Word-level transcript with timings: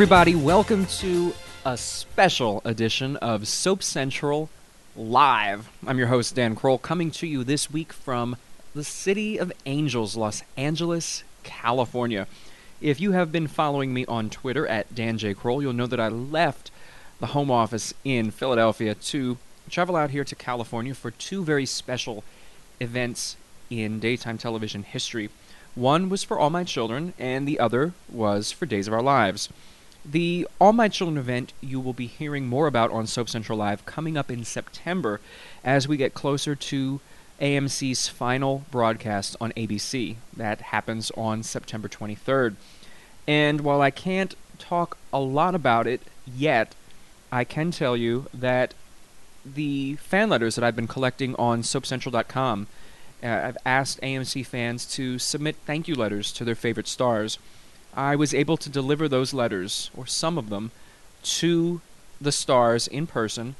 Everybody, 0.00 0.34
welcome 0.34 0.86
to 0.86 1.34
a 1.66 1.76
special 1.76 2.62
edition 2.64 3.16
of 3.18 3.46
Soap 3.46 3.82
Central 3.82 4.48
Live. 4.96 5.68
I'm 5.86 5.98
your 5.98 6.06
host, 6.06 6.34
Dan 6.34 6.56
Kroll, 6.56 6.78
coming 6.78 7.10
to 7.10 7.26
you 7.26 7.44
this 7.44 7.70
week 7.70 7.92
from 7.92 8.36
the 8.74 8.82
City 8.82 9.36
of 9.36 9.52
Angels, 9.66 10.16
Los 10.16 10.42
Angeles, 10.56 11.22
California. 11.42 12.26
If 12.80 12.98
you 12.98 13.12
have 13.12 13.30
been 13.30 13.46
following 13.46 13.92
me 13.92 14.06
on 14.06 14.30
Twitter 14.30 14.66
at 14.66 14.94
Dan 14.94 15.18
J. 15.18 15.34
Kroll, 15.34 15.60
you'll 15.60 15.74
know 15.74 15.86
that 15.86 16.00
I 16.00 16.08
left 16.08 16.70
the 17.18 17.26
home 17.26 17.50
office 17.50 17.92
in 18.02 18.30
Philadelphia 18.30 18.94
to 18.94 19.36
travel 19.68 19.96
out 19.96 20.12
here 20.12 20.24
to 20.24 20.34
California 20.34 20.94
for 20.94 21.10
two 21.10 21.44
very 21.44 21.66
special 21.66 22.24
events 22.80 23.36
in 23.68 24.00
daytime 24.00 24.38
television 24.38 24.82
history. 24.82 25.28
One 25.74 26.08
was 26.08 26.24
for 26.24 26.38
All 26.38 26.48
My 26.48 26.64
Children, 26.64 27.12
and 27.18 27.46
the 27.46 27.60
other 27.60 27.92
was 28.08 28.50
for 28.50 28.64
Days 28.64 28.88
of 28.88 28.94
Our 28.94 29.02
Lives. 29.02 29.50
The 30.04 30.48
All 30.58 30.72
My 30.72 30.88
Children 30.88 31.18
event 31.18 31.52
you 31.60 31.78
will 31.78 31.92
be 31.92 32.06
hearing 32.06 32.48
more 32.48 32.66
about 32.66 32.90
on 32.90 33.06
Soap 33.06 33.28
Central 33.28 33.58
Live 33.58 33.84
coming 33.84 34.16
up 34.16 34.30
in 34.30 34.44
September 34.44 35.20
as 35.62 35.86
we 35.86 35.96
get 35.96 36.14
closer 36.14 36.54
to 36.54 37.00
AMC's 37.40 38.08
final 38.08 38.64
broadcast 38.70 39.36
on 39.40 39.52
ABC. 39.52 40.16
That 40.36 40.60
happens 40.60 41.10
on 41.16 41.42
September 41.42 41.88
23rd. 41.88 42.56
And 43.26 43.60
while 43.60 43.82
I 43.82 43.90
can't 43.90 44.34
talk 44.58 44.96
a 45.12 45.20
lot 45.20 45.54
about 45.54 45.86
it 45.86 46.00
yet, 46.26 46.74
I 47.30 47.44
can 47.44 47.70
tell 47.70 47.96
you 47.96 48.26
that 48.32 48.74
the 49.44 49.96
fan 49.96 50.28
letters 50.28 50.54
that 50.54 50.64
I've 50.64 50.76
been 50.76 50.88
collecting 50.88 51.34
on 51.36 51.62
SoapCentral.com, 51.62 52.66
uh, 53.22 53.26
I've 53.26 53.58
asked 53.64 54.00
AMC 54.00 54.46
fans 54.46 54.86
to 54.94 55.18
submit 55.18 55.56
thank 55.66 55.88
you 55.88 55.94
letters 55.94 56.32
to 56.32 56.44
their 56.44 56.54
favorite 56.54 56.88
stars. 56.88 57.38
I 57.94 58.16
was 58.16 58.34
able 58.34 58.56
to 58.56 58.70
deliver 58.70 59.08
those 59.08 59.34
letters, 59.34 59.90
or 59.96 60.06
some 60.06 60.38
of 60.38 60.48
them, 60.48 60.70
to 61.22 61.80
the 62.20 62.32
stars 62.32 62.86
in 62.86 63.06
person, 63.06 63.56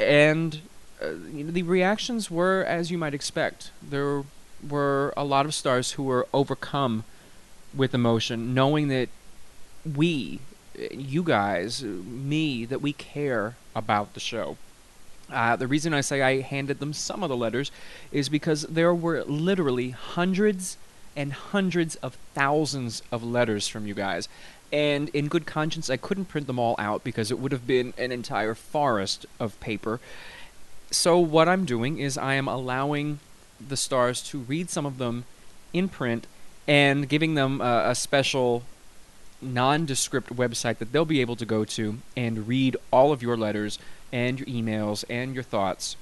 and 0.00 0.60
uh, 1.02 1.10
you 1.32 1.44
know, 1.44 1.50
the 1.50 1.62
reactions 1.62 2.30
were 2.30 2.64
as 2.64 2.90
you 2.90 2.98
might 2.98 3.14
expect. 3.14 3.70
There 3.82 4.24
were 4.68 5.12
a 5.16 5.24
lot 5.24 5.46
of 5.46 5.54
stars 5.54 5.92
who 5.92 6.04
were 6.04 6.26
overcome 6.32 7.04
with 7.74 7.94
emotion, 7.94 8.54
knowing 8.54 8.88
that 8.88 9.08
we, 9.84 10.40
you 10.90 11.22
guys, 11.22 11.82
me, 11.82 12.64
that 12.64 12.80
we 12.80 12.92
care 12.92 13.56
about 13.74 14.14
the 14.14 14.20
show. 14.20 14.56
Uh, 15.30 15.56
the 15.56 15.66
reason 15.66 15.94
I 15.94 16.02
say 16.02 16.20
I 16.20 16.40
handed 16.42 16.78
them 16.78 16.92
some 16.92 17.22
of 17.22 17.30
the 17.30 17.36
letters 17.36 17.70
is 18.10 18.28
because 18.28 18.62
there 18.62 18.94
were 18.94 19.24
literally 19.24 19.90
hundreds 19.90 20.76
and 21.16 21.32
hundreds 21.32 21.96
of 21.96 22.16
thousands 22.34 23.02
of 23.10 23.22
letters 23.22 23.68
from 23.68 23.86
you 23.86 23.94
guys. 23.94 24.28
And 24.72 25.10
in 25.10 25.28
good 25.28 25.46
conscience, 25.46 25.90
I 25.90 25.96
couldn't 25.98 26.26
print 26.26 26.46
them 26.46 26.58
all 26.58 26.74
out 26.78 27.04
because 27.04 27.30
it 27.30 27.38
would 27.38 27.52
have 27.52 27.66
been 27.66 27.92
an 27.98 28.10
entire 28.10 28.54
forest 28.54 29.26
of 29.38 29.58
paper. 29.60 30.00
So, 30.90 31.18
what 31.18 31.48
I'm 31.48 31.64
doing 31.64 31.98
is 31.98 32.16
I 32.16 32.34
am 32.34 32.48
allowing 32.48 33.20
the 33.66 33.76
stars 33.76 34.22
to 34.24 34.38
read 34.38 34.70
some 34.70 34.86
of 34.86 34.98
them 34.98 35.24
in 35.72 35.88
print 35.88 36.26
and 36.66 37.08
giving 37.08 37.34
them 37.34 37.60
a, 37.60 37.90
a 37.90 37.94
special 37.94 38.62
nondescript 39.40 40.34
website 40.34 40.78
that 40.78 40.92
they'll 40.92 41.04
be 41.04 41.20
able 41.20 41.36
to 41.36 41.44
go 41.44 41.64
to 41.64 41.98
and 42.16 42.46
read 42.46 42.76
all 42.92 43.12
of 43.12 43.22
your 43.22 43.36
letters 43.36 43.78
and 44.12 44.38
your 44.38 44.46
emails 44.46 45.04
and 45.10 45.34
your 45.34 45.42
thoughts 45.42 45.96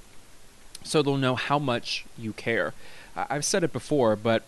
so 0.82 1.02
they'll 1.02 1.16
know 1.16 1.34
how 1.34 1.58
much 1.58 2.04
you 2.18 2.32
care. 2.32 2.74
I've 3.16 3.44
said 3.44 3.64
it 3.64 3.72
before, 3.72 4.16
but 4.16 4.42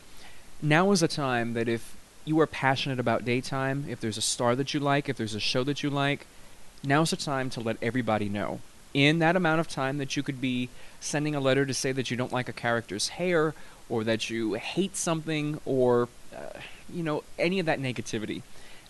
now 0.62 0.93
is 0.93 1.03
a 1.03 1.09
time 1.09 1.55
that 1.55 1.69
if 1.69 1.97
you 2.25 2.39
are 2.41 2.47
passionate 2.47 3.00
about 3.00 3.25
daytime, 3.25 3.84
if 3.89 4.00
there's 4.00 4.17
a 4.17 4.23
star 4.23 4.55
that 4.55 4.73
you 4.73 4.81
like, 4.81 5.09
if 5.09 5.17
there's 5.17 5.34
a 5.34 5.41
show 5.41 5.65
that 5.65 5.83
you 5.83 5.91
like, 5.91 6.27
now's 6.84 7.11
the 7.11 7.17
time 7.17 7.50
to 7.50 7.61
let 7.61 7.77
everybody 7.83 8.28
know. 8.28 8.61
In 8.95 9.19
that 9.19 9.37
amount 9.37 9.61
of 9.61 9.69
time 9.69 9.99
that 9.99 10.17
you 10.17 10.23
could 10.23 10.41
be 10.41 10.69
sending 11.00 11.34
a 11.34 11.41
letter 11.41 11.67
to 11.67 11.75
say 11.75 11.91
that 11.93 12.11
you 12.11 12.17
don't 12.17 12.33
like 12.33 12.49
a 12.49 12.53
character's 12.53 13.09
hair, 13.09 13.55
or 13.89 14.05
that 14.05 14.31
you 14.31 14.55
hate 14.55 14.97
something, 14.97 15.61
or, 15.65 16.09
uh, 16.34 16.59
you 16.93 17.03
know, 17.03 17.25
any 17.39 17.59
of 17.59 17.67
that 17.67 17.81
negativity, 17.81 18.43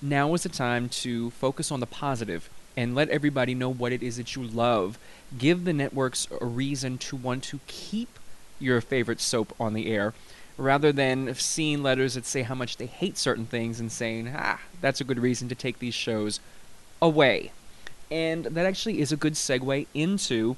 now 0.03 0.35
is 0.35 0.43
the 0.43 0.49
time 0.49 0.89
to 0.89 1.31
focus 1.31 1.73
on 1.73 1.81
the 1.81 1.87
positive 1.87 2.51
and 2.77 2.95
let 2.95 3.09
everybody 3.09 3.55
know 3.55 3.69
what 3.69 3.93
it 3.93 4.03
is 4.03 4.17
that 4.17 4.37
you 4.37 4.43
love. 4.43 4.99
Give 5.39 5.65
the 5.65 5.73
networks 5.73 6.29
a 6.41 6.45
reason 6.45 6.99
to 6.99 7.17
want 7.17 7.45
to 7.45 7.61
keep 7.67 8.19
your 8.59 8.81
favorite 8.81 9.21
soap 9.21 9.55
on 9.59 9.75
the 9.75 9.87
air 9.87 10.15
rather 10.57 10.93
than 10.93 11.35
seeing 11.35 11.83
letters 11.83 12.15
that 12.15 12.27
say 12.27 12.43
how 12.43 12.55
much 12.55 12.77
they 12.77 12.87
hate 12.87 13.19
certain 13.19 13.47
things 13.47 13.81
and 13.81 13.91
saying, 13.91 14.33
ah, 14.37 14.61
that's 14.81 15.01
a 15.01 15.05
good 15.05 15.19
reason 15.19 15.49
to 15.49 15.55
take 15.55 15.79
these 15.79 15.95
shows 15.95 16.41
away. 17.01 17.53
And 18.11 18.45
that 18.45 18.67
actually 18.67 19.01
is 19.01 19.13
a 19.13 19.17
good 19.17 19.35
segue 19.35 19.87
into 19.95 20.57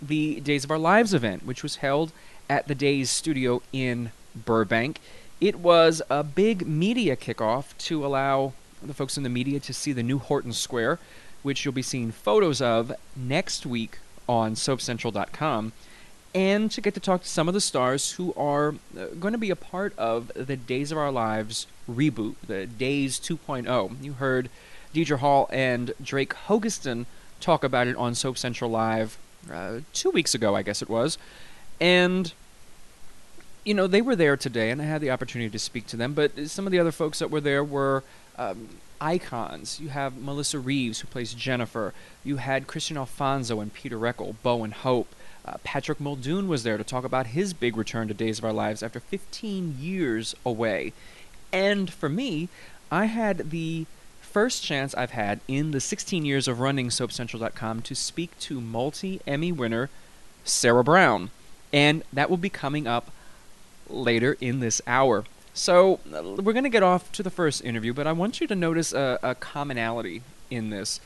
the 0.00 0.40
Days 0.40 0.64
of 0.64 0.70
Our 0.70 0.78
Lives 0.78 1.12
event, 1.12 1.44
which 1.44 1.62
was 1.62 1.76
held 1.76 2.12
at 2.48 2.68
the 2.68 2.74
Days 2.74 3.10
studio 3.10 3.62
in 3.72 4.12
Burbank. 4.34 5.00
It 5.40 5.58
was 5.58 6.00
a 6.08 6.22
big 6.22 6.66
media 6.66 7.16
kickoff 7.16 7.76
to 7.78 8.06
allow 8.06 8.52
the 8.82 8.94
folks 8.94 9.16
in 9.16 9.22
the 9.22 9.28
media 9.28 9.60
to 9.60 9.74
see 9.74 9.92
the 9.92 10.02
new 10.02 10.18
Horton 10.18 10.52
Square, 10.52 10.98
which 11.42 11.64
you'll 11.64 11.74
be 11.74 11.82
seeing 11.82 12.12
photos 12.12 12.62
of 12.62 12.92
next 13.14 13.66
week 13.66 13.98
on 14.28 14.54
SoapCentral.com, 14.54 15.72
and 16.36 16.70
to 16.70 16.82
get 16.82 16.92
to 16.92 17.00
talk 17.00 17.22
to 17.22 17.28
some 17.28 17.48
of 17.48 17.54
the 17.54 17.62
stars 17.62 18.12
who 18.12 18.34
are 18.34 18.74
uh, 18.94 19.06
going 19.18 19.32
to 19.32 19.38
be 19.38 19.48
a 19.48 19.56
part 19.56 19.98
of 19.98 20.30
the 20.34 20.54
Days 20.54 20.92
of 20.92 20.98
Our 20.98 21.10
Lives 21.10 21.66
reboot, 21.90 22.34
the 22.46 22.66
Days 22.66 23.18
2.0. 23.18 24.04
You 24.04 24.12
heard 24.12 24.50
Deidre 24.92 25.16
Hall 25.16 25.48
and 25.50 25.94
Drake 26.02 26.34
Hogestyn 26.46 27.06
talk 27.40 27.64
about 27.64 27.86
it 27.86 27.96
on 27.96 28.14
Soap 28.14 28.36
Central 28.36 28.70
Live 28.70 29.16
uh, 29.50 29.80
two 29.94 30.10
weeks 30.10 30.34
ago, 30.34 30.54
I 30.54 30.60
guess 30.60 30.82
it 30.82 30.90
was. 30.90 31.16
And, 31.80 32.34
you 33.64 33.72
know, 33.72 33.86
they 33.86 34.02
were 34.02 34.14
there 34.14 34.36
today, 34.36 34.70
and 34.70 34.82
I 34.82 34.84
had 34.84 35.00
the 35.00 35.10
opportunity 35.10 35.48
to 35.48 35.58
speak 35.58 35.86
to 35.86 35.96
them, 35.96 36.12
but 36.12 36.50
some 36.50 36.66
of 36.66 36.70
the 36.70 36.78
other 36.78 36.92
folks 36.92 37.18
that 37.20 37.30
were 37.30 37.40
there 37.40 37.64
were 37.64 38.04
um, 38.36 38.68
icons. 39.00 39.80
You 39.80 39.88
have 39.88 40.18
Melissa 40.18 40.58
Reeves, 40.58 41.00
who 41.00 41.06
plays 41.06 41.32
Jennifer. 41.32 41.94
You 42.24 42.36
had 42.36 42.66
Kristian 42.66 42.96
Alfonso 42.96 43.60
and 43.60 43.72
Peter 43.72 43.98
Reckell, 43.98 44.34
Bo 44.42 44.64
and 44.64 44.74
Hope. 44.74 45.14
Uh, 45.46 45.58
Patrick 45.62 46.00
Muldoon 46.00 46.48
was 46.48 46.64
there 46.64 46.76
to 46.76 46.84
talk 46.84 47.04
about 47.04 47.28
his 47.28 47.54
big 47.54 47.76
return 47.76 48.08
to 48.08 48.14
Days 48.14 48.38
of 48.38 48.44
Our 48.44 48.52
Lives 48.52 48.82
after 48.82 48.98
15 48.98 49.76
years 49.78 50.34
away. 50.44 50.92
And 51.52 51.92
for 51.92 52.08
me, 52.08 52.48
I 52.90 53.04
had 53.04 53.50
the 53.50 53.86
first 54.20 54.64
chance 54.64 54.94
I've 54.94 55.12
had 55.12 55.40
in 55.46 55.70
the 55.70 55.80
16 55.80 56.24
years 56.24 56.48
of 56.48 56.58
running 56.58 56.88
SoapCentral.com 56.88 57.82
to 57.82 57.94
speak 57.94 58.36
to 58.40 58.60
multi 58.60 59.20
Emmy 59.26 59.52
winner 59.52 59.88
Sarah 60.44 60.84
Brown. 60.84 61.30
And 61.72 62.02
that 62.12 62.28
will 62.28 62.36
be 62.36 62.50
coming 62.50 62.86
up 62.86 63.10
later 63.88 64.36
in 64.40 64.60
this 64.60 64.82
hour. 64.86 65.24
So, 65.54 66.00
we're 66.04 66.52
going 66.52 66.64
to 66.64 66.68
get 66.68 66.82
off 66.82 67.10
to 67.12 67.22
the 67.22 67.30
first 67.30 67.64
interview, 67.64 67.94
but 67.94 68.06
I 68.06 68.12
want 68.12 68.40
you 68.40 68.46
to 68.46 68.54
notice 68.54 68.92
a, 68.92 69.18
a 69.22 69.34
commonality 69.34 70.22
in 70.50 70.70
this. 70.70 71.00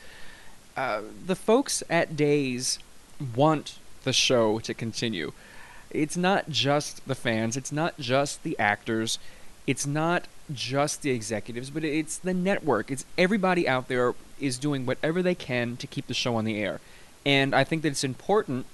Uh, 0.77 1.03
the 1.25 1.37
folks 1.37 1.83
at 1.89 2.17
Days 2.17 2.79
want 3.37 3.79
the 4.05 4.13
show 4.13 4.59
to 4.61 4.75
continue. 4.75 5.33
It's 5.91 6.17
not 6.17 6.49
just 6.49 7.07
the 7.07 7.15
fans, 7.15 7.57
it's 7.57 7.73
not 7.73 7.99
just 7.99 8.43
the 8.43 8.59
actors, 8.59 9.19
it's 9.67 9.87
not 9.87 10.27
just 10.53 11.03
the 11.03 11.11
executives, 11.11 11.71
but 11.71 11.85
it's 11.85 12.19
the 12.19 12.35
network. 12.35 12.91
It's 12.91 13.05
everybody 13.19 13.69
out 13.69 13.89
there 13.89 14.15
is 14.39 14.59
doing 14.59 14.87
whatever 14.87 15.23
they 15.23 15.35
can 15.35 15.77
to 15.77 15.87
keep 15.87 16.07
the 16.07 16.15
show 16.15 16.37
on 16.37 16.45
the 16.45 16.59
air. 16.59 16.81
And 17.27 17.55
I 17.55 17.65
think 17.65 17.83
that 17.83 17.89
it's 17.89 18.05
important 18.05 18.67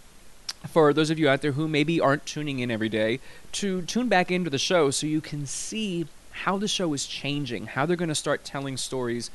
for 0.68 0.92
those 0.92 1.10
of 1.10 1.18
you 1.18 1.28
out 1.28 1.42
there 1.42 1.52
who 1.52 1.68
maybe 1.68 2.00
aren't 2.00 2.26
tuning 2.26 2.60
in 2.60 2.70
every 2.70 2.88
day 2.88 3.20
to 3.52 3.82
tune 3.82 4.08
back 4.08 4.30
into 4.30 4.50
the 4.50 4.58
show 4.58 4.90
so 4.90 5.06
you 5.06 5.20
can 5.20 5.46
see 5.46 6.06
how 6.30 6.58
the 6.58 6.68
show 6.68 6.92
is 6.92 7.06
changing, 7.06 7.66
how 7.68 7.86
they're 7.86 7.96
going 7.96 8.08
to 8.08 8.14
start 8.14 8.44
telling 8.44 8.76
stories 8.76 9.30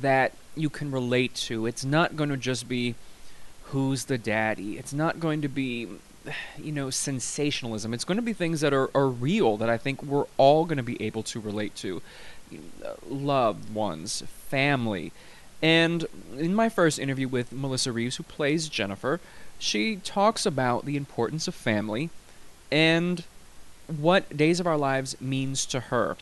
that 0.00 0.32
you 0.54 0.70
can 0.70 0.90
relate 0.90 1.34
to. 1.34 1.66
It's 1.66 1.84
not 1.84 2.16
going 2.16 2.30
to 2.30 2.36
just 2.36 2.68
be 2.68 2.94
who's 3.72 4.04
the 4.04 4.18
daddy. 4.18 4.78
It's 4.78 4.92
not 4.92 5.18
going 5.18 5.42
to 5.42 5.48
be 5.48 5.88
you 6.58 6.72
know 6.72 6.90
sensationalism. 6.90 7.92
It's 7.92 8.04
going 8.04 8.16
to 8.16 8.22
be 8.22 8.32
things 8.32 8.60
that 8.60 8.72
are, 8.72 8.90
are 8.94 9.08
real 9.08 9.56
that 9.56 9.68
I 9.68 9.76
think 9.76 10.02
we're 10.02 10.26
all 10.36 10.64
going 10.64 10.76
to 10.76 10.82
be 10.82 11.02
able 11.02 11.22
to 11.24 11.40
relate 11.40 11.74
to. 11.76 12.00
Loved 13.08 13.74
ones, 13.74 14.22
family. 14.48 15.12
And 15.62 16.06
in 16.36 16.54
my 16.54 16.68
first 16.68 16.98
interview 16.98 17.28
with 17.28 17.52
Melissa 17.52 17.92
Reeves, 17.92 18.16
who 18.16 18.24
plays 18.24 18.68
Jennifer, 18.68 19.20
she 19.58 19.96
talks 19.96 20.44
about 20.44 20.84
the 20.84 20.96
importance 20.96 21.46
of 21.46 21.54
family 21.54 22.10
and 22.70 23.24
what 23.86 24.36
Days 24.36 24.58
of 24.58 24.66
Our 24.66 24.76
Lives 24.76 25.20
means 25.20 25.64
to 25.66 25.80
her. 25.80 26.16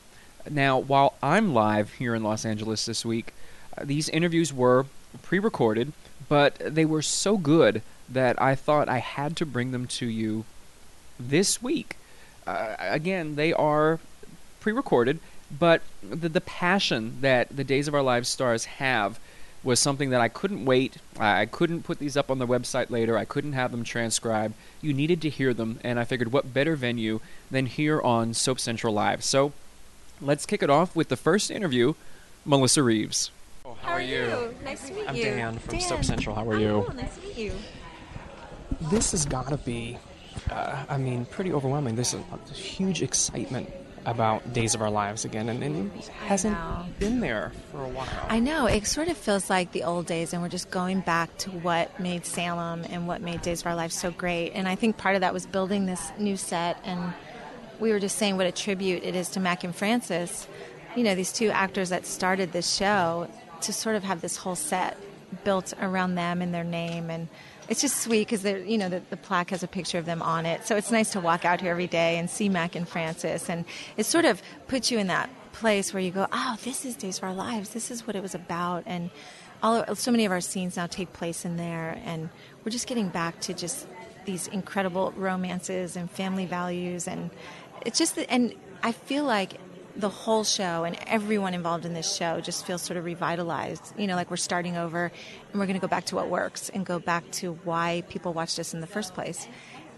Now, 0.49 0.79
while 0.79 1.15
I'm 1.23 1.55
live 1.55 1.95
here 1.95 2.15
in 2.15 2.23
Los 2.23 2.45
Angeles 2.45 2.87
this 2.87 3.05
week, 3.05 3.33
uh, 3.77 3.85
these 3.85 4.09
interviews 4.09 4.53
were 4.53 4.87
pre 5.23 5.39
recorded, 5.39 5.93
but 6.31 6.57
they 6.61 6.85
were 6.85 7.03
so 7.03 7.37
good 7.37 7.83
that 8.09 8.41
I 8.41 8.55
thought 8.55 8.89
I 8.89 8.99
had 8.99 9.37
to 9.37 9.45
bring 9.45 9.73
them 9.73 9.87
to 9.89 10.07
you 10.07 10.45
this 11.19 11.61
week. 11.61 11.97
Uh, 12.47 12.77
again, 12.79 13.35
they 13.35 13.53
are 13.53 13.99
pre 14.61 14.73
recorded, 14.73 15.19
but 15.51 15.83
the, 16.09 16.29
the 16.29 16.41
passion 16.41 17.19
that 17.21 17.55
the 17.55 17.65
Days 17.65 17.89
of 17.89 17.95
Our 17.95 18.03
Lives 18.03 18.29
stars 18.29 18.65
have 18.65 19.19
was 19.65 19.81
something 19.81 20.11
that 20.11 20.21
I 20.21 20.29
couldn't 20.29 20.65
wait. 20.65 20.99
I 21.19 21.47
couldn't 21.47 21.83
put 21.83 21.99
these 21.99 22.17
up 22.17 22.31
on 22.31 22.39
the 22.39 22.47
website 22.47 22.91
later. 22.91 23.19
I 23.19 23.25
couldn't 23.25 23.53
have 23.53 23.73
them 23.73 23.83
transcribed. 23.83 24.55
You 24.81 24.95
needed 24.95 25.21
to 25.23 25.29
hear 25.29 25.53
them, 25.53 25.81
and 25.83 25.99
I 25.99 26.05
figured 26.05 26.33
what 26.33 26.55
better 26.55 26.77
venue 26.77 27.21
than 27.51 27.67
here 27.67 28.01
on 28.01 28.35
Soap 28.35 28.61
Central 28.61 28.95
Live. 28.95 29.25
So 29.25 29.53
let's 30.21 30.47
kick 30.47 30.63
it 30.63 30.71
off 30.71 30.95
with 30.95 31.09
the 31.09 31.17
first 31.17 31.51
interview 31.51 31.95
Melissa 32.47 32.85
Reeves. 32.85 33.33
Oh, 33.71 33.77
how, 33.83 33.93
are 33.93 34.01
you? 34.01 34.55
Nice 34.65 34.89
to 34.89 34.95
meet 34.95 35.03
you. 35.03 35.07
I'm. 35.07 35.15
Dan 35.15 35.59
from 35.59 35.79
Dan. 35.79 35.81
Soap 35.81 36.05
Central. 36.05 36.35
How 36.35 36.49
are 36.49 36.59
you? 36.59 36.87
Oh, 36.89 36.93
nice 36.93 37.15
to 37.17 37.23
meet 37.23 37.37
you. 37.37 37.53
This 38.91 39.13
has 39.13 39.25
got 39.25 39.49
to 39.51 39.59
be, 39.59 39.97
uh, 40.51 40.85
I 40.89 40.99
mean, 40.99 41.25
pretty 41.27 41.53
overwhelming. 41.53 41.95
There's 41.95 42.15
a, 42.15 42.19
a 42.19 42.53
huge 42.53 43.01
excitement 43.03 43.71
about 44.07 44.53
Days 44.53 44.75
of 44.75 44.83
Our 44.83 44.91
Lives 44.91 45.25
again, 45.25 45.49
and, 45.51 45.63
and 45.63 45.95
it 45.97 46.09
hasn't 46.09 46.57
been 46.99 47.21
there 47.21 47.53
for 47.71 47.85
a 47.85 47.89
while. 47.89 48.09
I 48.29 48.41
know 48.41 48.67
it 48.67 48.87
sort 48.87 49.09
of 49.09 49.17
feels 49.17 49.49
like 49.51 49.71
the 49.71 49.85
old 49.85 50.07
days, 50.07 50.33
and 50.33 50.43
we're 50.43 50.49
just 50.49 50.71
going 50.71 51.01
back 51.01 51.37
to 51.39 51.51
what 51.51 52.01
made 52.01 52.25
Salem 52.25 52.85
and 52.89 53.07
what 53.07 53.21
made 53.21 53.43
Days 53.43 53.61
of 53.61 53.67
Our 53.69 53.77
Lives 53.77 53.95
so 53.95 54.11
great. 54.11 54.53
And 54.53 54.67
I 54.67 54.75
think 54.75 54.97
part 54.97 55.15
of 55.15 55.21
that 55.21 55.33
was 55.33 55.47
building 55.47 55.87
this 55.87 56.11
new 56.19 56.37
set, 56.37 56.79
and 56.83 57.13
we 57.79 57.93
were 57.93 58.01
just 58.01 58.17
saying 58.17 58.37
what 58.37 58.47
a 58.47 58.53
tribute 58.53 59.05
it 59.05 59.15
is 59.15 59.29
to 59.31 59.41
Mac 59.41 59.63
and 59.63 59.77
Frances. 59.77 60.49
You 60.97 61.05
know, 61.05 61.15
these 61.15 61.33
two 61.33 61.51
actors 61.51 61.91
that 61.91 62.05
started 62.05 62.51
this 62.53 62.69
show 62.75 63.29
to 63.63 63.73
sort 63.73 63.97
of 63.97 64.05
have 64.05 64.21
this 64.21 64.37
whole 64.37 64.57
set 64.57 64.97
built 65.45 65.73
around 65.81 66.15
them 66.15 66.43
and 66.43 66.53
their 66.53 66.65
name. 66.65 67.11
And 67.11 67.29
it's 67.69 67.81
just 67.81 67.99
sweet 68.03 68.27
because 68.27 68.43
they're 68.43 68.59
you 68.59 68.79
know 68.79 68.89
the, 68.89 69.03
the 69.11 69.17
plaque 69.17 69.51
has 69.51 69.63
a 69.63 69.69
picture 69.69 69.99
of 69.99 70.07
them 70.07 70.23
on 70.23 70.47
it. 70.47 70.67
So 70.67 70.77
it's 70.77 70.91
nice 70.91 71.11
to 71.13 71.21
walk 71.21 71.45
out 71.45 71.61
here 71.61 71.71
every 71.71 71.87
day 71.87 72.19
and 72.19 72.29
see 72.29 72.49
mac 72.49 72.75
and 72.75 72.89
frances. 72.89 73.49
And 73.49 73.65
it 73.97 74.07
sort 74.07 74.25
of 74.25 74.43
puts 74.69 74.91
you 74.91 74.99
in 74.99 75.07
that 75.09 75.31
place 75.53 75.93
where 75.93 76.03
you 76.03 76.11
go 76.11 76.27
oh 76.33 76.57
this 76.65 76.85
is 76.85 76.97
days 76.97 77.19
of 77.19 77.25
our 77.25 77.35
lives. 77.35 77.71
This 77.71 77.91
is 77.91 78.07
what 78.07 78.17
it 78.17 78.23
was 78.23 78.35
about. 78.35 78.85
And 78.87 79.11
all 79.63 79.95
so 79.95 80.11
many 80.11 80.25
of 80.25 80.33
our 80.33 80.41
scenes 80.41 80.77
now 80.77 80.87
take 80.87 81.13
place 81.13 81.45
in 81.45 81.57
there. 81.57 82.01
And 82.05 82.31
we're 82.65 82.73
just 82.73 82.87
getting 82.87 83.09
back 83.09 83.41
to 83.41 83.55
just 83.55 83.87
these 84.25 84.49
incredible 84.49 85.13
romances 85.17 85.97
and 85.97 86.11
family 86.11 86.47
values. 86.47 87.07
And 87.07 87.31
it's 87.87 87.99
just 87.99 88.19
and 88.29 88.55
i 88.83 88.93
feel 88.93 89.25
like 89.25 89.55
the 90.01 90.09
whole 90.09 90.45
show 90.45 90.85
and 90.85 90.99
everyone 91.07 91.55
involved 91.55 91.85
in 91.85 91.95
this 91.95 92.17
show 92.17 92.41
just 92.41 92.67
feels 92.67 92.83
sort 92.83 92.97
of 92.97 93.05
revitalized. 93.05 93.93
You 93.99 94.07
know, 94.07 94.17
like 94.17 94.31
we're 94.31 94.37
starting 94.37 94.77
over 94.77 95.05
and 95.05 95.61
we're 95.61 95.67
going 95.67 95.79
to 95.79 95.81
go 95.81 95.89
back 95.89 96.07
to 96.07 96.17
what 96.17 96.29
works 96.29 96.69
and 96.71 96.85
go 96.85 96.99
back 96.99 97.31
to 97.33 97.53
why 97.65 98.03
people 98.09 98.33
watched 98.33 98.59
us 98.59 98.75
in 98.75 98.81
the 98.81 98.87
first 98.87 99.15
place. 99.15 99.47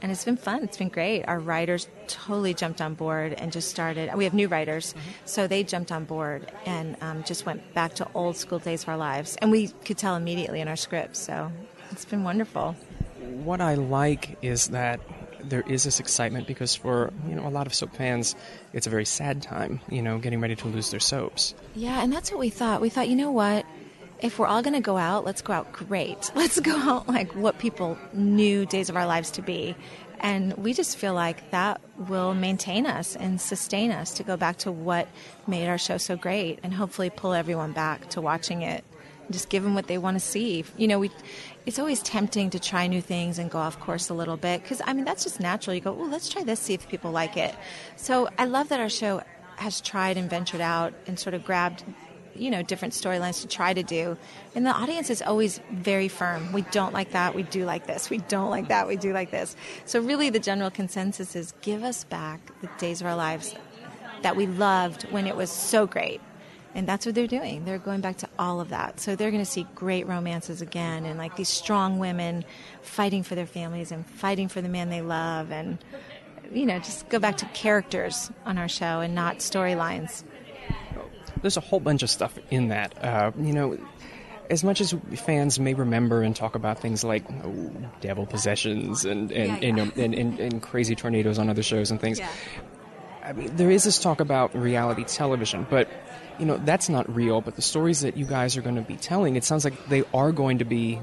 And 0.03 0.11
it's 0.11 0.25
been 0.25 0.37
fun. 0.37 0.65
It's 0.65 0.77
been 0.77 0.89
great. 0.89 1.23
Our 1.25 1.39
writers 1.39 1.89
totally 2.09 2.55
jumped 2.55 2.81
on 2.81 2.95
board 2.95 3.35
and 3.35 3.53
just 3.53 3.71
started. 3.71 4.13
We 4.17 4.25
have 4.25 4.35
new 4.35 4.49
writers, 4.49 4.97
so 5.27 5.47
they 5.47 5.63
jumped 5.63 5.93
on 5.93 6.07
board 6.07 6.51
and 6.67 6.97
um, 7.01 7.23
just 7.23 7.47
went 7.47 7.73
back 7.73 7.95
to 7.95 8.09
old 8.13 8.37
school 8.37 8.59
days 8.59 8.83
of 8.83 8.89
our 8.89 8.97
lives. 8.97 9.37
And 9.41 9.53
we 9.53 9.69
could 9.85 9.99
tell 9.99 10.17
immediately 10.17 10.61
in 10.61 10.67
our 10.67 10.75
scripts. 10.75 11.21
So 11.21 11.53
it's 11.93 12.05
been 12.05 12.25
wonderful. 12.25 12.75
what 13.45 13.61
I 13.61 13.75
like 13.75 14.39
is 14.43 14.69
that 14.69 15.01
there 15.45 15.63
is 15.67 15.85
this 15.85 16.01
excitement 16.01 16.47
because 16.47 16.75
for 16.75 17.13
you 17.29 17.35
know 17.35 17.47
a 17.47 17.51
lot 17.51 17.67
of 17.67 17.75
soap 17.75 17.95
fans, 17.95 18.35
it's 18.73 18.87
a 18.87 18.91
very 18.91 19.05
sad 19.05 19.43
time. 19.43 19.81
You 19.91 20.03
know, 20.03 20.19
getting 20.19 20.41
ready 20.41 20.57
to 20.57 20.69
lose 20.69 20.91
their 20.91 21.01
soaps. 21.01 21.55
Yeah, 21.75 22.03
and 22.03 22.13
that's 22.13 22.31
what 22.31 22.41
we 22.41 22.51
thought. 22.51 22.81
We 22.81 22.89
thought, 22.89 23.09
you 23.09 23.17
know 23.17 23.33
what? 23.33 23.67
If 24.21 24.39
we're 24.39 24.47
all 24.47 24.63
going 24.63 24.75
to 24.75 24.81
go 24.81 24.97
out, 24.97 25.25
let's 25.25 25.43
go 25.43 25.53
out 25.53 25.73
great. 25.73 26.31
Let's 26.37 26.61
go 26.61 26.77
out 26.77 27.09
like 27.09 27.35
what 27.35 27.59
people 27.59 27.99
knew 28.13 28.65
Days 28.67 28.89
of 28.89 28.97
Our 28.97 29.05
Lives 29.05 29.33
to 29.33 29.43
be. 29.43 29.75
And 30.21 30.53
we 30.55 30.73
just 30.73 30.97
feel 30.97 31.15
like 31.15 31.51
that 31.51 31.81
will 32.09 32.33
maintain 32.33 32.87
us 32.87 33.17
and 33.17 33.41
sustain 33.41 33.91
us 33.91 34.15
to 34.15 34.23
go 34.23 34.37
back 34.37 34.59
to 34.59 34.71
what 34.71 35.09
made 35.49 35.67
our 35.67 35.79
show 35.79 35.99
so 35.99 36.17
great 36.17 36.61
and 36.63 36.73
hopefully 36.73 37.11
pull 37.11 37.33
everyone 37.33 37.73
back 37.73 38.09
to 38.11 38.21
watching 38.21 38.63
it 38.63 38.85
just 39.31 39.49
give 39.49 39.63
them 39.63 39.75
what 39.75 39.87
they 39.87 39.99
want 39.99 40.17
to 40.17 40.21
see. 40.21 40.65
You 40.77 40.89
know, 40.89 40.99
we 40.99 41.11
it's 41.65 41.79
always 41.79 42.03
tempting 42.03 42.51
to 42.51 42.59
try 42.59 42.87
new 42.87 43.01
things 43.01 43.39
and 43.39 43.51
go 43.51 43.59
off 43.59 43.79
course 43.79 44.09
a 44.09 44.15
little 44.15 44.37
bit 44.37 44.63
because 44.63 44.83
I 44.85 44.93
mean 44.93 45.05
that's 45.05 45.25
just 45.25 45.41
natural. 45.41 45.75
You 45.75 45.81
go, 45.81 45.97
"Oh, 45.99 46.05
let's 46.05 46.29
try 46.29 46.43
this, 46.43 46.61
see 46.61 46.75
if 46.75 46.89
people 46.89 47.11
like 47.11 47.37
it." 47.37 47.55
So, 47.97 48.29
I 48.39 48.47
love 48.47 48.69
that 48.71 48.81
our 48.81 48.89
show 48.89 49.23
has 49.57 49.81
tried 49.81 50.17
and 50.17 50.29
ventured 50.29 50.61
out 50.61 50.93
and 51.07 51.19
sort 51.19 51.35
of 51.35 51.45
grabbed 51.45 51.85
you 52.35 52.51
know 52.51 52.63
different 52.63 52.95
storylines 52.95 53.43
to 53.43 53.47
try 53.47 53.75
to 53.75 53.83
do 53.83 54.17
and 54.55 54.65
the 54.65 54.71
audience 54.71 55.11
is 55.11 55.21
always 55.21 55.61
very 55.71 56.09
firm 56.09 56.51
we 56.53 56.63
don't 56.73 56.95
like 56.95 57.11
that 57.11 57.35
we 57.35 57.43
do 57.43 57.65
like 57.65 57.87
this 57.87 58.09
we 58.09 58.19
don't 58.19 58.51
like 58.51 58.69
that 58.69 58.89
we 58.89 58.97
do 58.97 59.13
like 59.13 59.31
this 59.31 59.55
so 59.85 60.01
really 60.01 60.31
the 60.31 60.39
general 60.39 60.71
consensus 60.71 61.37
is 61.37 61.53
give 61.61 61.83
us 61.83 62.05
back 62.05 62.41
the 62.63 62.71
days 62.79 63.01
of 63.03 63.07
our 63.07 63.17
lives 63.17 63.55
that 64.23 64.35
we 64.35 64.47
loved 64.47 65.03
when 65.11 65.27
it 65.27 65.37
was 65.37 65.51
so 65.51 65.87
great 65.87 66.21
and 66.75 66.87
that's 66.89 67.05
what 67.07 67.15
they're 67.15 67.27
doing 67.27 67.65
they're 67.65 67.79
going 67.79 68.01
back 68.01 68.17
to 68.17 68.29
all 68.39 68.61
of 68.61 68.71
that 68.71 68.99
so 69.01 69.15
they're 69.17 69.31
going 69.31 69.43
to 69.45 69.51
see 69.51 69.67
great 69.75 70.07
romances 70.07 70.61
again 70.63 71.05
and 71.05 71.19
like 71.19 71.37
these 71.37 71.49
strong 71.49 71.99
women 71.99 72.45
fighting 72.83 73.23
for 73.23 73.35
their 73.35 73.47
families 73.47 73.93
and 73.93 74.07
fighting 74.07 74.49
for 74.49 74.61
the 74.61 74.69
man 74.69 74.89
they 74.91 75.03
love 75.03 75.51
and 75.53 75.79
you 76.53 76.67
know 76.67 76.79
just 76.79 77.09
go 77.09 77.19
back 77.19 77.37
to 77.37 77.47
characters 77.47 78.31
on 78.47 78.59
our 78.59 78.69
show 78.69 79.01
and 79.01 79.15
not 79.15 79.39
storylines 79.39 80.25
There's 81.41 81.57
a 81.57 81.61
whole 81.61 81.81
bunch 81.81 82.03
of 82.03 82.11
stuff 82.11 82.39
in 82.51 82.69
that. 82.69 82.95
Uh, 83.03 83.33
you 83.37 83.53
know, 83.53 83.77
as 84.49 84.63
much 84.63 84.81
as 84.81 84.95
fans 85.17 85.59
may 85.59 85.75
remember 85.75 86.23
and 86.23 86.37
talk 86.37 86.55
about 86.55 86.79
things 86.79 87.03
like 87.03 87.25
oh, 87.45 87.73
devil 88.01 88.27
possessions 88.27 89.05
and 89.05 89.33
and, 89.33 89.49
Yeah, 89.63 89.69
and, 89.69 89.77
yeah. 89.79 89.83
um, 89.83 89.93
and, 89.97 90.15
and 90.15 90.39
and 90.39 90.63
crazy 90.63 90.95
tornadoes 90.95 91.39
on 91.39 91.51
other 91.51 91.63
shows 91.65 91.91
and 91.91 92.01
things. 92.01 92.21
Yeah. 92.21 92.29
I 93.25 93.33
mean, 93.33 93.57
there 93.57 93.71
is 93.71 93.83
this 93.85 93.99
talk 93.99 94.21
about 94.21 94.55
reality 94.55 95.05
television, 95.05 95.67
but 95.69 95.89
you 96.43 96.49
know 96.49 96.57
that's 96.65 96.89
not 96.89 97.07
real. 97.15 97.41
But 97.41 97.55
the 97.55 97.63
stories 97.63 98.01
that 98.01 98.17
you 98.17 98.27
guys 98.27 98.57
are 98.57 98.63
going 98.63 98.75
to 98.75 98.83
be 98.83 98.97
telling, 98.97 99.37
it 99.37 99.45
sounds 99.45 99.65
like 99.65 99.87
they 99.87 100.03
are 100.13 100.33
going 100.33 100.59
to 100.59 100.65
be 100.65 100.99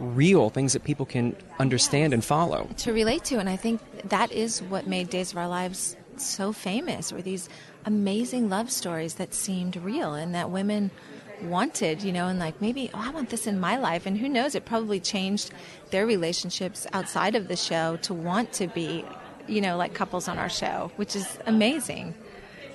real 0.00 0.50
things 0.50 0.72
that 0.72 0.82
people 0.82 1.06
can 1.06 1.36
understand 1.60 2.12
and 2.12 2.24
follow. 2.24 2.68
to 2.78 2.92
relate 2.92 3.22
to. 3.26 3.38
And 3.38 3.48
I 3.48 3.54
think 3.54 3.80
that 4.08 4.32
is 4.32 4.60
what 4.62 4.88
made 4.88 5.08
Days 5.08 5.30
of 5.30 5.38
Our 5.38 5.46
Lives 5.46 5.96
so 6.16 6.52
famous 6.52 7.12
were 7.12 7.22
these 7.22 7.48
amazing 7.86 8.48
love 8.48 8.72
stories 8.72 9.14
that 9.14 9.34
seemed 9.34 9.76
real 9.76 10.14
and 10.14 10.34
that 10.34 10.50
women 10.50 10.90
wanted, 11.44 12.02
you 12.02 12.10
know, 12.10 12.26
and 12.26 12.40
like 12.40 12.60
maybe, 12.60 12.90
oh, 12.92 13.00
I 13.00 13.10
want 13.10 13.30
this 13.30 13.46
in 13.46 13.60
my 13.60 13.76
life. 13.76 14.04
And 14.04 14.18
who 14.18 14.28
knows, 14.28 14.56
it 14.56 14.64
probably 14.64 14.98
changed 14.98 15.52
their 15.90 16.06
relationships 16.06 16.88
outside 16.92 17.36
of 17.36 17.46
the 17.46 17.56
show 17.56 17.98
to 17.98 18.12
want 18.12 18.52
to 18.54 18.66
be, 18.66 19.04
you 19.46 19.60
know, 19.60 19.76
like 19.76 19.94
couples 19.94 20.26
on 20.26 20.38
our 20.38 20.50
show, 20.50 20.90
which 20.96 21.14
is 21.14 21.38
amazing. 21.46 22.14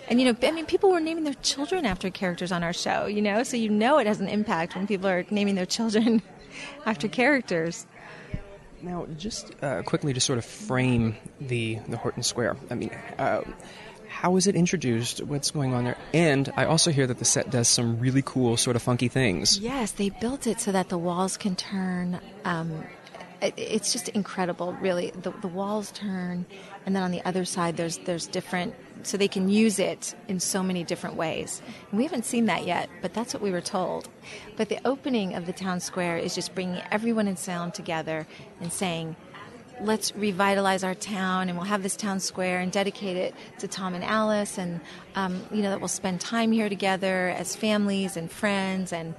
And, 0.10 0.22
you 0.22 0.32
know, 0.32 0.38
I 0.42 0.52
mean, 0.52 0.66
people 0.66 0.92
were 0.92 1.00
naming 1.00 1.26
their 1.26 1.34
children 1.36 1.86
after 1.86 2.10
characters 2.10 2.52
on 2.52 2.64
our 2.64 2.74
show, 2.74 3.08
you 3.08 3.22
know, 3.22 3.44
so 3.44 3.58
you 3.58 3.70
know 3.70 3.98
it 3.98 4.08
has 4.08 4.22
an 4.22 4.30
impact 4.30 4.76
when 4.76 4.88
people 4.88 5.10
are 5.10 5.26
naming 5.30 5.56
their 5.56 5.66
children 5.66 6.22
after 6.86 7.08
characters. 7.08 7.86
Now, 8.82 9.08
just 9.18 9.52
uh, 9.62 9.82
quickly 9.84 10.14
to 10.14 10.20
sort 10.20 10.38
of 10.38 10.46
frame 10.46 11.16
the 11.42 11.80
the 11.90 11.98
Horton 11.98 12.22
Square. 12.22 12.58
I 12.70 12.76
mean, 12.76 12.92
uh, 13.18 13.42
how 14.08 14.36
is 14.36 14.48
it 14.48 14.56
introduced? 14.56 15.24
What's 15.24 15.52
going 15.52 15.74
on 15.74 15.84
there? 15.84 15.98
And 16.14 16.52
I 16.56 16.66
also 16.66 16.92
hear 16.92 17.08
that 17.08 17.20
the 17.20 17.26
set 17.26 17.50
does 17.50 17.68
some 17.68 18.00
really 18.00 18.22
cool, 18.24 18.56
sort 18.56 18.76
of 18.76 18.82
funky 18.82 19.08
things. 19.08 19.60
Yes, 19.60 19.92
they 19.92 20.10
built 20.10 20.48
it 20.48 20.62
so 20.62 20.72
that 20.72 20.90
the 20.90 20.98
walls 20.98 21.38
can 21.38 21.56
turn 21.56 22.20
um, 22.46 22.72
it, 22.72 22.84
it's 23.42 23.92
just 23.92 24.10
incredible, 24.10 24.74
really. 24.74 25.12
The, 25.12 25.32
the 25.42 25.48
walls 25.48 25.92
turn, 25.92 26.46
and 26.86 26.96
then 26.96 27.04
on 27.04 27.12
the 27.12 27.24
other 27.26 27.46
side, 27.46 27.78
there's 27.78 27.98
there's 28.00 28.28
different, 28.28 28.74
so 29.04 29.18
they 29.18 29.28
can 29.28 29.50
use 29.50 29.80
it 29.80 30.16
in 30.28 30.40
so 30.40 30.64
many 30.64 30.84
different 30.84 31.16
ways. 31.16 31.62
And 31.90 31.98
we 31.98 32.04
haven't 32.04 32.26
seen 32.26 32.46
that 32.46 32.66
yet, 32.66 32.90
but 33.02 33.14
that's 33.14 33.34
what 33.34 33.44
we 33.44 33.52
were 33.52 33.62
told. 33.62 34.10
But 34.56 34.70
the 34.70 34.80
opening 34.86 35.36
of 35.36 35.46
the 35.46 35.54
town 35.54 35.80
square 35.80 36.18
is 36.18 36.36
just 36.36 36.56
bringing 36.56 36.82
everyone 36.92 37.28
in 37.28 37.38
Salem 37.38 37.72
together 37.72 38.28
and 38.62 38.72
saying, 38.72 39.16
let's 39.82 40.16
revitalize 40.16 40.84
our 40.84 40.96
town 40.96 41.50
and 41.50 41.58
we'll 41.58 41.68
have 41.68 41.84
this 41.84 41.96
town 41.96 42.20
square 42.20 42.60
and 42.60 42.72
dedicate 42.72 43.16
it 43.16 43.36
to 43.60 43.68
Tom 43.68 43.94
and 43.94 44.04
Alice 44.04 44.58
and 44.58 44.82
um, 45.16 45.46
you 45.52 45.62
know 45.62 45.70
that 45.70 45.80
we'll 45.80 45.88
spend 45.88 46.20
time 46.20 46.52
here 46.52 46.68
together 46.68 47.30
as 47.38 47.56
families 47.56 48.18
and 48.18 48.32
friends 48.32 48.92
and 48.92 49.14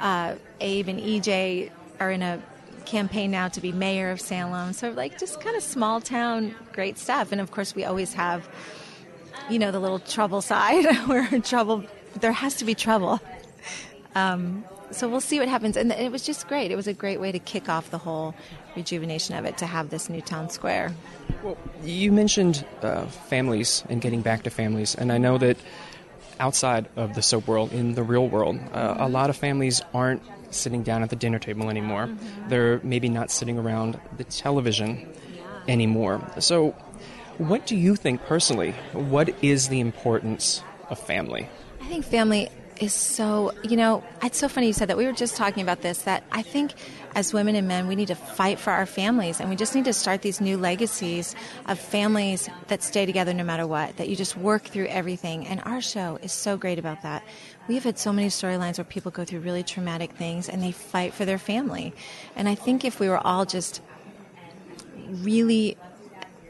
uh, 0.00 0.34
Abe 0.60 0.88
and 0.88 0.98
EJ 0.98 1.70
are 2.00 2.10
in 2.10 2.22
a 2.22 2.42
campaign 2.84 3.30
now 3.30 3.48
to 3.48 3.60
be 3.60 3.72
mayor 3.72 4.10
of 4.10 4.20
Salem 4.20 4.72
so 4.72 4.90
like 4.90 5.18
just 5.18 5.40
kind 5.40 5.56
of 5.56 5.62
small 5.62 6.00
town 6.00 6.54
great 6.72 6.98
stuff 6.98 7.32
and 7.32 7.40
of 7.40 7.50
course 7.50 7.74
we 7.74 7.84
always 7.84 8.12
have 8.14 8.48
you 9.48 9.58
know 9.58 9.70
the 9.70 9.80
little 9.80 9.98
trouble 9.98 10.42
side 10.42 10.84
where 11.06 11.26
trouble 11.40 11.84
there 12.20 12.32
has 12.32 12.56
to 12.56 12.64
be 12.64 12.74
trouble 12.74 13.20
um, 14.14 14.64
so 14.90 15.08
we'll 15.08 15.20
see 15.20 15.38
what 15.38 15.48
happens. 15.48 15.76
And 15.76 15.92
it 15.92 16.10
was 16.10 16.22
just 16.22 16.48
great. 16.48 16.70
It 16.70 16.76
was 16.76 16.86
a 16.86 16.92
great 16.92 17.20
way 17.20 17.32
to 17.32 17.38
kick 17.38 17.68
off 17.68 17.90
the 17.90 17.98
whole 17.98 18.34
rejuvenation 18.76 19.36
of 19.36 19.44
it 19.44 19.58
to 19.58 19.66
have 19.66 19.90
this 19.90 20.08
new 20.08 20.20
town 20.20 20.50
square. 20.50 20.92
Well, 21.42 21.56
you 21.82 22.12
mentioned 22.12 22.64
uh, 22.82 23.06
families 23.06 23.84
and 23.88 24.00
getting 24.00 24.22
back 24.22 24.42
to 24.44 24.50
families, 24.50 24.94
and 24.94 25.12
I 25.12 25.18
know 25.18 25.38
that 25.38 25.56
outside 26.38 26.88
of 26.96 27.14
the 27.14 27.22
soap 27.22 27.46
world, 27.46 27.72
in 27.72 27.94
the 27.94 28.02
real 28.02 28.28
world, 28.28 28.58
uh, 28.72 28.96
a 28.98 29.08
lot 29.08 29.30
of 29.30 29.36
families 29.36 29.80
aren't 29.94 30.22
sitting 30.50 30.82
down 30.82 31.02
at 31.02 31.10
the 31.10 31.16
dinner 31.16 31.38
table 31.38 31.70
anymore. 31.70 32.06
Mm-hmm. 32.06 32.48
They're 32.48 32.80
maybe 32.82 33.08
not 33.08 33.30
sitting 33.30 33.58
around 33.58 34.00
the 34.16 34.24
television 34.24 35.08
anymore. 35.68 36.20
So, 36.38 36.70
what 37.38 37.66
do 37.66 37.76
you 37.76 37.96
think 37.96 38.24
personally? 38.26 38.72
What 38.92 39.34
is 39.42 39.68
the 39.68 39.80
importance 39.80 40.62
of 40.90 40.98
family? 40.98 41.48
I 41.80 41.86
think 41.86 42.04
family 42.04 42.50
is 42.80 42.94
so, 42.94 43.52
you 43.62 43.76
know, 43.76 44.02
it's 44.22 44.38
so 44.38 44.48
funny 44.48 44.66
you 44.66 44.72
said 44.72 44.88
that. 44.88 44.96
We 44.96 45.04
were 45.04 45.12
just 45.12 45.36
talking 45.36 45.62
about 45.62 45.82
this 45.82 46.02
that 46.02 46.24
I 46.32 46.42
think 46.42 46.72
as 47.14 47.32
women 47.34 47.54
and 47.54 47.68
men, 47.68 47.88
we 47.88 47.94
need 47.94 48.08
to 48.08 48.14
fight 48.14 48.58
for 48.58 48.70
our 48.70 48.86
families 48.86 49.38
and 49.38 49.50
we 49.50 49.56
just 49.56 49.74
need 49.74 49.84
to 49.84 49.92
start 49.92 50.22
these 50.22 50.40
new 50.40 50.56
legacies 50.56 51.34
of 51.66 51.78
families 51.78 52.48
that 52.68 52.82
stay 52.82 53.04
together 53.04 53.34
no 53.34 53.44
matter 53.44 53.66
what, 53.66 53.96
that 53.98 54.08
you 54.08 54.16
just 54.16 54.36
work 54.36 54.64
through 54.64 54.86
everything. 54.86 55.46
And 55.46 55.60
our 55.64 55.82
show 55.82 56.18
is 56.22 56.32
so 56.32 56.56
great 56.56 56.78
about 56.78 57.02
that. 57.02 57.22
We've 57.68 57.84
had 57.84 57.98
so 57.98 58.12
many 58.12 58.28
storylines 58.28 58.78
where 58.78 58.84
people 58.84 59.10
go 59.10 59.24
through 59.24 59.40
really 59.40 59.62
traumatic 59.62 60.12
things 60.12 60.48
and 60.48 60.62
they 60.62 60.72
fight 60.72 61.14
for 61.14 61.24
their 61.24 61.38
family. 61.38 61.92
And 62.34 62.48
I 62.48 62.54
think 62.54 62.84
if 62.84 62.98
we 62.98 63.08
were 63.08 63.24
all 63.24 63.44
just 63.44 63.80
really 65.22 65.76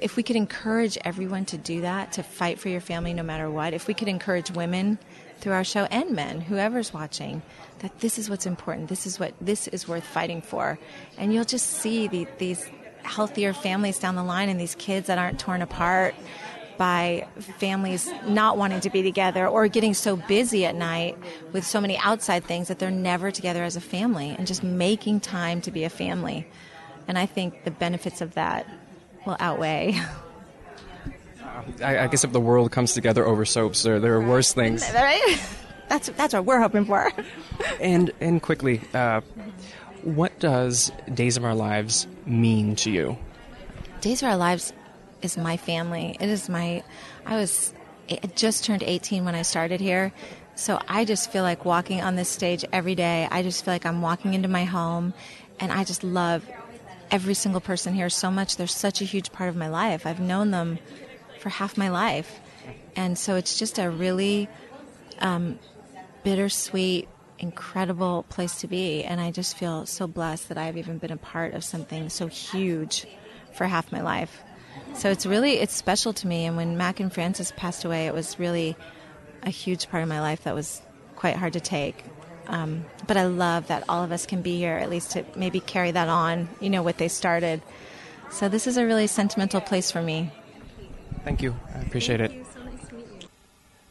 if 0.00 0.17
we 0.17 0.23
could 0.23 0.37
encourage 0.37 0.97
everyone 1.05 1.45
to 1.45 1.59
do 1.59 1.83
that, 1.83 2.12
to 2.12 2.23
fight 2.23 2.59
for 2.59 2.69
your 2.69 2.81
family 2.81 3.12
no 3.12 3.23
matter 3.23 3.50
what, 3.50 3.75
if 3.75 3.87
we 3.87 3.95
could 3.95 4.09
encourage 4.09 4.50
women 4.50 4.99
through 5.40 5.52
our 5.52 5.64
show 5.64 5.85
and 5.85 6.11
men, 6.11 6.40
whoever's 6.40 6.93
watching, 6.93 7.43
that 7.81 8.00
this 8.00 8.19
is 8.19 8.29
what's 8.29 8.47
important. 8.47 8.88
This 8.88 9.07
is 9.07 9.19
what 9.19 9.35
this 9.40 9.69
is 9.69 9.87
worth 9.87 10.05
fighting 10.05 10.43
for, 10.43 10.79
and 11.19 11.33
you'll 11.33 11.45
just 11.45 11.67
see 11.67 12.09
the, 12.09 12.26
these 12.38 12.69
healthier 13.02 13.52
families 13.52 13.99
down 13.99 14.14
the 14.14 14.25
line 14.25 14.49
and 14.49 14.61
these 14.61 14.75
kids 14.75 15.07
that 15.07 15.19
aren't 15.19 15.38
torn 15.38 15.62
apart 15.62 16.14
by 16.81 17.29
families 17.59 18.11
not 18.27 18.57
wanting 18.57 18.81
to 18.81 18.89
be 18.89 19.03
together 19.03 19.47
or 19.47 19.69
getting 19.69 19.93
so 19.93 20.17
busy 20.17 20.65
at 20.65 20.75
night 20.75 21.15
with 21.53 21.63
so 21.63 21.79
many 21.79 21.99
outside 21.99 22.43
things 22.43 22.69
that 22.69 22.79
they're 22.79 22.91
never 22.91 23.31
together 23.31 23.63
as 23.63 23.77
a 23.77 23.83
family 23.83 24.35
and 24.39 24.47
just 24.47 24.63
making 24.63 25.21
time 25.21 25.61
to 25.61 25.71
be 25.71 25.85
a 25.85 25.91
family. 25.91 26.47
And 27.07 27.19
I 27.19 27.27
think 27.27 27.65
the 27.65 27.71
benefits 27.71 28.23
of 28.23 28.33
that 28.33 28.67
will 29.27 29.37
outweigh. 29.41 30.01
I, 31.83 31.99
I 31.99 32.07
guess 32.07 32.25
if 32.25 32.33
the 32.33 32.41
world 32.41 32.73
comes 32.73 32.95
together 32.95 33.27
over 33.27 33.45
soaps, 33.45 33.83
there, 33.83 34.01
there 34.01 34.15
are 34.15 34.27
worse 34.27 34.55
things. 34.55 34.83
right? 34.95 35.39
That's 35.91 36.09
that's 36.09 36.33
what 36.33 36.47
we're 36.47 36.61
hoping 36.61 36.87
for. 36.87 37.13
And 37.79 38.11
and 38.21 38.41
quickly, 38.41 38.81
uh, 38.95 39.21
what 40.03 40.39
does 40.39 40.93
Days 41.13 41.37
of 41.37 41.45
Our 41.45 41.55
Lives 41.55 42.07
mean 42.25 42.75
to 42.77 42.91
you? 42.91 43.19
Days 44.01 44.23
of 44.23 44.31
Our 44.31 44.37
Lives 44.39 44.73
is 45.23 45.37
my 45.37 45.57
family. 45.57 46.17
It 46.21 46.29
is 46.29 46.49
my. 46.49 46.83
I 47.27 47.37
was 47.37 47.73
I 48.11 48.27
just 48.35 48.65
turned 48.65 48.83
18 48.83 49.25
when 49.25 49.35
I 49.35 49.43
started 49.43 49.81
here, 49.81 50.12
so 50.55 50.81
I 50.89 51.05
just 51.05 51.31
feel 51.31 51.43
like 51.43 51.65
walking 51.65 52.00
on 52.03 52.17
this 52.17 52.29
stage 52.29 52.65
every 52.73 52.95
day. 52.95 53.29
I 53.31 53.43
just 53.43 53.65
feel 53.65 53.75
like 53.75 53.87
I'm 53.87 54.03
walking 54.03 54.35
into 54.35 54.49
my 54.49 54.65
home, 54.65 55.15
and 55.61 55.73
I 55.73 55.85
just 55.85 56.03
love 56.03 56.45
every 57.11 57.35
single 57.35 57.61
person 57.61 57.95
here 57.95 58.11
so 58.11 58.31
much. 58.31 58.57
They're 58.57 58.67
such 58.67 59.00
a 59.00 59.05
huge 59.05 59.33
part 59.33 59.49
of 59.49 59.57
my 59.57 59.69
life. 59.69 60.07
I've 60.07 60.21
known 60.21 60.50
them 60.50 60.79
for 61.39 61.50
half 61.50 61.77
my 61.77 61.89
life, 61.89 62.41
and 62.97 63.17
so 63.17 63.37
it's 63.37 63.59
just 63.59 63.79
a 63.79 63.89
really 63.89 64.49
um, 65.21 65.59
bittersweet, 66.25 67.09
incredible 67.39 68.25
place 68.29 68.61
to 68.61 68.67
be. 68.67 69.05
And 69.05 69.21
I 69.21 69.31
just 69.31 69.57
feel 69.57 69.87
so 69.87 70.07
blessed 70.07 70.49
that 70.49 70.59
I've 70.59 70.77
even 70.77 70.99
been 70.99 71.12
a 71.12 71.17
part 71.17 71.55
of 71.55 71.65
something 71.65 72.09
so 72.09 72.27
huge 72.27 73.07
for 73.53 73.67
half 73.67 73.93
my 73.93 74.00
life. 74.00 74.43
So 74.94 75.11
it's 75.11 75.25
really 75.25 75.54
it's 75.54 75.75
special 75.75 76.12
to 76.14 76.26
me. 76.26 76.44
And 76.44 76.56
when 76.56 76.76
Mac 76.76 77.00
and 77.00 77.12
Frances 77.12 77.52
passed 77.52 77.85
away, 77.85 78.06
it 78.06 78.14
was 78.14 78.38
really 78.38 78.76
a 79.42 79.50
huge 79.50 79.88
part 79.88 80.02
of 80.02 80.09
my 80.09 80.20
life 80.20 80.44
that 80.44 80.54
was 80.54 80.82
quite 81.16 81.37
hard 81.37 81.54
to 81.54 81.61
take. 81.61 82.04
Um, 82.47 82.85
but 83.06 83.16
I 83.16 83.26
love 83.26 83.68
that 83.68 83.85
all 83.88 84.02
of 84.02 84.12
us 84.12 84.26
can 84.26 84.42
be 84.42 84.56
here, 84.59 84.76
at 84.76 84.90
least 84.90 85.12
to 85.12 85.25
maybe 85.37 85.61
carry 85.61 85.92
that 85.92 86.09
on, 86.09 86.49
you 86.61 86.68
know, 86.68 86.82
what 86.82 86.99
they 86.99 87.09
started. 87.09 87.62
So 88.30 88.49
this 88.49 88.66
is 88.66 88.76
a 88.76 88.85
really 88.85 89.06
sentimental 89.06 89.61
place 89.61 89.90
for 89.90 90.02
me. 90.02 90.30
Thank 91.25 91.42
you. 91.42 91.54
I 91.75 91.80
appreciate 91.80 92.20
it. 92.20 92.32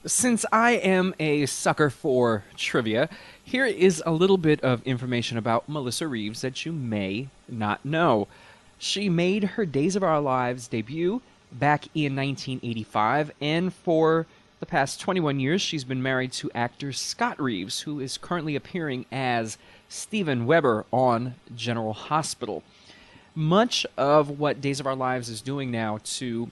Since 0.06 0.46
I 0.52 0.72
am 0.72 1.14
a 1.20 1.46
sucker 1.46 1.90
for 1.90 2.44
trivia, 2.56 3.10
here 3.44 3.66
is 3.66 4.02
a 4.06 4.12
little 4.12 4.38
bit 4.38 4.62
of 4.62 4.82
information 4.84 5.38
about 5.38 5.68
Melissa 5.68 6.08
Reeves 6.08 6.42
that 6.42 6.66
you 6.66 6.72
may 6.72 7.28
not 7.48 7.84
know. 7.86 8.28
She 8.82 9.10
made 9.10 9.44
her 9.44 9.66
Days 9.66 9.98
of 9.98 10.04
Our 10.04 10.22
Lives 10.22 10.70
debut 10.70 11.22
back 11.52 11.88
in 11.94 12.16
1985, 12.16 13.32
and 13.42 13.74
for 13.74 14.26
the 14.62 14.66
past 14.66 15.02
21 15.02 15.42
years, 15.42 15.62
she's 15.62 15.84
been 15.84 16.02
married 16.02 16.32
to 16.34 16.50
actor 16.56 16.94
Scott 16.94 17.42
Reeves, 17.42 17.82
who 17.82 18.00
is 18.00 18.18
currently 18.18 18.56
appearing 18.56 19.06
as 19.12 19.58
Steven 19.90 20.46
Webber 20.46 20.86
on 20.94 21.36
General 21.54 21.92
Hospital. 21.92 22.64
Much 23.36 23.86
of 23.98 24.40
what 24.40 24.62
Days 24.62 24.80
of 24.80 24.88
Our 24.88 24.96
Lives 24.96 25.28
is 25.28 25.42
doing 25.42 25.72
now 25.72 26.00
to 26.04 26.50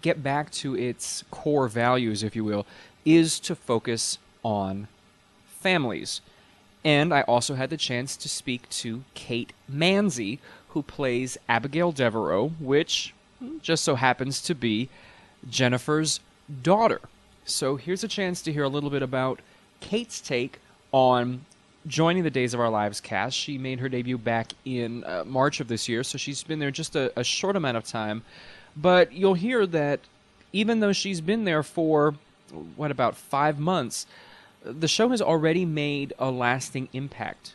get 0.00 0.22
back 0.22 0.50
to 0.52 0.74
its 0.74 1.22
core 1.30 1.68
values, 1.68 2.22
if 2.22 2.34
you 2.34 2.44
will, 2.44 2.64
is 3.04 3.38
to 3.40 3.54
focus 3.54 4.16
on 4.42 4.88
families. 5.60 6.22
And 6.82 7.12
I 7.12 7.22
also 7.22 7.56
had 7.56 7.68
the 7.68 7.76
chance 7.76 8.16
to 8.16 8.28
speak 8.28 8.68
to 8.70 9.04
Kate 9.12 9.52
Mansi, 9.70 10.38
who 10.78 10.82
plays 10.84 11.36
Abigail 11.48 11.90
Devereaux, 11.90 12.52
which 12.60 13.12
just 13.60 13.82
so 13.82 13.96
happens 13.96 14.40
to 14.42 14.54
be 14.54 14.88
Jennifer's 15.50 16.20
daughter. 16.62 17.00
So 17.44 17.74
here's 17.74 18.04
a 18.04 18.08
chance 18.08 18.42
to 18.42 18.52
hear 18.52 18.62
a 18.62 18.68
little 18.68 18.90
bit 18.90 19.02
about 19.02 19.40
Kate's 19.80 20.20
take 20.20 20.60
on 20.92 21.44
joining 21.88 22.22
the 22.22 22.30
Days 22.30 22.54
of 22.54 22.60
Our 22.60 22.70
Lives 22.70 23.00
cast. 23.00 23.36
She 23.36 23.58
made 23.58 23.80
her 23.80 23.88
debut 23.88 24.18
back 24.18 24.52
in 24.64 25.02
uh, 25.02 25.24
March 25.26 25.58
of 25.58 25.66
this 25.66 25.88
year, 25.88 26.04
so 26.04 26.16
she's 26.16 26.44
been 26.44 26.60
there 26.60 26.70
just 26.70 26.94
a, 26.94 27.12
a 27.18 27.24
short 27.24 27.56
amount 27.56 27.76
of 27.76 27.84
time. 27.84 28.22
But 28.76 29.12
you'll 29.12 29.34
hear 29.34 29.66
that 29.66 29.98
even 30.52 30.78
though 30.78 30.92
she's 30.92 31.20
been 31.20 31.42
there 31.42 31.64
for, 31.64 32.14
what, 32.76 32.92
about 32.92 33.16
five 33.16 33.58
months, 33.58 34.06
the 34.62 34.86
show 34.86 35.08
has 35.08 35.20
already 35.20 35.64
made 35.64 36.12
a 36.20 36.30
lasting 36.30 36.88
impact 36.92 37.54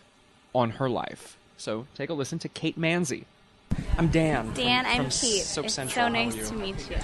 on 0.53 0.71
her 0.71 0.89
life. 0.89 1.37
So 1.57 1.85
take 1.95 2.09
a 2.09 2.13
listen 2.13 2.39
to 2.39 2.49
Kate 2.49 2.79
Mansi. 2.79 3.23
I'm 3.97 4.07
Dan. 4.09 4.45
from- 4.47 4.53
Dan, 4.55 4.85
I'm 4.85 4.95
from 4.97 5.05
Kate. 5.05 5.41
Soap 5.43 5.65
it's 5.65 5.73
Central. 5.73 6.05
so 6.05 6.11
nice 6.11 6.49
to 6.49 6.55
meet 6.55 6.89
you. 6.89 6.97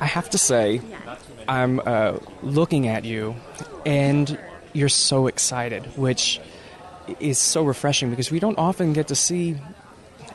I 0.00 0.06
have 0.06 0.30
to 0.30 0.38
say, 0.38 0.80
I'm 1.48 1.80
uh, 1.84 2.18
looking 2.42 2.86
at 2.88 3.04
you, 3.04 3.34
and 3.84 4.38
you're 4.72 4.88
so 4.88 5.26
excited, 5.26 5.84
which 5.96 6.40
is 7.20 7.38
so 7.38 7.64
refreshing 7.64 8.10
because 8.10 8.30
we 8.30 8.38
don't 8.38 8.58
often 8.58 8.92
get 8.92 9.08
to 9.08 9.14
see 9.16 9.56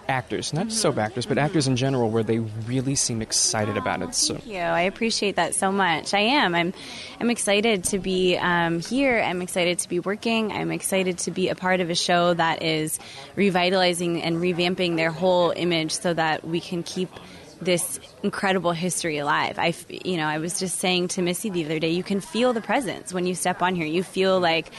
actors, 0.07 0.53
not 0.53 0.67
just 0.67 0.81
soap 0.81 0.97
actors, 0.97 1.25
but 1.25 1.37
actors 1.37 1.67
in 1.67 1.75
general, 1.75 2.09
where 2.09 2.23
they 2.23 2.39
really 2.39 2.95
seem 2.95 3.21
excited 3.21 3.77
about 3.77 4.01
it. 4.01 4.15
So 4.15 4.35
Thank 4.35 4.47
you. 4.47 4.59
I 4.59 4.81
appreciate 4.81 5.35
that 5.35 5.55
so 5.55 5.71
much. 5.71 6.13
I 6.13 6.19
am. 6.19 6.55
I'm. 6.55 6.73
I'm 7.19 7.29
excited 7.29 7.85
to 7.85 7.99
be 7.99 8.37
um, 8.37 8.79
here. 8.79 9.21
I'm 9.21 9.41
excited 9.41 9.79
to 9.79 9.89
be 9.89 9.99
working. 9.99 10.51
I'm 10.51 10.71
excited 10.71 11.19
to 11.19 11.31
be 11.31 11.49
a 11.49 11.55
part 11.55 11.79
of 11.79 11.89
a 11.89 11.95
show 11.95 12.33
that 12.33 12.63
is 12.63 12.99
revitalizing 13.35 14.21
and 14.21 14.37
revamping 14.37 14.95
their 14.95 15.11
whole 15.11 15.51
image 15.51 15.91
so 15.91 16.13
that 16.13 16.45
we 16.45 16.59
can 16.59 16.83
keep 16.83 17.09
this 17.63 17.99
incredible 18.21 18.71
history 18.71 19.17
alive. 19.17 19.57
I, 19.57 19.73
you 19.89 20.17
know, 20.17 20.27
I 20.27 20.37
was 20.37 20.59
just 20.59 20.79
saying 20.79 21.09
to 21.09 21.21
Missy 21.21 21.49
the 21.49 21.65
other 21.65 21.79
day, 21.79 21.89
you 21.89 22.03
can 22.03 22.19
feel 22.19 22.53
the 22.53 22.61
presence 22.61 23.13
when 23.13 23.25
you 23.25 23.35
step 23.35 23.61
on 23.61 23.75
here. 23.75 23.85
You 23.85 24.03
feel 24.03 24.39
like 24.39 24.71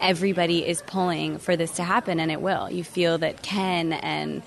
everybody 0.00 0.66
is 0.66 0.82
pulling 0.82 1.38
for 1.38 1.56
this 1.56 1.72
to 1.72 1.84
happen, 1.84 2.20
and 2.20 2.30
it 2.30 2.40
will. 2.40 2.70
You 2.70 2.84
feel 2.84 3.18
that 3.18 3.42
Ken 3.42 3.92
and 3.92 4.42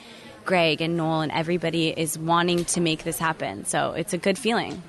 Greg 0.45 0.81
and 0.81 0.95
Noel 0.95 1.21
and 1.21 1.31
everybody 1.31 1.89
is 1.89 2.17
wanting 2.17 2.65
to 2.65 2.81
make 2.81 3.03
this 3.03 3.17
happen. 3.17 3.65
So 3.65 3.91
it's 3.91 4.13
a 4.13 4.17
good 4.17 4.37
feeling. 4.37 4.81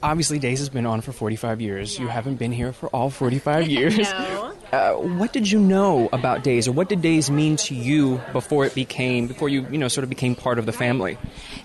Obviously, 0.00 0.38
Days 0.38 0.60
has 0.60 0.68
been 0.68 0.86
on 0.86 1.00
for 1.00 1.10
45 1.10 1.60
years. 1.60 1.98
You 1.98 2.06
haven't 2.06 2.36
been 2.36 2.52
here 2.52 2.72
for 2.72 2.88
all 2.90 3.10
45 3.10 3.66
years. 3.68 3.98
No. 3.98 4.54
Uh, 4.72 4.92
what 4.92 5.32
did 5.32 5.50
you 5.50 5.58
know 5.58 6.08
about 6.12 6.44
Days, 6.44 6.68
or 6.68 6.72
what 6.72 6.88
did 6.88 7.00
Days 7.00 7.30
mean 7.30 7.56
to 7.56 7.74
you 7.74 8.20
before 8.32 8.64
it 8.64 8.74
became, 8.74 9.26
before 9.26 9.48
you, 9.48 9.66
you 9.70 9.78
know, 9.78 9.88
sort 9.88 10.04
of 10.04 10.10
became 10.10 10.36
part 10.36 10.58
of 10.58 10.66
the 10.66 10.72
family? 10.72 11.18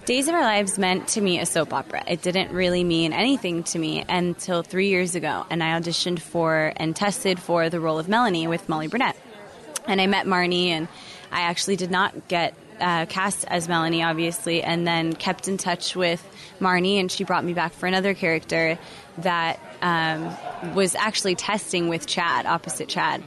Days 0.06 0.28
of 0.30 0.34
Our 0.34 0.42
Lives 0.42 0.80
meant 0.80 1.10
to 1.10 1.22
me 1.22 1.40
a 1.40 1.46
soap 1.46 1.74
opera. 1.74 2.02
It 2.08 2.22
didn't 2.22 2.52
really 2.52 2.84
mean 2.84 3.14
anything 3.14 3.64
to 3.66 3.78
me 3.78 4.04
until 4.08 4.64
three 4.64 4.88
years 4.88 5.16
ago, 5.16 5.46
and 5.50 5.62
I 5.62 5.80
auditioned 5.80 6.20
for 6.20 6.74
and 6.78 6.96
tested 6.96 7.40
for 7.40 7.70
the 7.70 7.80
role 7.80 8.00
of 8.00 8.08
Melanie 8.08 8.48
with 8.48 8.68
Molly 8.68 8.88
Burnett. 8.88 9.18
And 9.86 10.00
I 10.00 10.08
met 10.08 10.26
Marnie, 10.26 10.70
and 10.70 10.88
I 11.34 11.42
actually 11.42 11.76
did 11.76 11.92
not 11.92 12.28
get 12.28 12.54
uh, 12.80 13.06
cast 13.08 13.46
as 13.48 13.68
Melanie, 13.68 14.04
obviously, 14.04 14.62
and 14.62 14.86
then 14.86 15.14
kept 15.14 15.48
in 15.48 15.58
touch 15.58 15.96
with 15.96 16.24
Marnie, 16.60 17.00
and 17.00 17.12
she 17.12 17.24
brought 17.24 17.44
me 17.44 17.54
back 17.54 17.74
for 17.74 17.88
another 17.88 18.14
character 18.14 18.78
that 19.20 19.60
um, 19.82 20.36
was 20.76 20.96
actually 20.96 21.36
testing 21.36 21.90
with 21.90 22.06
Chad, 22.06 22.46
opposite 22.46 22.88
Chad. 22.88 23.24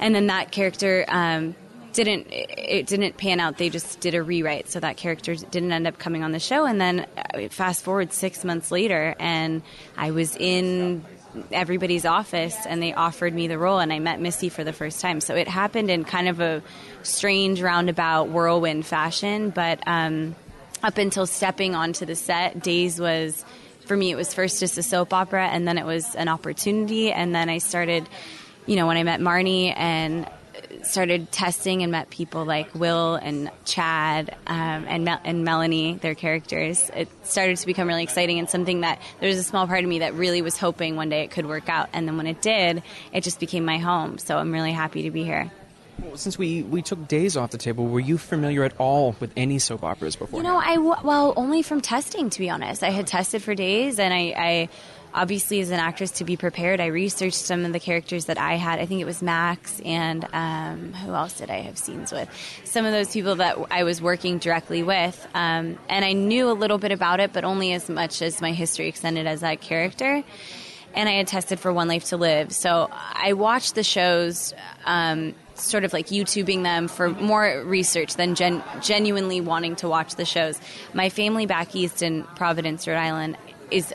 And 0.00 0.14
then 0.14 0.28
that 0.28 0.52
character 0.52 1.04
um, 1.08 1.54
didn't 1.92 2.28
it 2.30 2.86
didn't 2.86 3.16
pan 3.16 3.40
out. 3.40 3.58
They 3.58 3.68
just 3.68 4.00
did 4.00 4.14
a 4.14 4.22
rewrite, 4.22 4.70
so 4.70 4.80
that 4.80 4.96
character 4.96 5.34
didn't 5.34 5.72
end 5.72 5.86
up 5.86 5.98
coming 5.98 6.22
on 6.22 6.32
the 6.32 6.40
show. 6.40 6.64
And 6.64 6.80
then 6.80 7.06
uh, 7.34 7.48
fast 7.50 7.84
forward 7.84 8.12
six 8.12 8.44
months 8.44 8.70
later, 8.70 9.14
and 9.18 9.62
I 9.96 10.12
was 10.12 10.36
in 10.36 11.04
everybody's 11.52 12.04
office 12.04 12.56
and 12.66 12.82
they 12.82 12.92
offered 12.92 13.34
me 13.34 13.48
the 13.48 13.58
role 13.58 13.78
and 13.78 13.92
I 13.92 13.98
met 13.98 14.20
Missy 14.20 14.48
for 14.48 14.64
the 14.64 14.72
first 14.72 15.00
time. 15.00 15.20
So 15.20 15.34
it 15.34 15.48
happened 15.48 15.90
in 15.90 16.04
kind 16.04 16.28
of 16.28 16.40
a 16.40 16.62
strange 17.02 17.60
roundabout 17.60 18.28
whirlwind 18.28 18.86
fashion, 18.86 19.50
but 19.50 19.80
um, 19.86 20.34
up 20.82 20.98
until 20.98 21.26
stepping 21.26 21.74
onto 21.74 22.06
the 22.06 22.14
set, 22.14 22.62
Days 22.62 23.00
was 23.00 23.44
for 23.80 23.96
me 23.96 24.10
it 24.10 24.16
was 24.16 24.34
first 24.34 24.60
just 24.60 24.76
a 24.76 24.82
soap 24.82 25.14
opera 25.14 25.46
and 25.46 25.66
then 25.66 25.78
it 25.78 25.86
was 25.86 26.14
an 26.14 26.28
opportunity 26.28 27.10
and 27.10 27.34
then 27.34 27.48
I 27.48 27.58
started 27.58 28.06
you 28.66 28.76
know 28.76 28.86
when 28.86 28.98
I 28.98 29.02
met 29.02 29.18
Marnie 29.18 29.72
and 29.74 30.28
started 30.82 31.30
testing 31.32 31.82
and 31.82 31.92
met 31.92 32.10
people 32.10 32.44
like 32.44 32.74
Will 32.74 33.14
and 33.16 33.50
Chad 33.64 34.36
um, 34.46 34.84
and 34.88 35.04
Mel- 35.04 35.20
and 35.24 35.44
Melanie, 35.44 35.94
their 35.94 36.14
characters. 36.14 36.90
It 36.94 37.08
started 37.24 37.56
to 37.58 37.66
become 37.66 37.88
really 37.88 38.02
exciting 38.02 38.38
and 38.38 38.48
something 38.48 38.82
that 38.82 39.00
there 39.20 39.28
was 39.28 39.38
a 39.38 39.42
small 39.44 39.66
part 39.66 39.84
of 39.84 39.88
me 39.88 40.00
that 40.00 40.14
really 40.14 40.42
was 40.42 40.56
hoping 40.56 40.96
one 40.96 41.08
day 41.08 41.22
it 41.22 41.30
could 41.30 41.46
work 41.46 41.68
out. 41.68 41.88
And 41.92 42.06
then 42.06 42.16
when 42.16 42.26
it 42.26 42.42
did, 42.42 42.82
it 43.12 43.22
just 43.22 43.40
became 43.40 43.64
my 43.64 43.78
home. 43.78 44.18
So 44.18 44.38
I'm 44.38 44.52
really 44.52 44.72
happy 44.72 45.02
to 45.02 45.10
be 45.10 45.24
here. 45.24 45.50
Since 46.14 46.38
we, 46.38 46.62
we 46.62 46.80
took 46.82 47.08
Days 47.08 47.36
off 47.36 47.50
the 47.50 47.58
table, 47.58 47.86
were 47.86 47.98
you 48.00 48.18
familiar 48.18 48.62
at 48.62 48.72
all 48.78 49.16
with 49.18 49.32
any 49.36 49.58
soap 49.58 49.82
operas 49.82 50.14
before? 50.14 50.38
You 50.38 50.44
know, 50.44 50.56
I 50.56 50.76
w- 50.76 50.94
well 51.02 51.34
only 51.36 51.62
from 51.62 51.80
testing 51.80 52.30
to 52.30 52.38
be 52.38 52.48
honest. 52.48 52.84
I 52.84 52.90
had 52.90 53.08
tested 53.08 53.42
for 53.42 53.54
days, 53.54 53.98
and 53.98 54.14
I, 54.14 54.34
I 54.36 54.68
obviously 55.14 55.60
as 55.60 55.70
an 55.70 55.80
actress 55.80 56.10
to 56.12 56.24
be 56.24 56.36
prepared, 56.36 56.80
I 56.80 56.86
researched 56.86 57.36
some 57.36 57.64
of 57.64 57.72
the 57.72 57.80
characters 57.80 58.26
that 58.26 58.38
I 58.38 58.54
had. 58.54 58.78
I 58.78 58.86
think 58.86 59.00
it 59.00 59.04
was 59.04 59.22
Max 59.22 59.80
and 59.80 60.26
um, 60.32 60.92
who 60.92 61.12
else 61.14 61.34
did 61.34 61.50
I 61.50 61.60
have 61.60 61.78
scenes 61.78 62.12
with? 62.12 62.28
Some 62.64 62.84
of 62.84 62.92
those 62.92 63.12
people 63.12 63.36
that 63.36 63.58
I 63.70 63.84
was 63.84 64.00
working 64.02 64.38
directly 64.38 64.82
with, 64.82 65.26
um, 65.34 65.78
and 65.88 66.04
I 66.04 66.12
knew 66.12 66.50
a 66.50 66.52
little 66.52 66.78
bit 66.78 66.92
about 66.92 67.20
it, 67.20 67.32
but 67.32 67.44
only 67.44 67.72
as 67.72 67.88
much 67.88 68.22
as 68.22 68.40
my 68.40 68.52
history 68.52 68.88
extended 68.88 69.26
as 69.26 69.40
that 69.40 69.60
character. 69.60 70.22
And 70.94 71.08
I 71.08 71.12
had 71.12 71.26
tested 71.26 71.60
for 71.60 71.72
One 71.72 71.86
Life 71.86 72.04
to 72.06 72.16
Live, 72.16 72.52
so 72.52 72.88
I 72.92 73.34
watched 73.34 73.74
the 73.74 73.84
shows. 73.84 74.54
Um, 74.84 75.34
sort 75.60 75.84
of 75.84 75.92
like 75.92 76.06
YouTubing 76.06 76.62
them 76.62 76.86
for 76.86 77.10
more 77.10 77.64
research 77.64 78.14
than 78.14 78.36
gen- 78.36 78.62
genuinely 78.80 79.40
wanting 79.40 79.76
to 79.76 79.88
watch 79.88 80.14
the 80.14 80.24
shows. 80.24 80.60
My 80.94 81.08
family 81.08 81.46
back 81.46 81.74
east 81.74 82.00
in 82.00 82.22
Providence, 82.36 82.86
Rhode 82.86 82.96
Island, 82.96 83.36
is 83.70 83.92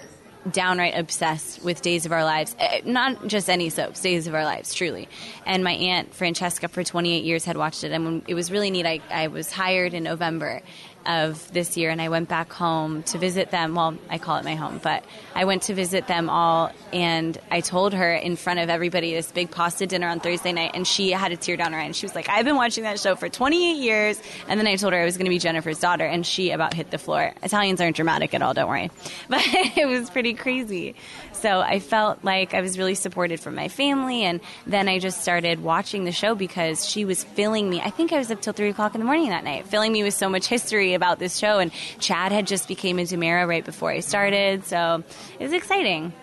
downright 0.51 0.97
obsessed 0.97 1.63
with 1.63 1.81
Days 1.81 2.05
of 2.05 2.12
Our 2.12 2.23
Lives. 2.23 2.55
Eh, 2.59 2.81
Not 2.85 3.27
just 3.27 3.50
any 3.50 3.69
soaps, 3.69 4.01
Days 4.01 4.27
of 4.27 4.35
Our 4.35 4.43
Lives, 4.43 4.73
truly. 4.73 5.08
And 5.45 5.63
my 5.63 5.71
aunt 5.73 6.13
Francesca, 6.13 6.67
for 6.67 6.84
28 6.84 7.23
years, 7.23 7.45
had 7.45 7.58
watched 7.58 7.84
it. 7.84 7.91
And 7.91 8.06
when, 8.06 8.23
it 8.27 8.34
was 8.34 8.51
really 8.51 8.69
neat. 8.71 8.86
I, 8.86 8.99
I 9.10 9.27
was 9.27 9.51
hired 9.51 9.93
in 9.93 10.03
November 10.03 10.62
of 11.06 11.52
this 11.54 11.78
year, 11.78 11.89
and 11.89 12.02
I 12.02 12.10
went 12.10 12.30
back 12.30 12.52
home 12.52 13.04
to 13.04 13.18
visit 13.18 13.52
them. 13.52 13.76
Well, 13.76 13.98
I 14.10 14.18
call 14.18 14.38
it 14.38 14.46
my 14.46 14.56
home, 14.56 14.80
but 14.82 15.04
I 15.36 15.46
went 15.46 15.63
to 15.63 15.74
visit 15.74 16.08
them 16.08 16.30
all, 16.30 16.72
and 16.92 17.38
I 17.52 17.62
told 17.62 17.94
her 17.94 18.13
in 18.13 18.36
front 18.36 18.60
of 18.60 18.70
everybody 18.70 19.13
this 19.13 19.32
big 19.32 19.52
pasta 19.52 19.88
dinner 19.88 20.08
on 20.08 20.20
Thursday 20.20 20.52
night, 20.52 20.72
and 20.74 20.88
she 20.88 21.12
had 21.12 21.32
a 21.32 21.38
tear 21.38 21.58
down 21.58 21.74
her 21.74 21.80
eye. 21.80 21.84
And 21.84 21.96
she 21.96 22.06
was 22.06 22.16
like, 22.16 22.30
"I've 22.30 22.46
been 22.46 22.56
watching 22.56 22.84
that 22.84 23.00
show 23.00 23.16
for 23.16 23.30
28 23.30 23.78
years," 23.78 24.22
and 24.48 24.60
then 24.60 24.68
I 24.68 24.76
told 24.76 24.94
her 24.94 25.00
I 25.00 25.06
was 25.06 25.18
going 25.18 25.26
to 25.26 25.30
be 25.30 25.39
Jennifer's 25.39 25.80
daughter, 25.80 26.06
and 26.06 26.26
she 26.26 26.52
about 26.52 26.74
hit 26.74 26.92
the 26.92 26.98
floor. 26.98 27.34
Italians 27.44 27.82
aren't 27.82 27.96
dramatic 27.96 28.34
at 28.34 28.42
all, 28.42 28.54
don't 28.54 28.70
worry, 28.70 28.89
but 29.30 29.42
it 29.46 29.88
was 29.88 30.10
pretty 30.10 30.34
crazy. 30.34 30.96
So 31.34 31.60
I 31.60 31.80
felt 31.80 32.24
like 32.24 32.54
I 32.54 32.62
was 32.62 32.78
really 32.78 32.96
supported 32.96 33.39
from 33.39 33.56
my 33.56 33.68
family, 33.68 34.24
and 34.24 34.39
then 34.66 34.88
I 34.88 35.00
just 35.00 35.22
started 35.22 35.62
watching 35.62 36.06
the 36.06 36.12
show 36.12 36.36
because 36.36 36.88
she 36.88 37.04
was 37.04 37.24
filling 37.24 37.70
me. 37.70 37.82
I 37.82 37.89
think 37.89 38.13
I 38.13 38.18
was 38.18 38.32
up 38.32 38.42
till 38.42 38.54
three 38.54 38.70
o'clock 38.70 38.96
in 38.96 39.02
the 39.02 39.06
morning 39.06 39.30
that 39.30 39.44
night, 39.44 39.68
filling 39.68 39.92
me 39.92 40.04
with 40.04 40.13
so 40.13 40.30
much 40.30 40.48
history 40.48 40.92
about 40.93 41.19
this 41.19 41.38
show. 41.38 41.60
And 41.60 41.71
Chad 41.99 42.32
had 42.32 42.47
just 42.47 42.67
became 42.67 42.99
a 42.99 43.03
DiMera 43.03 43.47
right 43.47 43.63
before 43.63 43.91
I 43.91 43.99
started, 43.99 44.65
so 44.65 45.03
it 45.39 45.43
was 45.43 45.53
exciting. 45.53 46.13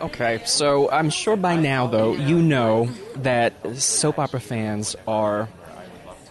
Okay, 0.00 0.42
so 0.44 0.90
I'm 0.90 1.10
sure 1.10 1.36
by 1.36 1.56
now, 1.56 1.86
though, 1.86 2.14
you 2.14 2.42
know 2.42 2.88
that 3.16 3.76
soap 3.76 4.18
opera 4.18 4.40
fans 4.40 4.96
are 5.06 5.48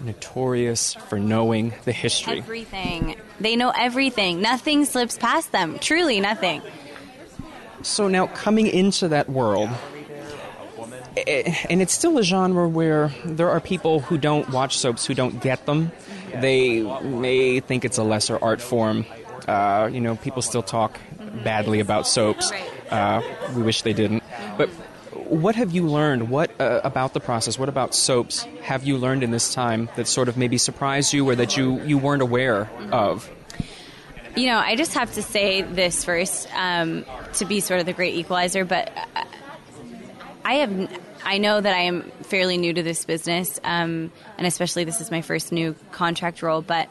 notorious 0.01 0.93
for 0.93 1.19
knowing 1.19 1.73
the 1.85 1.91
history. 1.91 2.39
Everything. 2.39 3.15
They 3.39 3.55
know 3.55 3.71
everything. 3.75 4.41
Nothing 4.41 4.85
slips 4.85 5.17
past 5.17 5.51
them. 5.51 5.79
Truly, 5.79 6.19
nothing. 6.19 6.61
So 7.81 8.07
now, 8.07 8.27
coming 8.27 8.67
into 8.67 9.07
that 9.07 9.29
world, 9.29 9.69
eh, 11.17 11.55
and 11.69 11.81
it's 11.81 11.93
still 11.93 12.17
a 12.17 12.23
genre 12.23 12.67
where 12.67 13.11
there 13.25 13.49
are 13.49 13.59
people 13.59 14.01
who 14.01 14.17
don't 14.17 14.49
watch 14.49 14.77
soaps 14.77 15.05
who 15.05 15.13
don't 15.13 15.41
get 15.41 15.65
them. 15.65 15.91
They 16.39 16.81
may 17.01 17.59
think 17.59 17.85
it's 17.85 17.97
a 17.97 18.03
lesser 18.03 18.37
art 18.41 18.61
form. 18.61 19.05
Uh, 19.47 19.89
you 19.91 20.01
know, 20.01 20.15
people 20.15 20.41
still 20.41 20.63
talk 20.63 20.99
badly 21.43 21.79
about 21.79 22.07
soaps. 22.07 22.51
Uh, 22.89 23.21
we 23.55 23.63
wish 23.63 23.81
they 23.81 23.93
didn't. 23.93 24.23
But 24.57 24.69
what 25.31 25.55
have 25.55 25.71
you 25.71 25.87
learned? 25.87 26.29
What 26.29 26.51
uh, 26.59 26.81
about 26.83 27.13
the 27.13 27.19
process? 27.19 27.57
What 27.57 27.69
about 27.69 27.95
soaps 27.95 28.43
have 28.63 28.83
you 28.83 28.97
learned 28.97 29.23
in 29.23 29.31
this 29.31 29.53
time 29.53 29.89
that 29.95 30.07
sort 30.07 30.27
of 30.27 30.37
maybe 30.37 30.57
surprised 30.57 31.13
you 31.13 31.27
or 31.27 31.35
that 31.35 31.57
you, 31.57 31.81
you 31.83 31.97
weren't 31.97 32.21
aware 32.21 32.69
of? 32.91 33.29
You 34.35 34.47
know, 34.47 34.57
I 34.57 34.75
just 34.75 34.93
have 34.93 35.13
to 35.13 35.21
say 35.21 35.61
this 35.61 36.03
first 36.03 36.47
um, 36.55 37.05
to 37.33 37.45
be 37.45 37.59
sort 37.59 37.79
of 37.79 37.85
the 37.85 37.93
great 37.93 38.15
equalizer, 38.15 38.63
but 38.63 38.91
uh, 39.15 39.23
I 40.45 40.53
have. 40.55 41.01
I 41.23 41.37
know 41.37 41.59
that 41.59 41.73
I 41.73 41.81
am 41.81 42.03
fairly 42.23 42.57
new 42.57 42.73
to 42.73 42.83
this 42.83 43.05
business, 43.05 43.59
um, 43.63 44.11
and 44.37 44.47
especially 44.47 44.83
this 44.83 45.01
is 45.01 45.11
my 45.11 45.21
first 45.21 45.51
new 45.51 45.75
contract 45.91 46.41
role. 46.41 46.61
But 46.61 46.89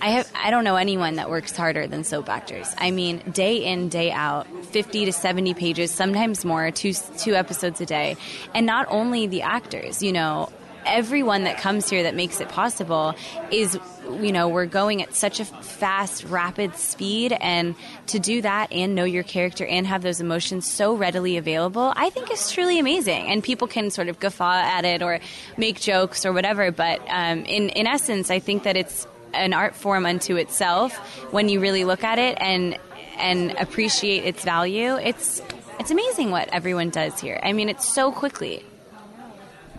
I 0.00 0.10
have. 0.10 0.30
I 0.34 0.50
don't 0.50 0.64
know 0.64 0.76
anyone 0.76 1.16
that 1.16 1.28
works 1.28 1.56
harder 1.56 1.86
than 1.86 2.04
soap 2.04 2.28
actors. 2.28 2.72
I 2.78 2.92
mean, 2.92 3.18
day 3.32 3.64
in, 3.64 3.88
day 3.88 4.12
out, 4.12 4.46
fifty 4.66 5.04
to 5.06 5.12
seventy 5.12 5.54
pages, 5.54 5.90
sometimes 5.90 6.44
more, 6.44 6.70
two 6.70 6.92
two 6.92 7.34
episodes 7.34 7.80
a 7.80 7.86
day, 7.86 8.16
and 8.54 8.64
not 8.64 8.86
only 8.90 9.26
the 9.26 9.42
actors. 9.42 10.02
You 10.02 10.12
know, 10.12 10.50
everyone 10.88 11.44
that 11.44 11.58
comes 11.58 11.88
here 11.88 12.02
that 12.02 12.14
makes 12.14 12.40
it 12.40 12.48
possible 12.48 13.14
is 13.50 13.78
you 14.20 14.32
know 14.32 14.48
we're 14.48 14.66
going 14.66 15.02
at 15.02 15.14
such 15.14 15.40
a 15.40 15.44
fast 15.44 16.24
rapid 16.24 16.74
speed 16.76 17.32
and 17.32 17.74
to 18.06 18.18
do 18.18 18.40
that 18.42 18.72
and 18.72 18.94
know 18.94 19.04
your 19.04 19.22
character 19.22 19.66
and 19.66 19.86
have 19.86 20.02
those 20.02 20.20
emotions 20.20 20.66
so 20.66 20.94
readily 20.94 21.36
available 21.36 21.92
i 21.96 22.10
think 22.10 22.30
is 22.30 22.50
truly 22.50 22.78
amazing. 22.78 23.26
And 23.28 23.42
people 23.42 23.68
can 23.68 23.90
sort 23.90 24.08
of 24.08 24.18
guffaw 24.18 24.60
at 24.62 24.84
it 24.84 25.02
or 25.02 25.20
make 25.56 25.80
jokes 25.80 26.24
or 26.24 26.32
whatever 26.32 26.70
but 26.70 27.00
um, 27.08 27.44
in, 27.44 27.68
in 27.70 27.86
essence 27.86 28.30
i 28.30 28.38
think 28.38 28.62
that 28.62 28.76
it's 28.76 29.06
an 29.34 29.52
art 29.52 29.74
form 29.74 30.06
unto 30.06 30.36
itself. 30.36 30.96
When 31.32 31.48
you 31.48 31.60
really 31.60 31.84
look 31.84 32.04
at 32.04 32.18
it 32.18 32.38
and 32.40 32.78
and 33.18 33.50
appreciate 33.58 34.24
its 34.24 34.44
value 34.44 34.94
it's 34.94 35.42
it's 35.80 35.90
amazing 35.90 36.30
what 36.30 36.48
everyone 36.52 36.90
does 36.90 37.20
here. 37.20 37.40
I 37.42 37.52
mean 37.52 37.68
it's 37.68 37.92
so 37.92 38.12
quickly 38.12 38.64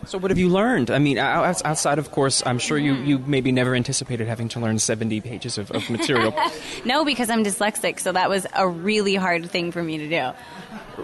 So, 0.09 0.17
what 0.17 0.31
have 0.31 0.39
you 0.39 0.49
learned? 0.49 0.89
I 0.89 0.97
mean, 0.97 1.19
outside, 1.19 1.99
of 1.99 2.09
course, 2.09 2.41
I'm 2.43 2.57
sure 2.57 2.79
you, 2.79 2.95
you 2.95 3.19
maybe 3.19 3.51
never 3.51 3.75
anticipated 3.75 4.27
having 4.27 4.49
to 4.49 4.59
learn 4.59 4.79
70 4.79 5.21
pages 5.21 5.59
of, 5.59 5.69
of 5.69 5.87
material. 5.87 6.33
no 6.85 7.05
because 7.05 7.29
i'm 7.29 7.43
dyslexic 7.43 7.99
so 7.99 8.11
that 8.11 8.27
was 8.27 8.47
a 8.55 8.67
really 8.67 9.13
hard 9.13 9.49
thing 9.51 9.71
for 9.71 9.83
me 9.83 9.99
to 9.99 10.09
do 10.09 10.31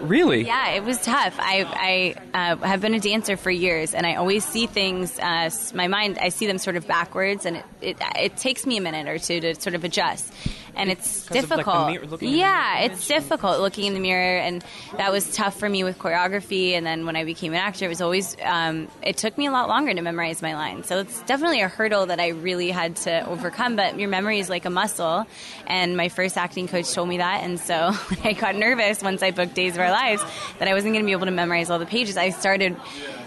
really? 0.01 0.45
Yeah, 0.45 0.71
it 0.71 0.83
was 0.83 1.01
tough. 1.01 1.35
I, 1.39 2.15
I 2.33 2.51
uh, 2.51 2.57
have 2.57 2.81
been 2.81 2.93
a 2.93 2.99
dancer 2.99 3.37
for 3.37 3.51
years, 3.51 3.93
and 3.93 4.05
I 4.05 4.15
always 4.15 4.43
see 4.45 4.67
things. 4.67 5.17
Uh, 5.19 5.49
my 5.73 5.87
mind, 5.87 6.17
I 6.19 6.29
see 6.29 6.47
them 6.47 6.57
sort 6.57 6.75
of 6.75 6.87
backwards, 6.87 7.45
and 7.45 7.57
it, 7.57 7.65
it 7.81 7.97
it 8.17 8.37
takes 8.37 8.65
me 8.65 8.77
a 8.77 8.81
minute 8.81 9.07
or 9.07 9.17
two 9.17 9.39
to 9.39 9.55
sort 9.55 9.75
of 9.75 9.83
adjust. 9.83 10.33
And 10.75 10.91
it's 10.91 11.23
Because 11.27 11.43
of, 11.45 11.49
like, 11.51 11.59
difficult. 11.59 11.87
mirror- 11.89 12.05
looking 12.07 12.27
in 12.29 12.33
the 12.33 12.39
yeah, 12.39 12.79
it's 12.79 13.07
difficult 13.07 13.59
looking 13.59 13.85
in 13.85 13.93
the 13.93 13.99
mirror, 13.99 14.37
and 14.39 14.63
that 14.97 15.11
was 15.11 15.33
tough 15.35 15.57
for 15.59 15.67
me 15.69 15.83
with 15.83 15.97
choreography. 15.97 16.73
And 16.73 16.85
then 16.85 17.05
when 17.05 17.15
I 17.15 17.23
became 17.23 17.53
an 17.53 17.59
actor, 17.59 17.85
it 17.85 17.89
was 17.89 18.01
always 18.01 18.35
um, 18.43 18.87
it 19.01 19.17
took 19.17 19.37
me 19.37 19.45
a 19.47 19.51
lot 19.51 19.67
longer 19.69 19.93
to 19.93 20.01
memorize 20.01 20.41
my 20.41 20.53
lines. 20.55 20.87
So 20.87 20.99
it's 20.99 21.21
definitely 21.23 21.61
a 21.61 21.67
hurdle 21.67 22.07
that 22.07 22.19
I 22.19 22.29
really 22.29 22.69
had 22.71 22.95
to 22.97 23.27
overcome. 23.27 23.75
But 23.75 23.97
your 23.99 24.09
memory 24.09 24.39
is 24.39 24.49
like 24.49 24.65
a 24.65 24.69
muscle, 24.69 25.25
and 25.67 25.95
my 25.97 26.09
first 26.09 26.37
acting 26.37 26.67
coach 26.67 26.91
told 26.93 27.07
me 27.09 27.17
that. 27.17 27.43
And 27.43 27.59
so 27.59 27.91
I 28.23 28.33
got 28.33 28.55
nervous 28.55 29.01
once 29.01 29.23
I 29.23 29.31
booked 29.31 29.53
Days 29.55 29.73
of 29.75 29.79
Our 29.79 29.91
Lives 29.91 30.23
that 30.59 30.67
I 30.67 30.73
wasn't 30.73 30.93
going 30.93 31.03
to 31.03 31.07
be 31.07 31.13
able 31.13 31.25
to 31.25 31.31
memorize 31.31 31.69
all 31.69 31.79
the 31.79 31.85
pages, 31.85 32.17
I 32.17 32.29
started 32.29 32.75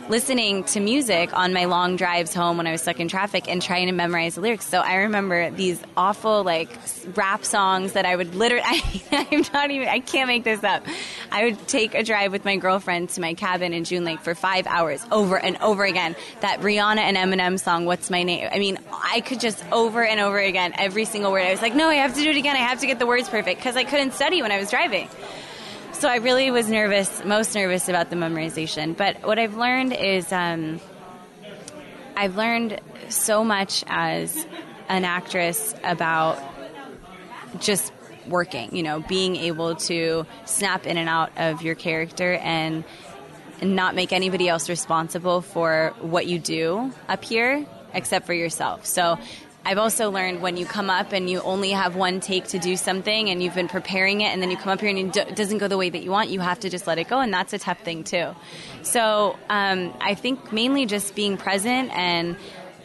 listening 0.09 0.65
to 0.65 0.81
music 0.81 1.37
on 1.37 1.53
my 1.53 1.67
long 1.67 1.97
drives 1.97 2.33
home 2.33 2.57
when 2.57 2.67
I 2.67 2.73
was 2.73 2.81
stuck 2.81 2.99
in 2.99 3.09
traffic 3.09 3.49
and 3.49 3.61
trying 3.61 3.87
to 3.87 3.93
memorize 3.93 4.37
the 4.37 4.41
lyrics. 4.41 4.67
So 4.67 4.81
I 4.81 4.97
remember 4.97 5.51
these 5.51 5.81
awful 5.97 6.45
like 6.45 6.71
rap 7.15 7.45
songs 7.45 7.93
that 7.93 8.07
I 8.07 8.17
would 8.17 8.35
literally 8.35 8.63
I, 8.65 9.27
I'm 9.31 9.45
not 9.53 9.71
even 9.71 9.89
I 9.89 10.01
can't 10.01 10.29
make 10.29 10.45
this 10.45 10.65
up. 10.65 10.85
I 11.31 11.45
would 11.45 11.69
take 11.69 11.95
a 11.95 12.03
drive 12.03 12.33
with 12.33 12.45
my 12.45 12.57
girlfriend 12.57 13.11
to 13.11 13.21
my 13.21 13.35
cabin 13.35 13.75
in 13.75 13.85
June 13.85 14.05
Lake 14.05 14.21
for 14.21 14.35
5 14.35 14.67
hours 14.67 15.05
over 15.13 15.39
and 15.39 15.59
over 15.59 15.85
again. 15.85 16.17
That 16.41 16.61
Rihanna 16.61 16.99
and 16.99 17.17
Eminem 17.17 17.61
song 17.61 17.85
What's 17.85 18.09
My 18.09 18.23
Name? 18.23 18.49
I 18.51 18.59
mean, 18.59 18.79
I 18.93 19.21
could 19.21 19.41
just 19.41 19.63
over 19.73 20.03
and 20.03 20.21
over 20.21 20.39
again 20.39 20.73
every 20.79 21.05
single 21.05 21.33
word. 21.33 21.43
I 21.43 21.51
was 21.51 21.63
like, 21.63 21.75
"No, 21.75 21.89
I 21.89 21.97
have 21.97 22.15
to 22.15 22.23
do 22.23 22.31
it 22.31 22.37
again. 22.37 22.57
I 22.57 22.61
have 22.61 22.81
to 22.81 22.87
get 22.87 22.99
the 22.99 23.07
words 23.07 23.29
perfect" 23.29 23.61
because 23.61 23.77
I 23.77 23.85
couldn't 23.85 24.13
study 24.13 24.41
when 24.43 24.53
I 24.53 24.59
was 24.59 24.71
driving. 24.71 25.09
So 25.99 26.09
I 26.09 26.19
really 26.19 26.53
was 26.53 26.71
nervous, 26.71 27.25
most 27.25 27.57
nervous 27.57 27.89
about 27.89 28.09
the 28.09 28.15
memorization. 28.15 28.97
But 28.97 29.27
what 29.27 29.37
I've 29.37 29.57
learned 29.57 29.93
is 29.93 30.31
um, 30.31 30.81
I've 32.17 32.37
learned 32.37 32.81
so 33.09 33.43
much 33.43 33.83
as 33.89 34.47
an 34.89 35.05
actress 35.05 35.75
about 35.83 36.41
just 37.59 37.93
working, 38.29 38.77
you 38.77 38.85
know, 38.85 39.01
being 39.01 39.35
able 39.35 39.75
to 39.75 40.25
snap 40.45 40.87
in 40.87 40.99
and 40.99 41.09
out 41.09 41.33
of 41.37 41.63
your 41.63 41.75
character 41.75 42.35
and 42.35 42.85
not 43.61 43.97
make 43.97 44.13
anybody 44.13 44.49
else 44.49 44.69
responsible 44.69 45.41
for 45.41 45.95
what 46.01 46.27
you 46.29 46.39
do 46.39 46.93
up 47.09 47.25
here 47.25 47.67
except 47.93 48.25
for 48.25 48.35
yourself. 48.35 48.87
So 48.87 49.19
I've 49.69 49.77
also 49.77 50.11
learned 50.11 50.41
when 50.41 50.57
you 50.57 50.65
come 50.65 50.89
up 50.89 51.13
and 51.13 51.29
you 51.29 51.43
only 51.43 51.73
have 51.73 51.95
one 51.95 52.21
take 52.21 52.49
to 52.49 52.59
do 52.59 52.75
something 52.75 53.29
and 53.29 53.43
you've 53.43 53.55
been 53.55 53.69
preparing 53.69 54.23
it 54.23 54.29
and 54.29 54.41
then 54.41 54.51
you 54.51 54.57
come 54.57 54.73
up 54.73 54.81
here 54.81 54.89
and 54.89 54.99
it 54.99 55.13
do- 55.13 55.35
doesn't 55.35 55.59
go 55.59 55.69
the 55.69 55.77
way 55.77 55.91
that 55.91 56.03
you 56.03 56.11
want, 56.11 56.31
you 56.31 56.41
have 56.41 56.59
to 56.61 56.71
just 56.71 56.87
let 56.87 56.97
it 56.97 57.07
go 57.07 57.21
and 57.21 57.35
that's 57.35 57.53
a 57.53 57.59
tough 57.59 57.79
thing 57.81 58.03
too. 58.03 58.35
So 58.81 59.39
um, 59.51 59.93
I 60.01 60.15
think 60.15 60.55
mainly 60.55 60.87
just 60.87 61.15
being 61.15 61.37
present 61.37 61.91
and 61.93 62.39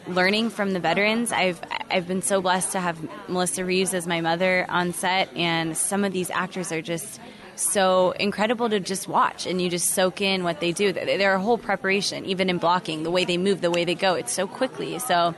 learning 0.08 0.50
from 0.50 0.74
the 0.74 0.78
veterans. 0.78 1.32
I've 1.32 1.58
I've 1.90 2.06
been 2.06 2.20
so 2.20 2.42
blessed 2.42 2.72
to 2.72 2.80
have 2.80 2.98
Melissa 3.30 3.64
Reeves 3.64 3.94
as 3.94 4.06
my 4.06 4.20
mother 4.20 4.66
on 4.68 4.92
set 4.92 5.34
and 5.34 5.74
some 5.74 6.04
of 6.04 6.12
these 6.12 6.28
actors 6.28 6.70
are 6.70 6.82
just 6.82 7.18
so 7.56 8.12
incredible 8.12 8.68
to 8.70 8.80
just 8.80 9.08
watch 9.08 9.46
and 9.46 9.60
you 9.60 9.70
just 9.70 9.90
soak 9.90 10.20
in 10.20 10.44
what 10.44 10.60
they 10.60 10.72
do. 10.72 10.92
They're 10.92 11.34
a 11.34 11.40
whole 11.40 11.58
preparation, 11.58 12.24
even 12.26 12.50
in 12.50 12.58
blocking, 12.58 13.02
the 13.02 13.10
way 13.10 13.24
they 13.24 13.38
move, 13.38 13.60
the 13.60 13.70
way 13.70 13.84
they 13.84 13.94
go. 13.94 14.14
It's 14.14 14.32
so 14.32 14.46
quickly. 14.46 14.98
So 14.98 15.34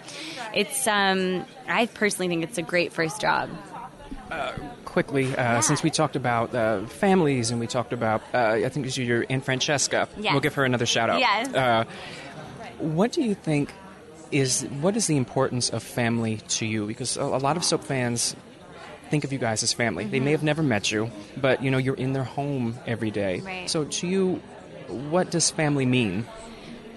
it's, 0.55 0.87
um, 0.87 1.45
I 1.69 1.87
personally 1.87 2.29
think 2.29 2.45
it's 2.45 2.59
a 2.59 2.63
great 2.63 2.93
first 2.93 3.21
job. 3.21 3.51
quickly, 4.85 5.37
uh, 5.37 5.61
since 5.61 5.83
we 5.83 5.91
talked 5.91 6.17
about 6.17 6.55
uh, 6.55 6.87
families 6.87 7.51
and 7.51 7.61
we 7.61 7.67
talked 7.67 7.93
about, 7.93 8.23
uh, 8.33 8.53
I 8.65 8.69
think 8.71 8.87
it's 8.87 8.97
your 8.97 9.27
Aunt 9.29 9.45
Francesca. 9.45 10.09
Yes. 10.19 10.33
We'll 10.33 10.41
give 10.41 10.55
her 10.55 10.65
another 10.65 10.87
shout 10.87 11.11
out. 11.11 11.21
Yes. 11.21 11.53
Uh, 11.55 11.85
what 12.79 13.13
do 13.13 13.23
you 13.23 13.35
think 13.35 13.73
is 14.33 14.63
what 14.81 14.97
is 14.97 15.07
the 15.07 15.17
importance 15.17 15.71
of 15.71 15.83
family 15.83 16.39
to 16.49 16.67
you? 16.67 16.87
Because 16.87 17.17
a, 17.17 17.23
a 17.23 17.39
lot 17.39 17.57
of 17.57 17.65
soap 17.65 17.85
fans 17.85 18.35
think 19.11 19.25
of 19.25 19.33
you 19.33 19.39
guys 19.39 19.63
as 19.63 19.73
family. 19.73 20.05
They 20.05 20.17
Mm-hmm. 20.19 20.25
may 20.25 20.31
have 20.33 20.43
never 20.43 20.63
met 20.63 20.91
you, 20.91 21.11
but 21.37 21.63
you 21.63 21.71
know 21.71 21.79
you're 21.79 21.95
in 21.97 22.13
their 22.13 22.25
home 22.25 22.79
every 22.87 23.11
day. 23.11 23.41
Right. 23.41 23.69
So 23.71 23.85
to 23.85 24.07
you, 24.07 24.41
what 24.89 25.31
does 25.31 25.51
family 25.51 25.87
mean? 25.87 26.27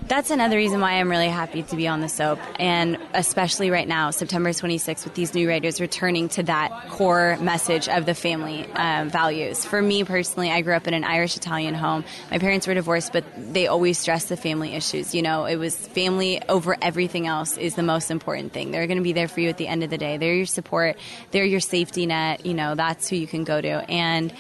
That's 0.07 0.31
another 0.31 0.57
reason 0.57 0.81
why 0.81 0.93
I'm 0.93 1.09
really 1.09 1.27
happy 1.27 1.62
to 1.62 1.75
be 1.75 1.88
on 1.88 2.01
the 2.01 2.09
soap, 2.09 2.39
and 2.59 2.97
especially 3.13 3.69
right 3.69 3.88
now, 3.88 4.09
September 4.09 4.49
26th, 4.49 5.03
with 5.03 5.13
these 5.13 5.35
new 5.35 5.47
writers 5.47 5.79
returning 5.79 6.29
to 6.29 6.43
that 6.43 6.89
core 6.89 7.38
message 7.41 7.88
of 7.88 8.07
the 8.07 8.15
family 8.15 8.65
um, 8.73 9.09
values. 9.09 9.65
For 9.65 9.79
me 9.81 10.03
personally, 10.03 10.49
I 10.49 10.62
grew 10.62 10.73
up 10.73 10.88
in 10.88 10.95
an 10.95 11.03
Irish 11.03 11.38
Italian 11.38 11.75
home. 11.75 12.05
My 12.31 12.39
parents 12.39 12.65
were 12.65 12.73
divorced, 12.73 13.13
but 13.13 13.23
they 13.38 13.67
always 13.67 13.99
stressed 13.99 14.29
the 14.29 14.38
family 14.38 14.73
issues. 14.73 15.13
You 15.13 15.21
know, 15.21 15.45
it 15.45 15.57
was 15.57 15.75
family 15.75 16.41
over 16.49 16.75
everything 16.81 17.27
else 17.27 17.57
is 17.57 17.75
the 17.75 17.83
most 17.83 18.09
important 18.09 18.51
thing. 18.51 18.71
They're 18.71 18.88
going 18.88 18.97
to 18.97 19.03
be 19.03 19.13
there 19.13 19.27
for 19.27 19.41
you 19.41 19.49
at 19.49 19.57
the 19.57 19.67
end 19.67 19.83
of 19.83 19.91
the 19.91 19.97
day. 19.97 20.17
They're 20.17 20.33
your 20.33 20.45
support. 20.47 20.97
They're 21.31 21.45
your 21.45 21.59
safety 21.59 22.05
net. 22.07 22.45
You 22.45 22.55
know, 22.55 22.73
that's 22.73 23.09
who 23.09 23.15
you 23.15 23.27
can 23.27 23.43
go 23.43 23.62
to, 23.62 23.69
and. 23.89 24.33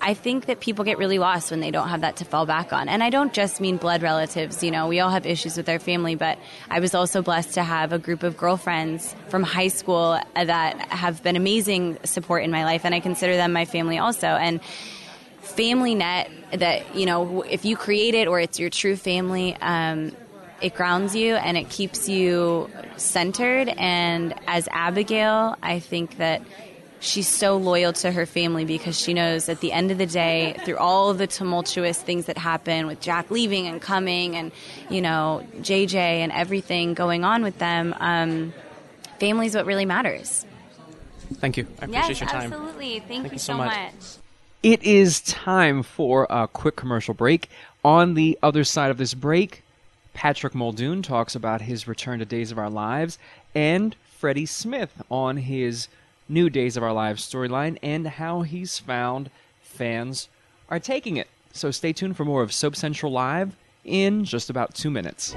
I 0.00 0.14
think 0.14 0.46
that 0.46 0.60
people 0.60 0.84
get 0.84 0.98
really 0.98 1.18
lost 1.18 1.50
when 1.50 1.60
they 1.60 1.70
don't 1.70 1.88
have 1.88 2.02
that 2.02 2.16
to 2.16 2.24
fall 2.24 2.46
back 2.46 2.72
on. 2.72 2.88
And 2.88 3.02
I 3.02 3.10
don't 3.10 3.32
just 3.32 3.60
mean 3.60 3.76
blood 3.76 4.02
relatives, 4.02 4.62
you 4.62 4.70
know, 4.70 4.86
we 4.86 5.00
all 5.00 5.10
have 5.10 5.26
issues 5.26 5.56
with 5.56 5.68
our 5.68 5.78
family, 5.78 6.14
but 6.14 6.38
I 6.70 6.80
was 6.80 6.94
also 6.94 7.22
blessed 7.22 7.54
to 7.54 7.62
have 7.62 7.92
a 7.92 7.98
group 7.98 8.22
of 8.22 8.36
girlfriends 8.36 9.14
from 9.28 9.42
high 9.42 9.68
school 9.68 10.18
that 10.34 10.76
have 10.92 11.22
been 11.22 11.36
amazing 11.36 11.98
support 12.04 12.44
in 12.44 12.50
my 12.50 12.64
life, 12.64 12.84
and 12.84 12.94
I 12.94 13.00
consider 13.00 13.36
them 13.36 13.52
my 13.52 13.64
family 13.64 13.98
also. 13.98 14.28
And 14.28 14.62
family 15.40 15.94
net 15.94 16.30
that, 16.52 16.94
you 16.94 17.06
know, 17.06 17.42
if 17.42 17.64
you 17.64 17.76
create 17.76 18.14
it 18.14 18.28
or 18.28 18.40
it's 18.40 18.58
your 18.58 18.70
true 18.70 18.96
family, 18.96 19.56
um, 19.60 20.12
it 20.60 20.74
grounds 20.74 21.14
you 21.14 21.36
and 21.36 21.56
it 21.56 21.68
keeps 21.68 22.08
you 22.08 22.68
centered. 22.96 23.68
And 23.68 24.34
as 24.46 24.68
Abigail, 24.70 25.56
I 25.62 25.78
think 25.80 26.18
that 26.18 26.42
she's 27.00 27.28
so 27.28 27.56
loyal 27.56 27.92
to 27.92 28.10
her 28.10 28.26
family 28.26 28.64
because 28.64 28.98
she 28.98 29.14
knows 29.14 29.48
at 29.48 29.60
the 29.60 29.72
end 29.72 29.90
of 29.90 29.98
the 29.98 30.06
day, 30.06 30.56
through 30.64 30.76
all 30.76 31.14
the 31.14 31.26
tumultuous 31.26 32.00
things 32.00 32.26
that 32.26 32.38
happen 32.38 32.86
with 32.86 33.00
Jack 33.00 33.30
leaving 33.30 33.66
and 33.66 33.80
coming 33.80 34.36
and, 34.36 34.52
you 34.90 35.00
know, 35.00 35.46
JJ 35.58 35.94
and 35.94 36.32
everything 36.32 36.94
going 36.94 37.24
on 37.24 37.42
with 37.42 37.58
them, 37.58 37.94
um, 37.98 38.52
family's 39.18 39.54
what 39.54 39.66
really 39.66 39.84
matters. 39.84 40.44
Thank 41.34 41.56
you. 41.56 41.66
I 41.80 41.84
appreciate 41.84 42.08
yes, 42.08 42.20
your 42.20 42.28
time. 42.28 42.52
absolutely. 42.52 42.98
Thank, 43.00 43.08
Thank 43.08 43.24
you 43.24 43.32
you 43.32 43.38
so 43.38 43.52
so 43.52 43.58
much. 43.58 43.76
much. 43.76 43.92
It 44.62 44.82
is 44.82 45.20
time 45.20 45.82
for 45.82 46.26
a 46.30 46.48
quick 46.48 46.74
commercial 46.74 47.14
break. 47.14 47.48
On 47.84 48.14
the 48.14 48.38
other 48.42 48.64
side 48.64 48.90
of 48.90 48.98
this 48.98 49.14
break, 49.14 49.62
Patrick 50.14 50.54
Muldoon 50.54 51.02
talks 51.02 51.36
about 51.36 51.60
his 51.60 51.86
return 51.86 52.18
to 52.18 52.24
Days 52.24 52.50
of 52.50 52.58
Our 52.58 52.70
Lives, 52.70 53.18
and 53.54 53.94
Freddie 54.18 54.46
Smith 54.46 55.00
on 55.10 55.36
his 55.36 55.86
new 56.28 56.50
Days 56.50 56.76
of 56.76 56.82
Our 56.82 56.92
Lives 56.92 57.28
storyline 57.28 57.78
and 57.82 58.06
how 58.06 58.42
he's 58.42 58.78
found 58.78 59.30
fans 59.60 60.28
are 60.68 60.80
taking 60.80 61.16
it. 61.16 61.28
So 61.52 61.70
stay 61.70 61.92
tuned 61.92 62.16
for 62.16 62.24
more 62.24 62.42
of 62.42 62.52
Soap 62.52 62.76
Central 62.76 63.12
Live 63.12 63.56
in 63.84 64.24
just 64.24 64.50
about 64.50 64.74
two 64.74 64.90
minutes. 64.90 65.34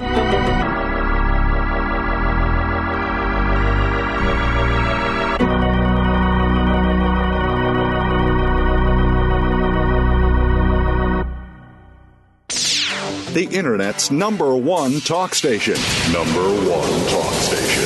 The 13.31 13.47
Internet's 13.49 14.11
number 14.11 14.57
one 14.57 14.99
talk 14.99 15.33
station. 15.33 15.75
Number 16.11 16.43
one 16.69 17.07
talk 17.07 17.33
station. 17.35 17.85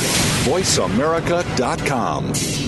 VoiceAmerica.com. 0.51 2.64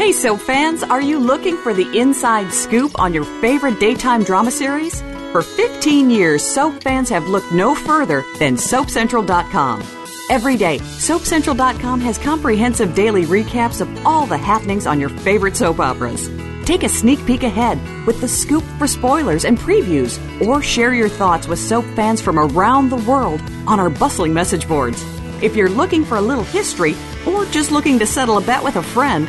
Hey, 0.00 0.12
soap 0.12 0.40
fans, 0.40 0.82
are 0.82 1.02
you 1.02 1.18
looking 1.18 1.58
for 1.58 1.74
the 1.74 1.86
inside 1.94 2.54
scoop 2.54 2.98
on 2.98 3.12
your 3.12 3.24
favorite 3.42 3.78
daytime 3.78 4.24
drama 4.24 4.50
series? 4.50 5.02
For 5.30 5.42
15 5.42 6.08
years, 6.08 6.42
soap 6.42 6.82
fans 6.82 7.10
have 7.10 7.28
looked 7.28 7.52
no 7.52 7.74
further 7.74 8.24
than 8.38 8.56
SoapCentral.com. 8.56 9.82
Every 10.30 10.56
day, 10.56 10.78
SoapCentral.com 10.78 12.00
has 12.00 12.16
comprehensive 12.16 12.94
daily 12.94 13.26
recaps 13.26 13.82
of 13.82 14.06
all 14.06 14.24
the 14.24 14.38
happenings 14.38 14.86
on 14.86 15.00
your 15.00 15.10
favorite 15.10 15.54
soap 15.54 15.80
operas. 15.80 16.30
Take 16.64 16.82
a 16.82 16.88
sneak 16.88 17.24
peek 17.26 17.42
ahead 17.42 17.78
with 18.06 18.22
the 18.22 18.28
scoop 18.28 18.64
for 18.78 18.86
spoilers 18.86 19.44
and 19.44 19.58
previews, 19.58 20.18
or 20.40 20.62
share 20.62 20.94
your 20.94 21.10
thoughts 21.10 21.46
with 21.46 21.58
soap 21.58 21.84
fans 21.94 22.22
from 22.22 22.38
around 22.38 22.88
the 22.88 23.04
world 23.04 23.42
on 23.66 23.78
our 23.78 23.90
bustling 23.90 24.32
message 24.32 24.66
boards. 24.66 25.04
If 25.42 25.54
you're 25.54 25.68
looking 25.68 26.06
for 26.06 26.16
a 26.16 26.22
little 26.22 26.44
history, 26.44 26.96
or 27.26 27.44
just 27.44 27.70
looking 27.70 27.98
to 27.98 28.06
settle 28.06 28.38
a 28.38 28.40
bet 28.40 28.64
with 28.64 28.76
a 28.76 28.82
friend, 28.82 29.28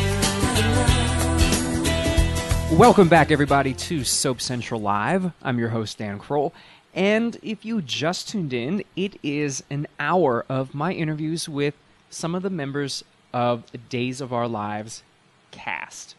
Welcome 2.71 3.09
back, 3.09 3.31
everybody, 3.31 3.73
to 3.73 4.05
Soap 4.05 4.39
Central 4.39 4.79
Live. 4.79 5.33
I'm 5.43 5.59
your 5.59 5.69
host, 5.69 5.97
Dan 5.97 6.17
Kroll. 6.17 6.53
And 6.95 7.37
if 7.43 7.65
you 7.65 7.81
just 7.81 8.29
tuned 8.29 8.53
in, 8.53 8.85
it 8.95 9.19
is 9.21 9.61
an 9.69 9.87
hour 9.99 10.45
of 10.47 10.73
my 10.73 10.93
interviews 10.93 11.49
with 11.49 11.75
some 12.09 12.33
of 12.33 12.43
the 12.43 12.49
members 12.49 13.03
of 13.33 13.69
the 13.73 13.77
Days 13.77 14.21
of 14.21 14.31
Our 14.31 14.47
Lives 14.47 15.03
cast. 15.51 16.15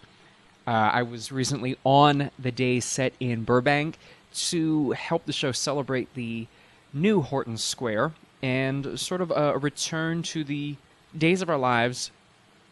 Uh, 0.66 0.70
I 0.70 1.02
was 1.02 1.32
recently 1.32 1.78
on 1.84 2.30
the 2.38 2.52
day 2.52 2.80
set 2.80 3.14
in 3.18 3.44
Burbank 3.44 3.98
to 4.34 4.90
help 4.90 5.24
the 5.24 5.32
show 5.32 5.52
celebrate 5.52 6.12
the 6.12 6.46
new 6.92 7.22
Horton 7.22 7.56
Square 7.56 8.12
and 8.42 9.00
sort 9.00 9.22
of 9.22 9.30
a 9.30 9.56
return 9.56 10.22
to 10.24 10.44
the 10.44 10.76
Days 11.16 11.40
of 11.40 11.48
Our 11.48 11.58
Lives 11.58 12.10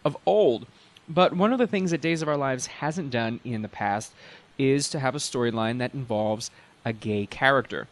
of 0.05 0.19
old. 0.27 0.67
But 1.11 1.35
one 1.35 1.53
of 1.53 1.59
the 1.59 1.67
things 1.67 1.91
that 1.91 2.01
Days 2.01 2.23
of 2.23 2.29
Our 2.29 2.37
Lives 2.37 2.67
hasn't 2.67 3.11
done 3.11 3.41
in 3.45 3.63
the 3.63 3.69
past 3.69 4.13
is 4.59 4.89
to 4.91 5.01
have 5.01 5.17
a 5.17 5.19
storyline 5.19 5.79
that 5.79 5.93
involves 5.93 6.53
a 6.85 6.93
gay 6.93 7.27
character. 7.27 7.89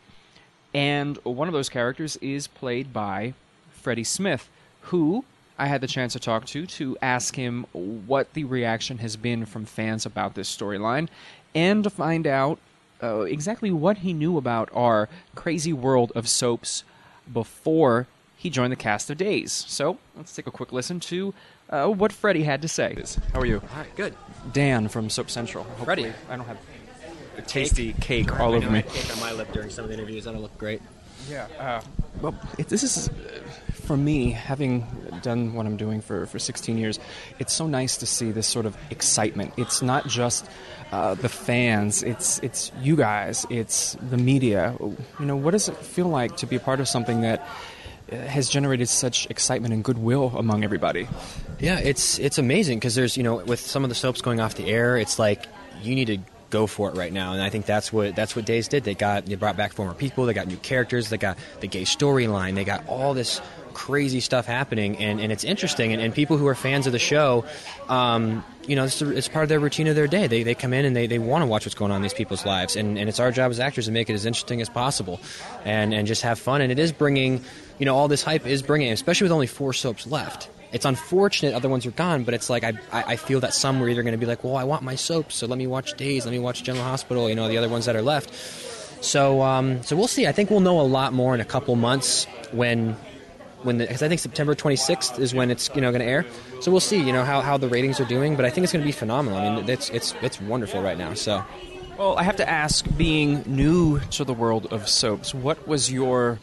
And 0.72 1.16
one 1.24 1.48
of 1.48 1.54
those 1.54 1.68
characters 1.68 2.16
is 2.18 2.46
played 2.46 2.92
by 2.92 3.35
Freddie 3.72 4.04
Smith, 4.04 4.48
who 4.83 5.24
I 5.59 5.66
had 5.66 5.81
the 5.81 5.88
chance 5.88 6.12
to 6.12 6.20
talk 6.20 6.46
to 6.46 6.64
to 6.66 6.96
ask 7.02 7.35
him 7.35 7.66
what 7.72 8.35
the 8.35 8.44
reaction 8.44 8.98
has 8.98 9.16
been 9.16 9.46
from 9.46 9.64
fans 9.64 10.07
about 10.07 10.35
this 10.35 10.54
storyline 10.54 11.09
and 11.57 11.83
to 11.83 11.90
find 11.90 12.24
out 12.24 12.61
uh, 13.02 13.22
exactly 13.22 13.72
what 13.72 13.98
he 13.98 14.12
knew 14.12 14.37
about 14.37 14.68
our 14.72 15.09
crazy 15.35 15.72
world 15.72 16.12
of 16.14 16.28
soaps 16.28 16.85
before 17.33 18.07
he 18.37 18.48
joined 18.48 18.70
the 18.70 18.76
cast 18.76 19.11
of 19.11 19.16
Days. 19.16 19.52
So 19.66 19.98
let's 20.16 20.37
take 20.37 20.46
a 20.46 20.52
quick 20.52 20.72
listen 20.72 21.00
to 21.00 21.35
uh, 21.70 21.88
what 21.88 22.12
Freddie 22.12 22.42
had 22.42 22.62
to 22.62 22.68
say. 22.68 22.96
How 23.33 23.40
are 23.40 23.46
you? 23.46 23.61
Hi, 23.72 23.87
good. 23.96 24.14
Dan 24.52 24.88
from 24.88 25.11
Soap 25.11 25.31
Central. 25.31 25.64
Freddie. 25.85 26.12
I 26.28 26.37
don't 26.37 26.46
have 26.46 26.59
a 27.37 27.42
tasty 27.42 27.92
cake, 27.94 28.38
all 28.40 28.54
over 28.54 28.61
know 28.61 28.68
I 28.68 28.72
me. 28.72 28.83
cake 28.83 29.12
on 29.12 29.20
my 29.20 29.33
lip 29.33 29.52
during 29.52 29.70
some 29.70 29.85
of 29.85 29.88
the 29.88 29.94
interviews. 29.94 30.24
That'll 30.24 30.40
look 30.40 30.57
great. 30.59 30.83
Yeah. 31.28 31.46
Uh, 31.59 31.81
well, 32.20 32.35
it, 32.59 32.68
this 32.68 32.83
is, 32.83 33.09
uh, 33.09 33.12
for 33.72 33.96
me, 33.96 34.31
having 34.31 34.87
done 35.22 35.54
what 35.54 35.66
I'm 35.66 35.76
doing 35.76 36.00
for, 36.00 36.26
for 36.26 36.38
16 36.38 36.78
years, 36.78 36.98
it's 37.38 37.52
so 37.52 37.66
nice 37.66 37.98
to 37.98 38.07
see 38.07 38.33
this 38.33 38.46
sort 38.46 38.66
of 38.66 38.76
excitement. 38.90 39.52
It's 39.57 39.83
not 39.83 40.07
just 40.09 40.46
uh, 40.90 41.14
the 41.14 41.28
fans, 41.28 42.02
it's, 42.02 42.38
it's 42.40 42.72
you 42.81 42.96
guys, 42.96 43.46
it's 43.50 43.96
the 44.11 44.16
media. 44.16 44.74
You 44.81 45.26
know, 45.26 45.37
what 45.37 45.50
does 45.50 45.68
it 45.68 45.76
feel 45.76 46.09
like 46.09 46.38
to 46.38 46.46
be 46.46 46.57
a 46.57 46.61
part 46.61 46.81
of 46.81 46.88
something 46.88 47.20
that 47.22 47.46
has 48.10 48.48
generated 48.48 48.88
such 48.88 49.28
excitement 49.30 49.74
and 49.74 49.84
goodwill 49.84 50.32
among 50.36 50.64
everybody? 50.64 51.08
Yeah, 51.58 51.78
it's 51.78 52.18
it's 52.18 52.38
amazing 52.38 52.78
because 52.78 52.94
there's 52.94 53.16
you 53.16 53.22
know 53.22 53.36
with 53.36 53.60
some 53.60 53.84
of 53.84 53.88
the 53.88 53.94
soaps 53.94 54.20
going 54.20 54.40
off 54.40 54.54
the 54.54 54.66
air, 54.66 54.96
it's 54.96 55.18
like 55.18 55.46
you 55.82 55.94
need 55.94 56.06
to 56.06 56.18
go 56.50 56.66
for 56.66 56.88
it 56.88 56.96
right 56.96 57.12
now, 57.12 57.32
and 57.34 57.42
I 57.42 57.50
think 57.50 57.66
that's 57.66 57.92
what 57.92 58.16
that's 58.16 58.34
what 58.34 58.44
Days 58.44 58.68
did. 58.68 58.84
They 58.84 58.94
got 58.94 59.26
they 59.26 59.34
brought 59.34 59.56
back 59.56 59.72
former 59.72 59.94
people, 59.94 60.26
they 60.26 60.34
got 60.34 60.46
new 60.46 60.56
characters, 60.56 61.10
they 61.10 61.18
got 61.18 61.38
the 61.60 61.68
gay 61.68 61.82
storyline, 61.82 62.54
they 62.54 62.64
got 62.64 62.86
all 62.88 63.14
this 63.14 63.40
crazy 63.78 64.18
stuff 64.18 64.44
happening, 64.44 64.96
and, 64.98 65.20
and 65.20 65.30
it's 65.30 65.44
interesting. 65.44 65.92
And, 65.92 66.02
and 66.02 66.12
people 66.12 66.36
who 66.36 66.48
are 66.48 66.56
fans 66.56 66.88
of 66.88 66.92
the 66.92 66.98
show, 66.98 67.44
um, 67.88 68.44
you 68.66 68.74
know, 68.74 68.84
it's, 68.84 69.00
it's 69.00 69.28
part 69.28 69.44
of 69.44 69.48
their 69.48 69.60
routine 69.60 69.86
of 69.86 69.94
their 69.94 70.08
day. 70.08 70.26
They, 70.26 70.42
they 70.42 70.56
come 70.56 70.72
in 70.72 70.84
and 70.84 70.96
they, 70.96 71.06
they 71.06 71.20
want 71.20 71.42
to 71.42 71.46
watch 71.46 71.64
what's 71.64 71.76
going 71.76 71.92
on 71.92 71.98
in 71.98 72.02
these 72.02 72.12
people's 72.12 72.44
lives, 72.44 72.74
and, 72.74 72.98
and 72.98 73.08
it's 73.08 73.20
our 73.20 73.30
job 73.30 73.52
as 73.52 73.60
actors 73.60 73.84
to 73.84 73.92
make 73.92 74.10
it 74.10 74.14
as 74.14 74.26
interesting 74.26 74.60
as 74.60 74.68
possible, 74.68 75.20
and 75.64 75.94
and 75.94 76.08
just 76.08 76.22
have 76.22 76.40
fun. 76.40 76.60
And 76.60 76.72
it 76.72 76.78
is 76.80 76.90
bringing, 76.90 77.44
you 77.78 77.86
know, 77.86 77.94
all 77.94 78.08
this 78.08 78.22
hype 78.22 78.46
is 78.46 78.62
bringing, 78.62 78.92
especially 78.92 79.26
with 79.26 79.32
only 79.32 79.46
four 79.46 79.72
soaps 79.72 80.06
left. 80.06 80.48
It's 80.70 80.84
unfortunate 80.84 81.54
other 81.54 81.68
ones 81.68 81.86
are 81.86 81.92
gone, 81.92 82.24
but 82.24 82.34
it's 82.34 82.50
like 82.50 82.62
I, 82.62 82.74
I 82.92 83.16
feel 83.16 83.40
that 83.40 83.54
some 83.54 83.80
were 83.80 83.88
either 83.88 84.02
going 84.02 84.12
to 84.12 84.18
be 84.18 84.26
like, 84.26 84.44
well, 84.44 84.56
I 84.56 84.64
want 84.64 84.82
my 84.82 84.96
soaps, 84.96 85.36
so 85.36 85.46
let 85.46 85.56
me 85.58 85.66
watch 85.66 85.96
Days, 85.96 86.26
let 86.26 86.32
me 86.32 86.38
watch 86.38 86.62
General 86.62 86.84
Hospital, 86.84 87.28
you 87.28 87.34
know, 87.34 87.48
the 87.48 87.56
other 87.56 87.70
ones 87.70 87.86
that 87.86 87.96
are 87.96 88.02
left. 88.02 88.34
So 89.02 89.42
um, 89.42 89.82
so 89.82 89.96
we'll 89.96 90.08
see. 90.08 90.26
I 90.26 90.32
think 90.32 90.50
we'll 90.50 90.60
know 90.60 90.80
a 90.80 90.82
lot 90.82 91.12
more 91.12 91.34
in 91.34 91.40
a 91.40 91.44
couple 91.44 91.74
months 91.76 92.26
when 92.52 92.96
when 93.62 93.78
because 93.78 94.02
I 94.02 94.08
think 94.08 94.20
September 94.20 94.54
26th 94.54 95.18
is 95.18 95.34
when 95.34 95.50
it's 95.50 95.70
you 95.74 95.80
know 95.80 95.90
going 95.90 96.00
to 96.00 96.06
air. 96.06 96.26
So 96.60 96.70
we'll 96.70 96.80
see, 96.80 97.00
you 97.00 97.12
know, 97.12 97.24
how, 97.24 97.40
how 97.40 97.56
the 97.56 97.68
ratings 97.68 98.00
are 98.00 98.04
doing, 98.04 98.34
but 98.34 98.44
I 98.44 98.50
think 98.50 98.64
it's 98.64 98.72
going 98.72 98.82
to 98.82 98.86
be 98.86 98.92
phenomenal. 98.92 99.38
I 99.38 99.54
mean, 99.56 99.68
it's 99.68 99.90
it's 99.90 100.14
it's 100.22 100.40
wonderful 100.40 100.82
right 100.82 100.98
now. 100.98 101.14
So 101.14 101.44
Well, 101.96 102.18
I 102.18 102.24
have 102.24 102.36
to 102.36 102.48
ask, 102.48 102.84
being 102.96 103.42
new 103.46 104.00
to 104.10 104.24
the 104.24 104.34
world 104.34 104.66
of 104.72 104.88
soaps, 104.88 105.32
what 105.32 105.66
was 105.68 105.90
your 105.90 106.38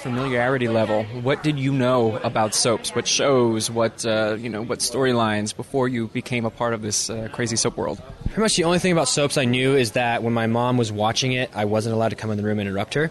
familiarity 0.00 0.68
level? 0.68 1.04
What 1.22 1.42
did 1.42 1.58
you 1.58 1.72
know 1.72 2.16
about 2.18 2.54
soaps? 2.54 2.94
What 2.94 3.06
shows? 3.06 3.70
What 3.70 4.04
uh, 4.04 4.36
you 4.38 4.48
know? 4.48 4.62
What 4.62 4.80
storylines 4.80 5.54
before 5.54 5.88
you 5.88 6.08
became 6.08 6.44
a 6.44 6.50
part 6.50 6.74
of 6.74 6.82
this 6.82 7.10
uh, 7.10 7.28
crazy 7.32 7.56
soap 7.56 7.76
world? 7.76 8.02
Pretty 8.26 8.40
much 8.40 8.56
the 8.56 8.64
only 8.64 8.78
thing 8.78 8.92
about 8.92 9.08
soaps 9.08 9.36
I 9.36 9.44
knew 9.44 9.76
is 9.76 9.92
that 9.92 10.22
when 10.22 10.32
my 10.32 10.46
mom 10.46 10.76
was 10.76 10.90
watching 10.90 11.32
it, 11.32 11.50
I 11.54 11.64
wasn't 11.64 11.94
allowed 11.94 12.10
to 12.10 12.16
come 12.16 12.30
in 12.30 12.36
the 12.36 12.42
room 12.42 12.58
and 12.58 12.68
interrupt 12.68 12.94
her. 12.94 13.10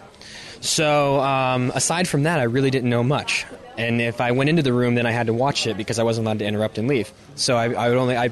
So 0.60 1.20
um, 1.20 1.72
aside 1.74 2.06
from 2.06 2.24
that, 2.24 2.38
I 2.38 2.44
really 2.44 2.70
didn't 2.70 2.90
know 2.90 3.02
much. 3.02 3.46
And 3.78 4.00
if 4.00 4.20
I 4.20 4.32
went 4.32 4.50
into 4.50 4.62
the 4.62 4.72
room, 4.74 4.94
then 4.94 5.06
I 5.06 5.10
had 5.10 5.28
to 5.28 5.32
watch 5.32 5.66
it 5.66 5.76
because 5.76 5.98
I 5.98 6.02
wasn't 6.02 6.26
allowed 6.26 6.40
to 6.40 6.44
interrupt 6.44 6.76
and 6.76 6.86
leave. 6.86 7.10
So 7.34 7.56
I, 7.56 7.72
I 7.72 7.88
would 7.88 7.98
only 7.98 8.16
I. 8.16 8.30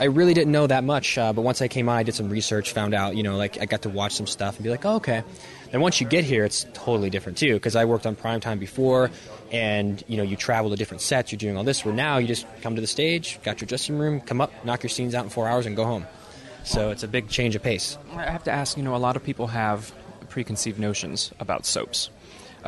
I 0.00 0.04
really 0.04 0.32
didn't 0.32 0.52
know 0.52 0.64
that 0.64 0.84
much, 0.84 1.18
uh, 1.18 1.32
but 1.32 1.42
once 1.42 1.60
I 1.60 1.66
came 1.66 1.88
on, 1.88 1.96
I 1.96 2.04
did 2.04 2.14
some 2.14 2.28
research, 2.28 2.72
found 2.72 2.94
out, 2.94 3.16
you 3.16 3.24
know, 3.24 3.36
like 3.36 3.60
I 3.60 3.66
got 3.66 3.82
to 3.82 3.88
watch 3.88 4.14
some 4.14 4.28
stuff 4.28 4.54
and 4.54 4.62
be 4.62 4.70
like, 4.70 4.86
oh, 4.86 4.94
okay. 4.98 5.24
Then 5.70 5.80
once 5.80 6.00
you 6.00 6.06
get 6.06 6.24
here, 6.24 6.44
it's 6.44 6.66
totally 6.72 7.10
different 7.10 7.38
too, 7.38 7.54
because 7.54 7.76
I 7.76 7.84
worked 7.84 8.06
on 8.06 8.16
primetime 8.16 8.58
before, 8.58 9.10
and 9.52 10.02
you 10.08 10.16
know, 10.16 10.22
you 10.22 10.36
travel 10.36 10.70
to 10.70 10.76
different 10.76 11.02
sets, 11.02 11.30
you're 11.30 11.38
doing 11.38 11.56
all 11.56 11.64
this. 11.64 11.84
Where 11.84 11.94
now 11.94 12.18
you 12.18 12.26
just 12.26 12.46
come 12.62 12.74
to 12.74 12.80
the 12.80 12.86
stage, 12.86 13.38
got 13.42 13.60
your 13.60 13.66
dressing 13.66 13.98
room, 13.98 14.20
come 14.20 14.40
up, 14.40 14.52
knock 14.64 14.82
your 14.82 14.90
scenes 14.90 15.14
out 15.14 15.24
in 15.24 15.30
four 15.30 15.46
hours, 15.46 15.66
and 15.66 15.76
go 15.76 15.84
home. 15.84 16.06
So 16.64 16.90
it's 16.90 17.02
a 17.02 17.08
big 17.08 17.28
change 17.28 17.56
of 17.56 17.62
pace. 17.62 17.98
I 18.12 18.30
have 18.30 18.44
to 18.44 18.50
ask. 18.50 18.76
You 18.76 18.82
know, 18.82 18.94
a 18.94 18.98
lot 18.98 19.16
of 19.16 19.24
people 19.24 19.46
have 19.48 19.92
preconceived 20.28 20.78
notions 20.78 21.32
about 21.40 21.64
soaps. 21.64 22.10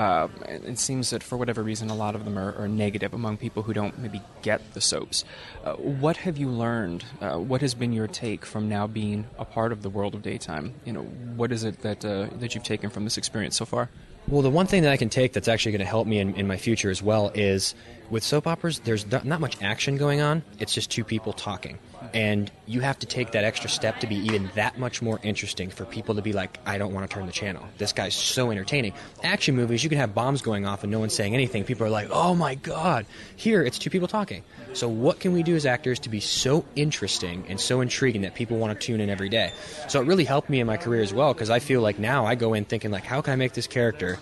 Uh, 0.01 0.29
it 0.49 0.79
seems 0.79 1.11
that 1.11 1.23
for 1.23 1.37
whatever 1.37 1.63
reason, 1.63 1.91
a 1.91 1.95
lot 1.95 2.15
of 2.15 2.25
them 2.25 2.39
are, 2.39 2.55
are 2.57 2.67
negative 2.67 3.13
among 3.13 3.37
people 3.37 3.63
who 3.63 3.75
don't 3.75 3.99
maybe 3.99 4.23
get 4.41 4.73
the 4.73 4.81
soaps. 4.81 5.27
Uh, 5.63 5.75
what 5.75 6.17
have 6.17 6.39
you 6.39 6.49
learned? 6.49 7.05
Uh, 7.21 7.37
what 7.37 7.61
has 7.61 7.75
been 7.75 7.93
your 7.93 8.07
take 8.07 8.47
from 8.47 8.67
now 8.67 8.87
being 8.87 9.27
a 9.39 9.45
part 9.45 9.73
of 9.73 9.83
the 9.83 9.91
world 9.91 10.15
of 10.15 10.23
daytime? 10.23 10.73
You 10.87 10.95
know, 10.95 11.03
what 11.03 11.53
is 11.53 11.65
it 11.65 11.81
that 11.83 12.03
uh, 12.03 12.29
that 12.39 12.55
you've 12.55 12.65
taken 12.65 12.89
from 12.89 13.05
this 13.05 13.19
experience 13.19 13.59
so 13.59 13.67
far? 13.67 13.91
Well, 14.27 14.41
the 14.41 14.49
one 14.49 14.67
thing 14.67 14.85
that 14.85 14.93
I 14.93 14.97
can 14.97 15.11
take 15.11 15.35
that's 15.35 15.49
actually 15.49 15.73
going 15.73 15.81
to 15.81 15.85
help 15.85 16.07
me 16.07 16.19
in, 16.19 16.35
in 16.35 16.47
my 16.47 16.57
future 16.57 16.89
as 16.89 17.03
well 17.03 17.31
is 17.35 17.75
with 18.09 18.23
soap 18.23 18.47
operas, 18.47 18.79
there's 18.79 19.05
not 19.23 19.39
much 19.39 19.61
action 19.61 19.99
going 19.99 20.23
on. 20.23 20.43
It's 20.59 20.73
just 20.73 20.91
two 20.91 21.05
people 21.05 21.35
talking. 21.35 21.79
And 22.13 22.51
you 22.67 22.81
have 22.81 22.99
to 23.01 23.07
take 23.07 23.33
that 23.33 23.45
extra 23.45 23.71
step 23.71 24.01
to 24.01 24.07
be 24.07 24.17
even 24.17 24.51
that 24.55 24.79
much 24.79 25.01
more 25.01 25.21
interesting 25.23 25.71
for 25.71 25.85
people 25.85 26.15
to 26.17 26.23
be 26.23 26.33
like, 26.33 26.59
I 26.67 26.79
don't 26.79 26.93
want 26.93 27.09
to 27.09 27.15
turn 27.15 27.27
the 27.27 27.33
channel. 27.33 27.65
This 27.79 27.93
guy's 27.93 28.15
so 28.15 28.51
entertaining. 28.51 28.95
Action 29.23 29.55
movies, 29.55 29.85
you 29.85 29.91
can 29.91 29.99
have 29.99 30.15
bombs 30.15 30.43
going 30.43 30.67
off 30.67 30.83
and 30.83 30.91
no 30.91 30.99
one's 30.99 31.15
saying 31.15 31.35
anything. 31.35 31.65
People 31.65 31.87
are 31.87 31.91
like, 31.91 32.09
oh 32.11 32.35
my 32.35 32.57
god. 32.57 33.07
Here, 33.37 33.63
it's 33.63 33.79
two 33.79 33.91
people 33.91 34.09
talking. 34.09 34.43
So, 34.73 34.89
what 34.89 35.21
can 35.21 35.33
we 35.33 35.43
do 35.43 35.57
as 35.57 35.67
actors 35.67 35.99
to 36.01 36.09
be 36.09 36.21
so 36.21 36.65
interesting 36.77 37.45
and 37.49 37.61
so 37.61 37.81
intriguing 37.81 38.23
that 38.23 38.35
people 38.35 38.57
want 38.59 38.79
to 38.79 38.87
tune 38.87 39.01
in 39.01 39.11
every 39.11 39.29
day? 39.29 39.53
So, 39.89 40.01
it 40.01 40.07
really 40.07 40.25
helped 40.25 40.49
me 40.49 40.61
in 40.61 40.67
my 40.67 40.77
career 40.77 41.03
as 41.03 41.13
well 41.13 41.33
because 41.35 41.51
I 41.51 41.59
feel 41.59 41.81
like 41.81 41.99
now 41.99 42.27
I 42.27 42.35
go 42.35 42.55
in 42.55 42.65
thinking, 42.65 42.91
like, 42.91 43.05
how 43.05 43.21
can 43.21 43.33
I 43.33 43.37
make 43.37 43.53
this 43.53 43.67
character 43.67 44.19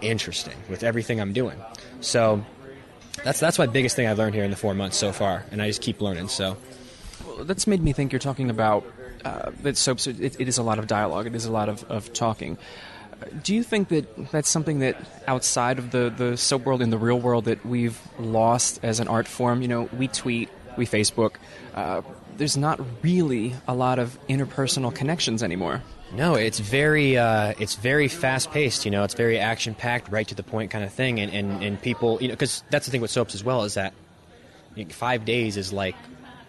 interesting 0.00 0.56
with 0.68 0.82
everything 0.82 1.20
I'm 1.20 1.32
doing? 1.32 1.60
So, 2.00 2.44
that's 3.22 3.38
that's 3.40 3.58
my 3.58 3.66
biggest 3.66 3.96
thing 3.96 4.06
I've 4.06 4.18
learned 4.18 4.34
here 4.34 4.44
in 4.44 4.50
the 4.50 4.56
four 4.56 4.74
months 4.74 4.96
so 4.96 5.12
far, 5.12 5.44
and 5.50 5.62
I 5.62 5.68
just 5.68 5.80
keep 5.80 6.00
learning. 6.00 6.28
So 6.28 6.56
that's 7.42 7.66
made 7.66 7.82
me 7.82 7.92
think 7.92 8.12
you're 8.12 8.18
talking 8.18 8.50
about 8.50 8.84
uh, 9.24 9.50
that 9.62 9.76
soaps. 9.76 10.06
It, 10.06 10.40
it 10.40 10.48
is 10.48 10.58
a 10.58 10.62
lot 10.62 10.78
of 10.78 10.86
dialogue. 10.86 11.26
It 11.26 11.34
is 11.34 11.46
a 11.46 11.52
lot 11.52 11.68
of, 11.68 11.84
of 11.90 12.12
talking. 12.12 12.58
Do 13.42 13.54
you 13.54 13.62
think 13.62 13.88
that 13.88 14.30
that's 14.30 14.48
something 14.48 14.80
that 14.80 14.96
outside 15.26 15.78
of 15.78 15.90
the, 15.90 16.12
the 16.14 16.36
soap 16.36 16.66
world 16.66 16.82
in 16.82 16.90
the 16.90 16.98
real 16.98 17.18
world 17.18 17.46
that 17.46 17.64
we've 17.64 17.98
lost 18.18 18.80
as 18.82 19.00
an 19.00 19.08
art 19.08 19.26
form? 19.26 19.62
You 19.62 19.68
know, 19.68 19.88
we 19.96 20.08
tweet, 20.08 20.50
we 20.76 20.86
Facebook. 20.86 21.36
Uh, 21.74 22.02
there's 22.36 22.56
not 22.56 22.80
really 23.02 23.54
a 23.66 23.74
lot 23.74 23.98
of 23.98 24.18
interpersonal 24.28 24.94
connections 24.94 25.42
anymore. 25.42 25.82
no, 26.12 26.34
it's 26.34 26.58
very 26.58 27.16
uh, 27.16 27.54
it's 27.58 27.76
very 27.76 28.08
fast 28.08 28.50
paced. 28.50 28.84
You 28.84 28.90
know, 28.90 29.04
it's 29.04 29.14
very 29.14 29.38
action 29.38 29.74
packed, 29.74 30.10
right 30.10 30.26
to 30.28 30.34
the 30.34 30.42
point 30.42 30.70
kind 30.70 30.84
of 30.84 30.92
thing, 30.92 31.20
and 31.20 31.32
and, 31.32 31.62
and 31.62 31.80
people, 31.80 32.18
you 32.20 32.28
know, 32.28 32.34
because 32.34 32.62
that's 32.70 32.86
the 32.86 32.92
thing 32.92 33.00
with 33.00 33.10
soaps 33.10 33.34
as 33.34 33.42
well 33.42 33.64
is 33.64 33.74
that 33.74 33.94
five 34.90 35.24
days 35.24 35.56
is 35.56 35.72
like 35.72 35.94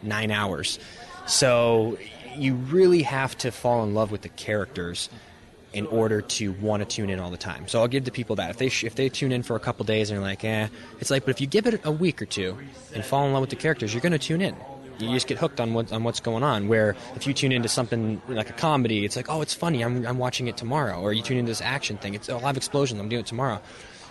nine 0.05 0.31
hours, 0.31 0.79
so 1.25 1.97
you 2.37 2.55
really 2.55 3.01
have 3.03 3.37
to 3.39 3.51
fall 3.51 3.83
in 3.83 3.93
love 3.93 4.11
with 4.11 4.21
the 4.21 4.29
characters 4.29 5.09
in 5.75 5.85
order 5.87 6.21
to 6.21 6.53
want 6.53 6.81
to 6.81 6.85
tune 6.85 7.09
in 7.09 7.19
all 7.19 7.29
the 7.29 7.37
time. 7.37 7.67
So 7.67 7.81
I'll 7.81 7.89
give 7.89 8.05
the 8.05 8.11
people 8.11 8.37
that 8.37 8.49
if 8.49 8.57
they 8.57 8.69
sh- 8.69 8.85
if 8.85 8.95
they 8.95 9.09
tune 9.09 9.33
in 9.33 9.43
for 9.43 9.57
a 9.57 9.59
couple 9.59 9.83
days 9.85 10.09
and 10.09 10.17
they're 10.17 10.25
like, 10.25 10.43
eh, 10.45 10.69
it's 11.01 11.11
like, 11.11 11.25
but 11.25 11.31
if 11.31 11.41
you 11.41 11.47
give 11.47 11.67
it 11.67 11.81
a 11.83 11.91
week 11.91 12.21
or 12.21 12.25
two 12.25 12.57
and 12.93 13.03
fall 13.03 13.27
in 13.27 13.33
love 13.33 13.41
with 13.41 13.49
the 13.49 13.57
characters, 13.57 13.93
you're 13.93 14.01
going 14.01 14.13
to 14.13 14.19
tune 14.19 14.41
in. 14.41 14.55
You 14.99 15.09
just 15.09 15.27
get 15.27 15.37
hooked 15.37 15.59
on 15.59 15.73
what 15.73 15.91
on 15.91 16.05
what's 16.05 16.21
going 16.21 16.43
on. 16.43 16.69
Where 16.69 16.95
if 17.15 17.27
you 17.27 17.33
tune 17.33 17.51
into 17.51 17.67
something 17.67 18.21
like 18.29 18.49
a 18.49 18.53
comedy, 18.53 19.03
it's 19.03 19.17
like, 19.17 19.29
oh, 19.29 19.41
it's 19.41 19.53
funny. 19.53 19.83
I'm 19.83 20.05
I'm 20.07 20.17
watching 20.17 20.47
it 20.47 20.55
tomorrow. 20.55 21.01
Or 21.01 21.11
you 21.11 21.21
tune 21.21 21.37
into 21.37 21.51
this 21.51 21.61
action 21.61 21.97
thing. 21.97 22.13
It's 22.13 22.29
a 22.29 22.37
live 22.37 22.55
explosion. 22.55 22.97
I'm 22.97 23.09
doing 23.09 23.19
it 23.21 23.25
tomorrow. 23.25 23.59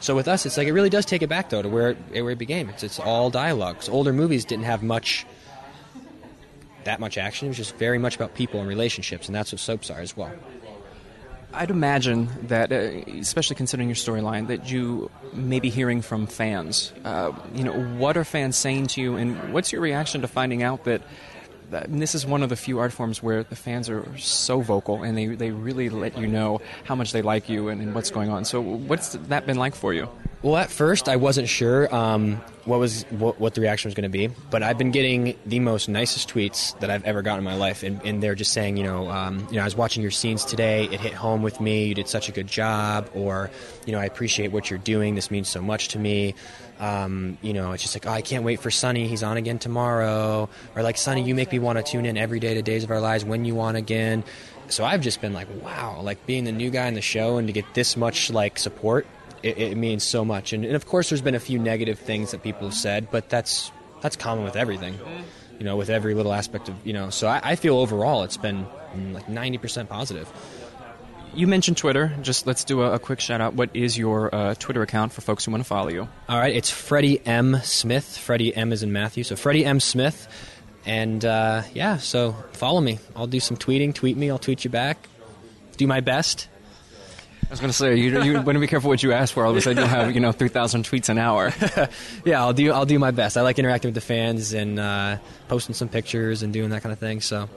So 0.00 0.14
with 0.14 0.28
us, 0.28 0.44
it's 0.44 0.59
like 0.59 0.68
it 0.68 0.72
really 0.74 0.90
does 0.90 1.07
take 1.07 1.22
it 1.22 1.28
back 1.28 1.48
though 1.48 1.62
to 1.62 1.68
where 1.70 1.92
it, 1.92 1.96
where 2.22 2.30
it 2.33 2.38
began. 2.38 2.68
It's 2.68 2.83
it's 2.83 3.00
all 3.00 3.30
dialogues. 3.30 3.88
Older 3.88 4.12
movies 4.12 4.44
didn't 4.44 4.66
have 4.66 4.83
much 4.83 5.24
that 6.85 7.01
much 7.01 7.18
action. 7.18 7.47
It 7.47 7.51
was 7.51 7.57
just 7.57 7.77
very 7.77 7.99
much 7.99 8.16
about 8.16 8.35
people 8.35 8.61
and 8.61 8.68
relationships, 8.68 9.27
and 9.27 9.35
that's 9.35 9.53
what 9.53 9.61
soaps 9.61 9.90
are 9.90 10.01
as 10.01 10.16
well. 10.16 10.33
I'd 11.53 11.70
imagine 11.70 12.29
that, 12.49 12.73
uh, 12.73 12.77
especially 13.20 13.55
considering 13.55 13.88
your 13.88 13.97
storyline, 13.97 14.49
that 14.49 14.70
you 14.70 15.11
may 15.33 15.61
be 15.61 15.70
hearing 15.70 16.03
from 16.03 16.27
fans. 16.27 16.92
Uh, 17.05 17.31
you 17.55 17.62
know, 17.62 17.73
what 17.97 18.16
are 18.16 18.25
fans 18.25 18.57
saying 18.57 18.88
to 18.88 19.01
you, 19.01 19.16
and 19.16 19.53
what's 19.53 19.70
your 19.70 19.81
reaction 19.81 20.23
to 20.23 20.29
finding 20.29 20.64
out 20.64 20.85
that, 20.85 21.03
and 21.83 22.01
this 22.01 22.15
is 22.15 22.25
one 22.25 22.43
of 22.43 22.49
the 22.49 22.57
few 22.57 22.79
art 22.79 22.93
forms 22.93 23.23
where 23.23 23.43
the 23.43 23.57
fans 23.57 23.91
are 23.91 24.07
so 24.19 24.61
vocal 24.61 25.03
and 25.03 25.19
they, 25.19 25.27
they 25.27 25.51
really 25.51 25.91
let 25.91 26.17
you 26.17 26.27
know 26.27 26.61
how 26.85 26.95
much 26.95 27.13
they 27.13 27.23
like 27.23 27.49
you 27.49 27.69
and, 27.69 27.83
and 27.83 27.95
what's 27.95 28.11
going 28.11 28.31
on. 28.31 28.45
So, 28.45 28.61
what's 28.61 29.13
that 29.13 29.47
been 29.47 29.57
like 29.57 29.75
for 29.75 29.93
you? 29.93 30.09
Well, 30.45 30.59
at 30.59 30.71
first, 30.71 31.09
I 31.09 31.17
wasn't 31.17 31.49
sure 31.49 31.93
um, 31.95 32.37
what 32.67 32.79
was 32.79 33.05
what, 33.05 33.41
what 33.41 33.55
the 33.55 33.63
reaction 33.63 33.89
was 33.89 33.95
going 33.95 34.03
to 34.03 34.11
be, 34.11 34.27
but 34.51 34.63
I've 34.63 34.77
been 34.77 34.91
getting 34.91 35.39
the 35.47 35.59
most 35.59 35.89
nicest 35.89 36.29
tweets 36.29 36.79
that 36.81 36.91
I've 36.91 37.03
ever 37.05 37.23
gotten 37.23 37.39
in 37.39 37.45
my 37.45 37.57
life, 37.57 37.83
and, 37.83 37.99
and 38.05 38.23
they're 38.23 38.35
just 38.35 38.53
saying, 38.53 38.77
you 38.77 38.85
know, 38.85 39.09
um, 39.09 39.47
you 39.51 39.57
know, 39.57 39.63
I 39.63 39.65
was 39.65 39.75
watching 39.75 40.03
your 40.03 40.11
scenes 40.11 40.45
today. 40.45 40.85
It 40.85 41.01
hit 41.01 41.15
home 41.15 41.43
with 41.43 41.63
me. 41.63 41.87
You 41.87 41.95
did 41.95 42.09
such 42.09 42.29
a 42.29 42.33
good 42.33 42.47
job, 42.47 43.09
or, 43.15 43.51
you 43.87 43.93
know, 43.93 43.99
I 43.99 44.05
appreciate 44.05 44.53
what 44.53 44.69
you're 44.69 44.79
doing. 44.79 45.15
This 45.15 45.31
means 45.31 45.49
so 45.49 45.63
much 45.63 45.89
to 45.89 45.99
me. 45.99 46.35
Um, 46.81 47.39
you 47.41 47.53
know, 47.53 47.73
it's 47.73 47.83
just 47.83 47.95
like, 47.95 48.07
oh, 48.07 48.11
I 48.11 48.21
can't 48.21 48.45
wait 48.45 48.61
for 48.61 48.71
Sonny. 48.71 49.07
He's 49.07 49.23
on 49.23 49.37
again 49.37 49.59
tomorrow, 49.59 50.49
or 50.75 50.83
like, 50.83 50.97
Sonny, 50.97 51.23
you 51.23 51.35
make 51.35 51.53
me 51.53 51.59
want 51.59 51.79
to 51.79 51.85
tune 51.85 52.05
in 52.05 52.17
every 52.17 52.41
day 52.41 52.55
to 52.55 52.63
Days 52.63 52.85
of 52.85 52.91
Our 52.91 53.01
Lives 53.01 53.25
when 53.25 53.45
you 53.45 53.55
want 53.55 53.77
again. 53.77 54.25
So 54.69 54.85
I've 54.85 55.01
just 55.01 55.21
been 55.21 55.35
like, 55.35 55.49
wow, 55.63 56.01
like 56.03 56.27
being 56.27 56.45
the 56.45 56.53
new 56.53 56.71
guy 56.71 56.87
in 56.87 56.95
the 56.95 57.01
show 57.01 57.37
and 57.37 57.47
to 57.47 57.53
get 57.53 57.75
this 57.75 57.97
much 57.97 58.31
like 58.31 58.59
support 58.59 59.07
it, 59.45 59.59
it 59.59 59.77
means 59.77 60.03
so 60.03 60.25
much. 60.25 60.53
And, 60.53 60.65
and 60.65 60.75
of 60.75 60.87
course, 60.87 61.11
there's 61.11 61.21
been 61.21 61.35
a 61.35 61.41
few 61.41 61.59
negative 61.59 61.99
things 61.99 62.31
that 62.33 62.43
people 62.43 62.69
have 62.69 62.75
said, 62.75 63.11
but 63.11 63.29
that's 63.29 63.71
that's 64.01 64.17
common 64.17 64.45
with 64.45 64.57
everything. 64.57 64.99
You 65.59 65.65
know, 65.65 65.77
with 65.77 65.91
every 65.91 66.15
little 66.15 66.33
aspect 66.33 66.69
of 66.69 66.75
you 66.85 66.93
know. 66.93 67.11
So 67.11 67.29
I, 67.29 67.41
I 67.43 67.57
feel 67.57 67.77
overall 67.77 68.25
it's 68.25 68.39
been 68.39 68.67
mm, 68.95 69.13
like 69.13 69.27
90% 69.27 69.89
positive. 69.89 70.29
You 71.35 71.47
mentioned 71.47 71.77
Twitter. 71.77 72.16
Just 72.23 72.47
let's 72.47 72.64
do 72.64 72.83
a, 72.83 72.92
a 72.92 72.99
quick 72.99 73.20
shout 73.20 73.40
out. 73.40 73.55
What 73.55 73.70
is 73.75 73.99
your 73.99 74.35
uh, 74.35 74.55
Twitter 74.55 74.83
account 74.83 75.12
for 75.12 75.20
folks 75.20 75.44
who 75.44 75.51
want 75.51 75.62
to 75.62 75.68
follow 75.68 75.88
you? 75.88 76.09
All 76.29 76.38
right, 76.38 76.55
it's 76.55 76.70
Freddie 76.70 77.25
M 77.27 77.61
Smith. 77.62 78.16
Freddie 78.16 78.55
M 78.55 78.73
is 78.73 78.83
in 78.83 78.92
Matthew, 78.92 79.25
so 79.25 79.37
Freddie 79.37 79.64
M 79.64 79.81
Smith. 79.81 80.29
And 80.87 81.25
uh, 81.25 81.62
yeah, 81.73 81.97
so 81.97 82.33
follow 82.53 82.81
me. 82.81 82.99
I'll 83.16 83.27
do 83.27 83.40
some 83.40 83.57
tweeting. 83.57 83.94
Tweet 83.94 84.16
me. 84.16 84.31
I'll 84.31 84.38
tweet 84.38 84.64
you 84.64 84.70
back. 84.70 85.09
Do 85.77 85.87
my 85.87 86.01
best. 86.01 86.49
I 87.42 87.51
was 87.51 87.61
going 87.61 87.70
to 87.70 87.77
say 87.77 87.97
you, 87.97 88.23
you 88.23 88.33
want 88.42 88.53
to 88.53 88.59
be 88.59 88.66
careful 88.66 88.88
what 88.88 89.03
you 89.03 89.12
ask 89.12 89.35
for. 89.35 89.44
All 89.44 89.51
of 89.51 89.57
a 89.57 89.61
sudden, 89.61 89.79
you'll 89.79 89.88
have 89.88 90.14
you 90.14 90.20
know 90.20 90.33
three 90.33 90.49
thousand 90.49 90.85
tweets 90.85 91.09
an 91.09 91.18
hour. 91.18 91.53
yeah, 92.25 92.40
I'll 92.40 92.53
do. 92.53 92.73
I'll 92.73 92.87
do 92.87 92.99
my 92.99 93.11
best. 93.11 93.37
I 93.37 93.42
like 93.42 93.59
interacting 93.59 93.88
with 93.88 93.94
the 93.94 94.01
fans 94.01 94.53
and 94.53 94.79
uh, 94.79 95.18
posting 95.49 95.75
some 95.75 95.88
pictures 95.88 96.42
and 96.42 96.53
doing 96.53 96.70
that 96.70 96.83
kind 96.83 96.92
of 96.92 96.99
thing. 96.99 97.20
So 97.20 97.49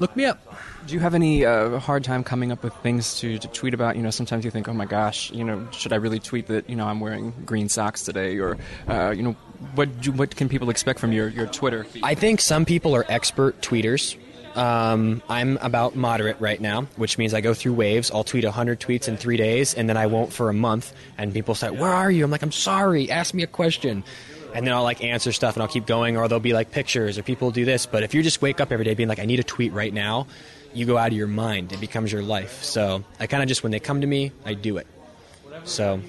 look 0.00 0.16
me 0.16 0.24
up. 0.24 0.38
Do 0.86 0.94
you 0.94 1.00
have 1.00 1.14
any 1.14 1.44
uh, 1.44 1.78
hard 1.78 2.02
time 2.02 2.24
coming 2.24 2.50
up 2.50 2.64
with 2.64 2.74
things 2.76 3.20
to, 3.20 3.38
to 3.38 3.48
tweet 3.48 3.74
about? 3.74 3.96
You 3.96 4.02
know, 4.02 4.10
sometimes 4.10 4.44
you 4.44 4.50
think, 4.50 4.68
oh 4.68 4.72
my 4.72 4.86
gosh, 4.86 5.30
you 5.30 5.44
know, 5.44 5.68
should 5.70 5.92
I 5.92 5.96
really 5.96 6.18
tweet 6.18 6.48
that? 6.48 6.68
You 6.68 6.74
know, 6.74 6.86
I'm 6.86 7.00
wearing 7.00 7.32
green 7.44 7.68
socks 7.68 8.02
today, 8.02 8.38
or 8.38 8.56
uh, 8.88 9.10
you 9.10 9.22
know, 9.22 9.32
what 9.74 10.00
do, 10.00 10.10
what 10.12 10.34
can 10.34 10.48
people 10.48 10.70
expect 10.70 10.98
from 10.98 11.12
your 11.12 11.28
your 11.28 11.46
Twitter? 11.46 11.86
I 12.02 12.14
think 12.14 12.40
some 12.40 12.64
people 12.64 12.96
are 12.96 13.04
expert 13.08 13.60
tweeters. 13.60 14.16
Um, 14.56 15.22
I'm 15.28 15.58
about 15.58 15.94
moderate 15.94 16.40
right 16.40 16.60
now, 16.60 16.82
which 16.96 17.18
means 17.18 17.34
I 17.34 17.40
go 17.40 17.54
through 17.54 17.74
waves. 17.74 18.10
I'll 18.10 18.24
tweet 18.24 18.42
100 18.42 18.80
tweets 18.80 19.06
in 19.06 19.16
three 19.16 19.36
days, 19.36 19.74
and 19.74 19.88
then 19.88 19.96
I 19.96 20.06
won't 20.06 20.32
for 20.32 20.48
a 20.48 20.52
month. 20.52 20.92
And 21.18 21.32
people 21.32 21.54
say, 21.54 21.70
"Where 21.70 21.92
are 21.92 22.10
you?" 22.10 22.24
I'm 22.24 22.32
like, 22.32 22.42
"I'm 22.42 22.50
sorry. 22.50 23.10
Ask 23.10 23.32
me 23.34 23.42
a 23.42 23.46
question." 23.46 24.02
And 24.54 24.66
then 24.66 24.74
I'll 24.74 24.82
like 24.82 25.02
answer 25.02 25.32
stuff, 25.32 25.54
and 25.54 25.62
I'll 25.62 25.68
keep 25.68 25.86
going, 25.86 26.16
or 26.16 26.28
there'll 26.28 26.40
be 26.40 26.52
like 26.52 26.70
pictures, 26.70 27.18
or 27.18 27.22
people 27.22 27.50
do 27.50 27.64
this. 27.64 27.86
But 27.86 28.02
if 28.02 28.14
you 28.14 28.22
just 28.22 28.42
wake 28.42 28.60
up 28.60 28.72
every 28.72 28.84
day 28.84 28.94
being 28.94 29.08
like, 29.08 29.20
"I 29.20 29.24
need 29.24 29.40
a 29.40 29.44
tweet 29.44 29.72
right 29.72 29.92
now," 29.92 30.26
you 30.72 30.86
go 30.86 30.96
out 30.96 31.08
of 31.08 31.16
your 31.16 31.28
mind. 31.28 31.72
It 31.72 31.80
becomes 31.80 32.12
your 32.12 32.22
life. 32.22 32.62
So 32.62 33.04
I 33.18 33.26
kind 33.26 33.42
of 33.42 33.48
just 33.48 33.62
when 33.62 33.72
they 33.72 33.80
come 33.80 34.00
to 34.00 34.06
me, 34.06 34.32
I 34.44 34.54
do 34.54 34.76
it. 34.78 34.86
So 35.64 36.00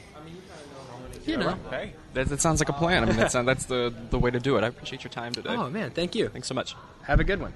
you 1.26 1.38
know. 1.38 1.58
Hey, 1.70 1.94
that, 2.14 2.28
that 2.28 2.42
sounds 2.42 2.60
like 2.60 2.70
a 2.70 2.74
plan. 2.74 3.04
I 3.04 3.06
mean, 3.06 3.16
that's 3.16 3.34
that's 3.46 3.66
the 3.66 3.94
the 4.10 4.20
way 4.20 4.32
to 4.32 4.40
do 4.40 4.58
it. 4.58 4.64
I 4.64 4.68
appreciate 4.68 5.04
your 5.04 5.12
time 5.12 5.34
today. 5.34 5.50
Oh 5.50 5.70
man, 5.70 5.92
thank 5.92 6.16
you. 6.16 6.30
Thanks 6.30 6.48
so 6.48 6.56
much. 6.56 6.76
Have 7.04 7.20
a 7.20 7.24
good 7.24 7.40
one. 7.40 7.54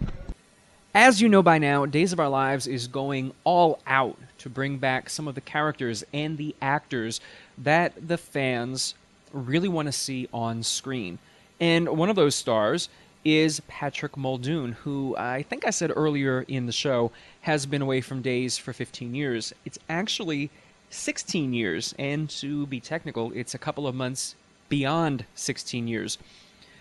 As 0.93 1.21
you 1.21 1.27
know 1.27 1.43
by 1.43 1.57
now, 1.57 1.85
Days 1.85 2.13
of 2.13 2.21
Our 2.21 2.29
Lives 2.29 2.67
is 2.67 2.87
going 2.87 3.33
all 3.43 3.79
out 3.85 4.17
to 4.37 4.49
bring 4.49 4.77
back 4.77 5.09
some 5.09 5.27
of 5.27 5.35
the 5.35 5.41
characters 5.41 6.05
and 6.13 6.37
the 6.37 6.55
actors 6.61 7.19
that 7.57 7.93
the 8.07 8.17
fans 8.17 8.95
really 9.35 9.67
want 9.67 9.87
to 9.87 9.91
see 9.91 10.27
on 10.33 10.63
screen. 10.63 11.19
And 11.59 11.89
one 11.89 12.09
of 12.09 12.15
those 12.15 12.35
stars 12.35 12.89
is 13.23 13.59
Patrick 13.67 14.15
Muldoon, 14.15 14.73
who 14.73 15.15
I 15.17 15.41
think 15.43 15.65
I 15.65 15.71
said 15.71 15.91
earlier 15.95 16.45
in 16.47 16.67
the 16.67 16.71
show 16.71 17.11
has 17.41 17.65
been 17.65 17.81
away 17.81 18.01
from 18.01 18.21
Days 18.21 18.57
for 18.57 18.71
15 18.71 19.15
years. 19.15 19.53
It's 19.65 19.79
actually 19.89 20.51
16 20.91 21.53
years, 21.53 21.95
and 21.97 22.29
to 22.29 22.67
be 22.67 22.79
technical, 22.79 23.31
it's 23.33 23.55
a 23.55 23.59
couple 23.59 23.87
of 23.87 23.95
months 23.95 24.35
beyond 24.69 25.25
16 25.35 25.87
years. 25.87 26.17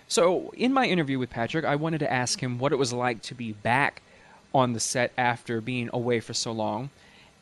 So, 0.06 0.52
in 0.56 0.72
my 0.72 0.86
interview 0.86 1.18
with 1.18 1.30
Patrick, 1.30 1.64
I 1.64 1.76
wanted 1.76 1.98
to 1.98 2.12
ask 2.12 2.42
him 2.42 2.58
what 2.58 2.72
it 2.72 2.78
was 2.78 2.92
like 2.92 3.22
to 3.22 3.34
be 3.34 3.52
back 3.52 4.02
on 4.54 4.74
the 4.74 4.80
set 4.80 5.12
after 5.16 5.60
being 5.60 5.88
away 5.92 6.20
for 6.20 6.34
so 6.34 6.52
long. 6.52 6.90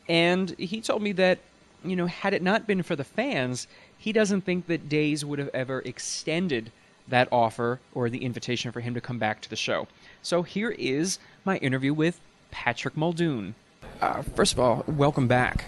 And 0.07 0.55
he 0.57 0.81
told 0.81 1.01
me 1.01 1.11
that, 1.13 1.39
you 1.83 1.95
know, 1.95 2.07
had 2.07 2.33
it 2.33 2.41
not 2.41 2.65
been 2.65 2.81
for 2.83 2.95
the 2.95 3.03
fans, 3.03 3.67
he 4.03 4.11
doesn't 4.11 4.41
think 4.41 4.67
that 4.67 4.89
Days 4.89 5.23
would 5.23 5.39
have 5.39 5.49
ever 5.53 5.79
extended 5.79 6.73
that 7.07 7.29
offer 7.31 7.79
or 7.93 8.09
the 8.09 8.25
invitation 8.25 8.73
for 8.73 8.81
him 8.81 8.93
to 8.95 8.99
come 8.99 9.17
back 9.17 9.39
to 9.39 9.49
the 9.49 9.55
show. 9.55 9.87
So, 10.21 10.41
here 10.41 10.71
is 10.71 11.19
my 11.45 11.55
interview 11.59 11.93
with 11.93 12.19
Patrick 12.51 12.97
Muldoon. 12.97 13.55
Uh, 14.01 14.21
first 14.21 14.51
of 14.51 14.59
all, 14.59 14.83
welcome 14.87 15.29
back. 15.29 15.63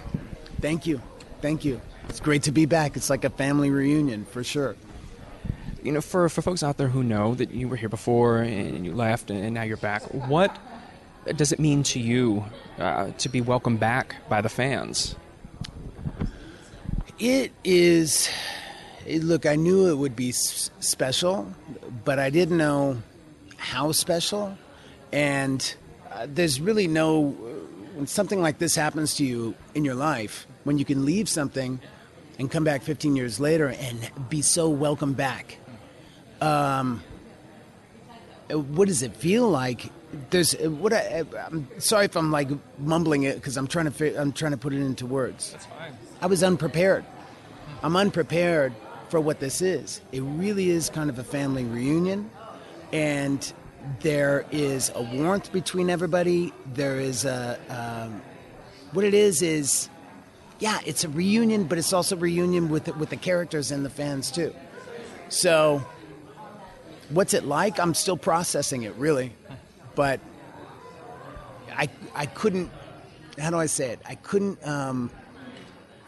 Thank 0.59 0.85
you. 0.85 1.01
Thank 1.41 1.63
you. 1.63 1.79
It's 2.09 2.19
great 2.19 2.43
to 2.43 2.51
be 2.51 2.65
back. 2.65 2.97
It's 2.97 3.09
like 3.09 3.23
a 3.23 3.29
family 3.29 3.69
reunion 3.69 4.25
for 4.25 4.43
sure. 4.43 4.75
You 5.81 5.93
know, 5.93 6.01
for, 6.01 6.27
for 6.27 6.41
folks 6.41 6.61
out 6.61 6.75
there 6.75 6.89
who 6.89 7.03
know 7.03 7.35
that 7.35 7.51
you 7.51 7.69
were 7.69 7.77
here 7.77 7.87
before 7.87 8.39
and 8.39 8.85
you 8.85 8.91
left 8.91 9.31
and 9.31 9.53
now 9.53 9.63
you're 9.63 9.77
back, 9.77 10.01
what 10.13 10.57
does 11.37 11.53
it 11.53 11.59
mean 11.59 11.83
to 11.83 12.01
you 12.01 12.43
uh, 12.79 13.11
to 13.11 13.29
be 13.29 13.39
welcomed 13.39 13.79
back 13.79 14.17
by 14.27 14.41
the 14.41 14.49
fans? 14.49 15.15
It 17.19 17.53
is. 17.63 18.29
Look, 19.07 19.45
I 19.45 19.55
knew 19.55 19.87
it 19.87 19.97
would 19.97 20.15
be 20.15 20.31
special, 20.33 21.53
but 22.03 22.19
I 22.19 22.29
didn't 22.29 22.57
know 22.57 23.01
how 23.57 23.91
special, 23.93 24.57
and 25.13 25.75
uh, 26.11 26.27
there's 26.27 26.59
really 26.59 26.87
no 26.87 27.35
when 27.95 28.07
something 28.07 28.41
like 28.41 28.57
this 28.57 28.75
happens 28.75 29.15
to 29.15 29.25
you 29.25 29.55
in 29.73 29.85
your 29.85 29.95
life, 29.95 30.45
when 30.65 30.77
you 30.77 30.83
can 30.83 31.05
leave 31.05 31.29
something 31.29 31.79
and 32.37 32.51
come 32.51 32.65
back 32.65 32.81
15 32.81 33.15
years 33.15 33.39
later 33.39 33.69
and 33.69 34.11
be 34.29 34.41
so 34.41 34.67
welcome 34.67 35.13
back. 35.13 35.57
Um, 36.41 37.01
what 38.49 38.89
does 38.89 39.01
it 39.01 39.15
feel 39.15 39.49
like? 39.49 39.89
There's 40.29 40.53
what 40.53 40.91
I, 40.91 41.23
I'm 41.47 41.67
sorry 41.79 42.05
if 42.05 42.17
I'm 42.17 42.31
like 42.31 42.49
mumbling 42.77 43.23
it 43.23 43.35
because 43.35 43.55
I'm 43.55 43.67
trying 43.67 43.89
to 43.89 44.21
I'm 44.21 44.33
trying 44.33 44.51
to 44.51 44.57
put 44.57 44.73
it 44.73 44.81
into 44.81 45.05
words. 45.05 45.51
That's 45.51 45.65
fine. 45.65 45.97
I 46.25 46.27
was 46.27 46.41
unprepared. 46.41 47.05
I'm 47.83 47.95
unprepared 47.95 48.73
for 49.09 49.21
what 49.21 49.39
this 49.39 49.61
is. 49.61 50.01
It 50.11 50.21
really 50.21 50.71
is 50.71 50.89
kind 50.89 51.11
of 51.11 51.19
a 51.19 51.23
family 51.23 51.65
reunion, 51.65 52.31
and 52.91 53.53
there 53.99 54.43
is 54.51 54.91
a 54.95 55.03
warmth 55.03 55.51
between 55.51 55.87
everybody. 55.87 56.51
There 56.73 56.99
is 56.99 57.25
a 57.25 57.59
um, 57.69 58.23
what 58.91 59.05
it 59.05 59.13
is 59.13 59.43
is 59.43 59.87
yeah, 60.57 60.79
it's 60.83 61.03
a 61.03 61.09
reunion, 61.09 61.65
but 61.65 61.77
it's 61.77 61.93
also 61.93 62.15
a 62.15 62.19
reunion 62.19 62.69
with 62.69 62.85
the, 62.85 62.93
with 62.93 63.11
the 63.11 63.17
characters 63.17 63.69
and 63.69 63.85
the 63.85 63.91
fans 63.91 64.31
too. 64.31 64.51
So, 65.29 65.85
what's 67.09 67.35
it 67.35 67.45
like? 67.45 67.79
I'm 67.79 67.93
still 67.93 68.17
processing 68.17 68.81
it, 68.81 68.95
really, 68.95 69.31
but 69.93 70.19
I 71.71 71.87
I 72.15 72.25
couldn't. 72.25 72.71
How 73.37 73.51
do 73.51 73.59
I 73.59 73.67
say 73.67 73.91
it? 73.91 73.99
I 74.07 74.15
couldn't. 74.15 74.67
Um, 74.67 75.11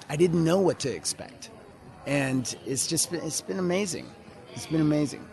I 0.10 0.16
didn't 0.16 0.44
know 0.44 0.60
what 0.60 0.80
to 0.80 0.90
expect, 0.90 1.50
and 2.06 2.56
it's 2.66 2.88
just 2.88 3.12
been, 3.12 3.22
it's 3.24 3.42
been 3.42 3.60
amazing. 3.60 4.08
It's 4.54 4.66
been 4.66 4.82
amazing. 4.82 5.26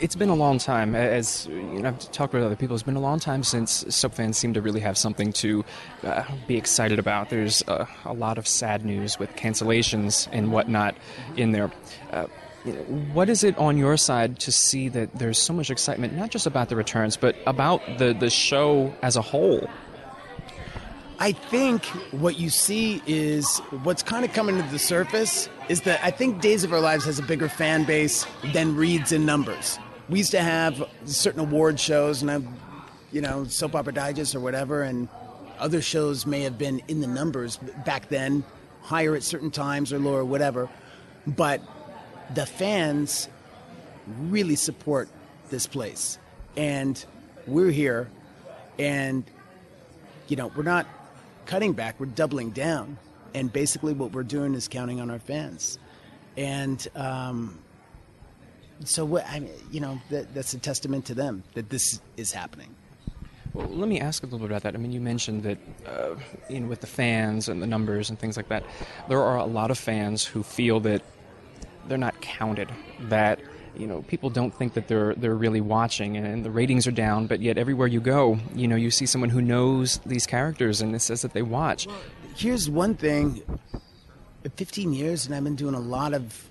It's 0.00 0.16
been 0.16 0.28
a 0.28 0.34
long 0.34 0.58
time. 0.58 0.96
As 0.96 1.46
you 1.46 1.80
know, 1.80 1.88
I've 1.88 2.10
talked 2.10 2.32
with 2.34 2.42
other 2.42 2.56
people. 2.56 2.74
It's 2.74 2.82
been 2.82 2.96
a 2.96 3.00
long 3.00 3.20
time 3.20 3.44
since 3.44 3.84
soap 3.94 4.14
fans 4.14 4.36
seem 4.36 4.54
to 4.54 4.60
really 4.60 4.80
have 4.80 4.98
something 4.98 5.32
to 5.34 5.64
uh, 6.02 6.24
be 6.48 6.56
excited 6.56 6.98
about. 6.98 7.30
There's 7.30 7.62
a 7.68 8.12
lot 8.12 8.38
of 8.38 8.48
sad 8.48 8.84
news 8.84 9.18
with 9.18 9.30
cancellations 9.36 10.28
and 10.32 10.50
whatnot 10.50 10.96
in 11.36 11.52
there. 11.52 11.70
Uh, 12.10 12.26
what 13.12 13.28
is 13.28 13.44
it 13.44 13.56
on 13.56 13.76
your 13.76 13.96
side 13.96 14.40
to 14.40 14.50
see 14.50 14.88
that 14.88 15.14
there's 15.16 15.38
so 15.38 15.52
much 15.52 15.70
excitement, 15.70 16.14
not 16.14 16.30
just 16.30 16.46
about 16.46 16.68
the 16.68 16.76
returns, 16.76 17.16
but 17.16 17.36
about 17.46 17.80
the, 17.98 18.12
the 18.12 18.30
show 18.30 18.92
as 19.02 19.16
a 19.16 19.22
whole? 19.22 19.68
I 21.20 21.32
think 21.32 21.84
what 22.12 22.38
you 22.38 22.48
see 22.48 23.02
is 23.04 23.58
what's 23.82 24.04
kind 24.04 24.24
of 24.24 24.32
coming 24.32 24.56
to 24.56 24.62
the 24.70 24.78
surface 24.78 25.48
is 25.68 25.80
that 25.80 25.98
I 26.04 26.12
think 26.12 26.40
Days 26.40 26.62
of 26.62 26.72
Our 26.72 26.78
Lives 26.78 27.04
has 27.06 27.18
a 27.18 27.24
bigger 27.24 27.48
fan 27.48 27.82
base 27.82 28.24
than 28.52 28.76
reads 28.76 29.10
in 29.10 29.26
numbers. 29.26 29.80
We 30.08 30.18
used 30.18 30.30
to 30.30 30.40
have 30.40 30.80
certain 31.06 31.40
award 31.40 31.80
shows, 31.80 32.22
and 32.22 32.30
I, 32.30 32.40
you 33.10 33.20
know, 33.20 33.44
Soap 33.44 33.74
Opera 33.74 33.94
Digest 33.94 34.36
or 34.36 34.40
whatever, 34.40 34.82
and 34.82 35.08
other 35.58 35.82
shows 35.82 36.24
may 36.24 36.42
have 36.42 36.56
been 36.56 36.80
in 36.86 37.00
the 37.00 37.08
numbers 37.08 37.56
back 37.84 38.08
then, 38.10 38.44
higher 38.82 39.16
at 39.16 39.24
certain 39.24 39.50
times 39.50 39.92
or 39.92 39.98
lower, 39.98 40.24
whatever. 40.24 40.68
But 41.26 41.60
the 42.32 42.46
fans 42.46 43.28
really 44.06 44.54
support 44.54 45.08
this 45.50 45.66
place, 45.66 46.16
and 46.56 47.04
we're 47.48 47.72
here, 47.72 48.08
and 48.78 49.24
you 50.28 50.36
know, 50.36 50.52
we're 50.54 50.62
not 50.62 50.86
cutting 51.48 51.72
back, 51.72 51.98
we're 51.98 52.06
doubling 52.06 52.50
down. 52.50 52.96
And 53.34 53.52
basically, 53.52 53.92
what 53.92 54.12
we're 54.12 54.22
doing 54.22 54.54
is 54.54 54.68
counting 54.68 55.00
on 55.00 55.10
our 55.10 55.18
fans. 55.18 55.78
And 56.36 56.86
um, 56.94 57.58
so, 58.84 59.04
what, 59.04 59.26
I 59.28 59.40
mean, 59.40 59.52
you 59.72 59.80
know, 59.80 60.00
that, 60.10 60.32
that's 60.34 60.54
a 60.54 60.58
testament 60.58 61.06
to 61.06 61.14
them 61.14 61.42
that 61.54 61.68
this 61.68 62.00
is 62.16 62.30
happening. 62.32 62.74
Well, 63.54 63.66
let 63.66 63.88
me 63.88 63.98
ask 64.00 64.22
a 64.22 64.26
little 64.26 64.38
bit 64.38 64.50
about 64.50 64.62
that. 64.62 64.74
I 64.74 64.78
mean, 64.78 64.92
you 64.92 65.00
mentioned 65.00 65.42
that 65.42 65.58
uh, 65.86 66.14
in 66.48 66.68
with 66.68 66.80
the 66.80 66.86
fans 66.86 67.48
and 67.48 67.60
the 67.60 67.66
numbers 67.66 68.08
and 68.08 68.18
things 68.18 68.36
like 68.36 68.48
that, 68.48 68.62
there 69.08 69.22
are 69.22 69.36
a 69.36 69.46
lot 69.46 69.70
of 69.70 69.78
fans 69.78 70.24
who 70.24 70.42
feel 70.42 70.80
that 70.80 71.02
they're 71.88 71.98
not 71.98 72.20
counted. 72.20 72.70
That 73.08 73.40
you 73.76 73.86
know, 73.86 74.02
people 74.02 74.30
don't 74.30 74.54
think 74.54 74.74
that 74.74 74.88
they're 74.88 75.14
they're 75.14 75.34
really 75.34 75.60
watching, 75.60 76.16
and 76.16 76.44
the 76.44 76.50
ratings 76.50 76.86
are 76.86 76.92
down. 76.92 77.26
But 77.26 77.40
yet, 77.40 77.58
everywhere 77.58 77.86
you 77.86 78.00
go, 78.00 78.38
you 78.54 78.68
know, 78.68 78.76
you 78.76 78.90
see 78.90 79.06
someone 79.06 79.30
who 79.30 79.40
knows 79.40 79.98
these 80.06 80.26
characters, 80.26 80.80
and 80.80 80.94
it 80.94 81.00
says 81.00 81.22
that 81.22 81.32
they 81.32 81.42
watch. 81.42 81.86
Here's 82.36 82.68
one 82.68 82.94
thing: 82.94 83.42
15 84.56 84.92
years, 84.92 85.26
and 85.26 85.34
I've 85.34 85.44
been 85.44 85.56
doing 85.56 85.74
a 85.74 85.80
lot 85.80 86.14
of 86.14 86.48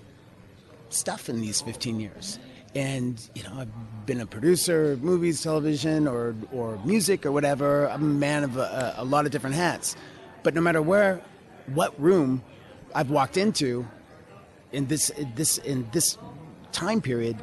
stuff 0.90 1.28
in 1.28 1.40
these 1.40 1.60
15 1.60 2.00
years. 2.00 2.38
And 2.74 3.20
you 3.34 3.42
know, 3.42 3.54
I've 3.58 4.06
been 4.06 4.20
a 4.20 4.26
producer, 4.26 4.92
of 4.92 5.02
movies, 5.02 5.42
television, 5.42 6.06
or 6.06 6.34
or 6.52 6.78
music, 6.84 7.24
or 7.24 7.32
whatever. 7.32 7.88
I'm 7.88 8.02
a 8.02 8.04
man 8.04 8.44
of 8.44 8.56
a, 8.56 8.94
a 8.98 9.04
lot 9.04 9.24
of 9.26 9.32
different 9.32 9.56
hats. 9.56 9.96
But 10.42 10.54
no 10.54 10.60
matter 10.60 10.82
where, 10.82 11.20
what 11.74 11.98
room 12.00 12.42
I've 12.94 13.10
walked 13.10 13.36
into, 13.36 13.86
in 14.72 14.86
this 14.86 15.10
in 15.10 15.32
this 15.34 15.58
in 15.58 15.88
this 15.92 16.18
time 16.78 17.00
period, 17.00 17.36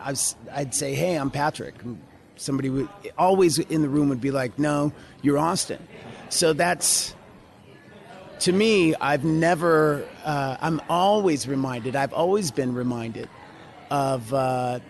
I 0.00 0.14
I'd 0.52 0.74
say, 0.74 0.94
"Hey, 0.94 1.14
I'm 1.14 1.30
Patrick." 1.30 1.74
Somebody 2.36 2.68
would 2.68 2.88
always 3.16 3.58
in 3.58 3.82
the 3.82 3.88
room 3.88 4.08
would 4.08 4.20
be 4.20 4.32
like, 4.32 4.58
"No, 4.58 4.92
you're 5.22 5.38
Austin." 5.38 5.78
So 6.30 6.52
that's 6.52 7.14
to 8.40 8.52
me. 8.52 8.94
I've 8.96 9.24
never. 9.24 10.04
Uh, 10.24 10.56
I'm 10.60 10.80
always 10.88 11.46
reminded. 11.46 11.94
I've 11.94 12.12
always 12.12 12.50
been 12.50 12.74
reminded 12.74 13.28
of 13.90 14.34
uh, 14.34 14.80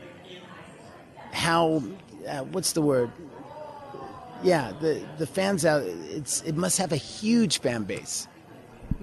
how. 1.33 1.83
Uh, 2.27 2.45
what's 2.45 2.73
the 2.73 2.83
word? 2.83 3.11
Yeah, 4.43 4.73
the 4.81 5.05
the 5.19 5.27
fans 5.27 5.67
out. 5.67 5.83
It's 5.83 6.41
it 6.43 6.57
must 6.57 6.79
have 6.79 6.93
a 6.93 6.97
huge 6.97 7.61
fan 7.61 7.85
base. 7.85 8.27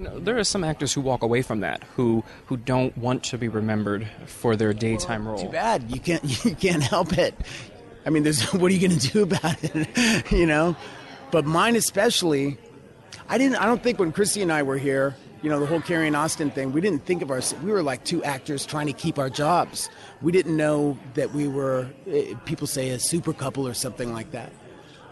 No, 0.00 0.18
there 0.18 0.38
are 0.38 0.44
some 0.44 0.64
actors 0.64 0.94
who 0.94 1.02
walk 1.02 1.22
away 1.22 1.42
from 1.42 1.60
that, 1.60 1.84
who 1.96 2.24
who 2.46 2.56
don't 2.56 2.96
want 2.96 3.22
to 3.24 3.38
be 3.38 3.48
remembered 3.48 4.08
for 4.26 4.56
their 4.56 4.72
daytime 4.72 5.28
role. 5.28 5.38
Too 5.38 5.48
bad. 5.50 5.90
You 5.90 6.00
can't 6.00 6.24
you 6.44 6.54
can't 6.54 6.82
help 6.82 7.16
it. 7.18 7.34
I 8.06 8.10
mean, 8.10 8.22
there's 8.22 8.42
what 8.54 8.70
are 8.70 8.74
you 8.74 8.88
going 8.88 8.98
to 8.98 9.08
do 9.10 9.22
about 9.22 9.62
it? 9.62 10.32
you 10.32 10.46
know. 10.46 10.74
But 11.30 11.44
mine 11.44 11.76
especially. 11.76 12.56
I 13.28 13.38
didn't. 13.38 13.56
I 13.56 13.66
don't 13.66 13.82
think 13.82 13.98
when 13.98 14.10
Christie 14.10 14.42
and 14.42 14.50
I 14.50 14.62
were 14.64 14.78
here, 14.78 15.14
you 15.42 15.50
know, 15.50 15.60
the 15.60 15.66
whole 15.66 15.80
Carrie 15.80 16.08
and 16.08 16.16
Austin 16.16 16.50
thing, 16.50 16.72
we 16.72 16.80
didn't 16.80 17.04
think 17.04 17.20
of 17.22 17.30
our. 17.30 17.40
We 17.62 17.70
were 17.70 17.82
like 17.82 18.02
two 18.04 18.24
actors 18.24 18.64
trying 18.66 18.86
to 18.86 18.92
keep 18.92 19.18
our 19.18 19.30
jobs. 19.30 19.88
We 20.22 20.32
didn't 20.32 20.56
know 20.56 20.98
that 21.14 21.32
we 21.32 21.46
were. 21.46 21.88
eh, 22.08 22.34
People 22.46 22.66
say 22.66 22.88
a 22.90 22.98
super 22.98 23.32
couple 23.32 23.68
or 23.68 23.74
something 23.74 24.12
like 24.12 24.30
that. 24.32 24.50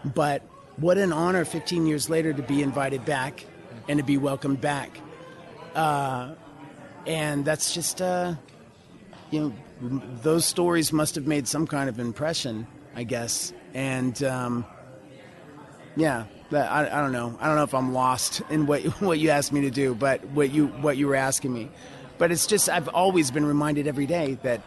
But 0.03 0.41
what 0.77 0.97
an 0.97 1.13
honor, 1.13 1.45
15 1.45 1.85
years 1.85 2.09
later, 2.09 2.33
to 2.33 2.41
be 2.41 2.61
invited 2.63 3.05
back 3.05 3.45
and 3.89 3.97
to 3.97 4.05
be 4.05 4.17
welcomed 4.17 4.61
back. 4.61 4.97
Uh, 5.75 6.35
and 7.05 7.43
that's 7.43 7.73
just, 7.73 8.01
uh, 8.01 8.35
you 9.31 9.41
know, 9.81 10.01
those 10.21 10.45
stories 10.45 10.93
must 10.93 11.15
have 11.15 11.27
made 11.27 11.47
some 11.47 11.65
kind 11.65 11.89
of 11.89 11.99
impression, 11.99 12.67
I 12.95 13.03
guess. 13.03 13.51
And 13.73 14.21
um, 14.23 14.65
yeah, 15.95 16.25
I, 16.51 16.85
I 16.85 17.01
don't 17.01 17.11
know. 17.11 17.37
I 17.41 17.47
don't 17.47 17.55
know 17.55 17.63
if 17.63 17.73
I'm 17.73 17.93
lost 17.93 18.41
in 18.49 18.67
what 18.67 18.81
what 19.01 19.19
you 19.19 19.31
asked 19.31 19.51
me 19.51 19.61
to 19.61 19.71
do, 19.71 19.95
but 19.95 20.23
what 20.29 20.51
you 20.51 20.67
what 20.67 20.97
you 20.97 21.07
were 21.07 21.15
asking 21.15 21.53
me. 21.53 21.69
But 22.17 22.31
it's 22.31 22.47
just 22.47 22.69
I've 22.69 22.89
always 22.89 23.31
been 23.31 23.45
reminded 23.45 23.87
every 23.87 24.05
day 24.05 24.37
that 24.43 24.61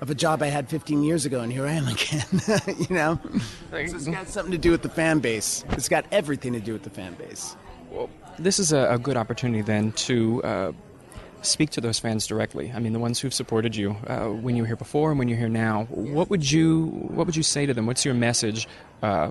of 0.00 0.10
a 0.10 0.14
job 0.14 0.42
I 0.42 0.48
had 0.48 0.68
15 0.68 1.02
years 1.02 1.24
ago, 1.24 1.40
and 1.40 1.52
here 1.52 1.66
I 1.66 1.72
am 1.72 1.88
again. 1.88 2.26
you 2.88 2.94
know, 2.94 3.18
so 3.70 3.76
it's 3.76 4.08
got 4.08 4.28
something 4.28 4.52
to 4.52 4.58
do 4.58 4.70
with 4.70 4.82
the 4.82 4.88
fan 4.88 5.20
base. 5.20 5.64
It's 5.70 5.88
got 5.88 6.04
everything 6.12 6.52
to 6.54 6.60
do 6.60 6.72
with 6.72 6.82
the 6.82 6.90
fan 6.90 7.14
base. 7.14 7.56
This 8.38 8.58
is 8.58 8.72
a, 8.72 8.94
a 8.94 8.98
good 8.98 9.16
opportunity 9.16 9.62
then 9.62 9.92
to 9.92 10.42
uh, 10.42 10.72
speak 11.42 11.70
to 11.70 11.80
those 11.80 11.98
fans 11.98 12.26
directly. 12.26 12.72
I 12.74 12.78
mean, 12.80 12.92
the 12.92 12.98
ones 12.98 13.20
who've 13.20 13.34
supported 13.34 13.76
you 13.76 13.96
uh, 14.06 14.26
when 14.26 14.56
you 14.56 14.62
were 14.62 14.66
here 14.66 14.76
before 14.76 15.10
and 15.10 15.18
when 15.18 15.28
you're 15.28 15.38
here 15.38 15.48
now. 15.48 15.84
What 15.90 16.30
would 16.30 16.50
you 16.50 16.86
What 16.86 17.26
would 17.26 17.36
you 17.36 17.42
say 17.42 17.66
to 17.66 17.74
them? 17.74 17.86
What's 17.86 18.04
your 18.04 18.14
message 18.14 18.66
uh, 19.02 19.30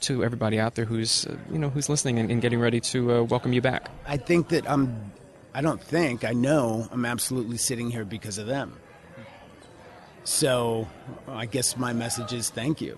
to 0.00 0.24
everybody 0.24 0.58
out 0.60 0.74
there 0.74 0.84
who's 0.84 1.26
uh, 1.26 1.36
you 1.52 1.58
know 1.58 1.68
who's 1.68 1.88
listening 1.88 2.18
and, 2.18 2.30
and 2.30 2.40
getting 2.40 2.60
ready 2.60 2.80
to 2.80 3.12
uh, 3.12 3.22
welcome 3.24 3.52
you 3.52 3.60
back? 3.60 3.90
I 4.06 4.16
think 4.16 4.48
that 4.48 4.68
I'm. 4.70 5.12
I 5.52 5.62
don't 5.62 5.82
think 5.82 6.24
I 6.24 6.32
know 6.32 6.88
I'm 6.92 7.04
absolutely 7.04 7.56
sitting 7.56 7.90
here 7.90 8.04
because 8.04 8.38
of 8.38 8.46
them. 8.46 8.78
So 10.22 10.86
I 11.26 11.46
guess 11.46 11.76
my 11.76 11.92
message 11.92 12.32
is 12.32 12.50
thank 12.50 12.80
you, 12.80 12.96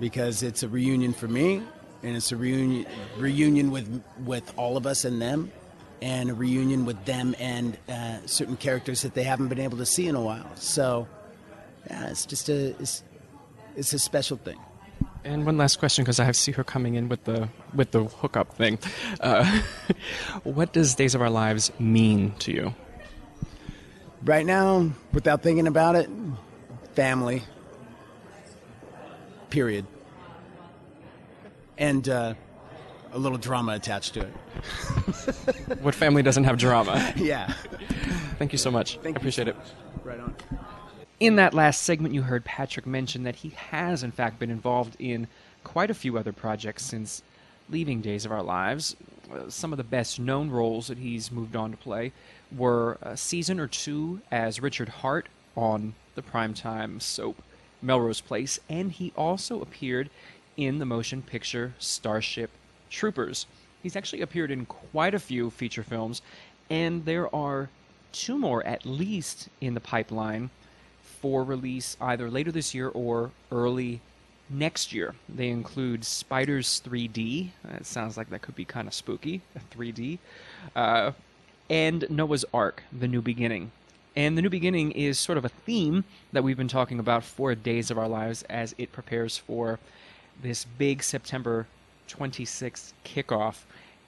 because 0.00 0.42
it's 0.42 0.62
a 0.62 0.68
reunion 0.68 1.12
for 1.12 1.28
me, 1.28 1.62
and 2.04 2.16
it's 2.16 2.30
a 2.30 2.36
reunion 2.36 2.86
reunion 3.16 3.70
with 3.70 4.02
with 4.24 4.52
all 4.56 4.76
of 4.76 4.86
us 4.86 5.04
and 5.04 5.20
them, 5.20 5.50
and 6.02 6.30
a 6.30 6.34
reunion 6.34 6.84
with 6.84 7.04
them 7.04 7.34
and 7.38 7.78
uh, 7.88 8.18
certain 8.26 8.56
characters 8.56 9.02
that 9.02 9.14
they 9.14 9.24
haven't 9.24 9.48
been 9.48 9.60
able 9.60 9.78
to 9.78 9.86
see 9.86 10.06
in 10.06 10.14
a 10.14 10.20
while. 10.20 10.48
So 10.56 11.08
yeah, 11.88 12.10
it's 12.10 12.26
just 12.26 12.48
a 12.48 12.78
it's, 12.80 13.02
it's 13.76 13.92
a 13.92 13.98
special 13.98 14.36
thing. 14.36 14.58
And 15.24 15.46
one 15.46 15.56
last 15.56 15.78
question, 15.78 16.04
because 16.04 16.20
I 16.20 16.30
see 16.32 16.52
her 16.52 16.62
coming 16.64 16.96
in 16.96 17.08
with 17.08 17.24
the 17.24 17.48
with 17.74 17.92
the 17.92 18.04
hookup 18.04 18.52
thing. 18.54 18.78
Uh, 19.20 19.62
what 20.44 20.74
does 20.74 20.94
Days 20.94 21.14
of 21.14 21.22
Our 21.22 21.30
Lives 21.30 21.72
mean 21.78 22.32
to 22.40 22.52
you? 22.52 22.74
Right 24.22 24.44
now, 24.44 24.90
without 25.12 25.42
thinking 25.42 25.66
about 25.66 25.96
it, 25.96 26.10
family. 26.94 27.42
period, 29.50 29.86
and 31.78 32.08
uh, 32.08 32.34
a 33.12 33.18
little 33.18 33.38
drama 33.38 33.72
attached 33.72 34.14
to 34.14 34.20
it. 34.20 34.34
What 35.80 35.94
family 35.94 36.22
doesn't 36.22 36.44
have 36.44 36.58
drama? 36.58 37.12
Yeah. 37.16 37.52
Thank 38.38 38.52
you 38.52 38.58
so 38.58 38.70
much. 38.70 38.98
Thank 38.98 39.16
I 39.16 39.20
appreciate 39.20 39.48
it. 39.48 39.56
Right 40.02 40.18
on. 40.18 40.34
In 41.20 41.36
that 41.36 41.54
last 41.54 41.82
segment, 41.82 42.14
you 42.14 42.22
heard 42.22 42.44
Patrick 42.44 42.86
mention 42.86 43.22
that 43.22 43.36
he 43.36 43.50
has, 43.50 44.02
in 44.02 44.10
fact, 44.10 44.38
been 44.38 44.50
involved 44.50 44.96
in 44.98 45.28
quite 45.62 45.90
a 45.90 45.94
few 45.94 46.18
other 46.18 46.32
projects 46.32 46.84
since 46.84 47.22
leaving 47.70 48.00
Days 48.00 48.24
of 48.24 48.32
Our 48.32 48.42
Lives. 48.42 48.96
Uh, 49.32 49.48
some 49.48 49.72
of 49.72 49.76
the 49.76 49.84
best 49.84 50.18
known 50.18 50.50
roles 50.50 50.88
that 50.88 50.98
he's 50.98 51.30
moved 51.30 51.54
on 51.56 51.70
to 51.70 51.76
play 51.76 52.12
were 52.54 52.98
a 53.00 53.16
season 53.16 53.60
or 53.60 53.68
two 53.68 54.20
as 54.30 54.60
Richard 54.60 54.88
Hart 54.88 55.28
on 55.56 55.94
the 56.14 56.22
primetime 56.22 57.00
soap 57.00 57.42
Melrose 57.84 58.20
Place, 58.20 58.58
and 58.68 58.92
he 58.92 59.12
also 59.16 59.60
appeared 59.60 60.10
in 60.56 60.78
the 60.78 60.84
motion 60.84 61.22
picture 61.22 61.74
Starship 61.78 62.50
Troopers. 62.90 63.46
He's 63.82 63.96
actually 63.96 64.22
appeared 64.22 64.50
in 64.50 64.66
quite 64.66 65.14
a 65.14 65.18
few 65.18 65.50
feature 65.50 65.82
films, 65.82 66.22
and 66.70 67.04
there 67.04 67.34
are 67.34 67.68
two 68.12 68.38
more 68.38 68.64
at 68.66 68.86
least 68.86 69.48
in 69.60 69.74
the 69.74 69.80
pipeline 69.80 70.50
for 71.02 71.42
release 71.42 71.96
either 72.00 72.30
later 72.30 72.52
this 72.52 72.74
year 72.74 72.88
or 72.88 73.30
early 73.50 74.00
next 74.48 74.92
year. 74.92 75.14
They 75.28 75.48
include 75.48 76.04
Spiders 76.04 76.82
3D. 76.84 77.50
It 77.76 77.86
sounds 77.86 78.16
like 78.16 78.30
that 78.30 78.42
could 78.42 78.54
be 78.54 78.64
kind 78.64 78.86
of 78.86 78.94
spooky, 78.94 79.42
3D. 79.74 80.18
Uh, 80.76 81.12
and 81.68 82.06
Noah's 82.10 82.44
Ark, 82.52 82.82
The 82.92 83.08
New 83.08 83.22
Beginning. 83.22 83.72
And 84.16 84.36
The 84.38 84.42
New 84.42 84.50
Beginning 84.50 84.92
is 84.92 85.18
sort 85.18 85.38
of 85.38 85.44
a 85.44 85.48
theme 85.48 86.04
that 86.32 86.44
we've 86.44 86.56
been 86.56 86.68
talking 86.68 86.98
about 86.98 87.24
for 87.24 87.54
Days 87.54 87.90
of 87.90 87.98
Our 87.98 88.08
Lives 88.08 88.42
as 88.44 88.74
it 88.78 88.92
prepares 88.92 89.38
for 89.38 89.78
this 90.42 90.64
big 90.64 91.02
September 91.02 91.66
26th 92.08 92.92
kickoff. 93.04 93.62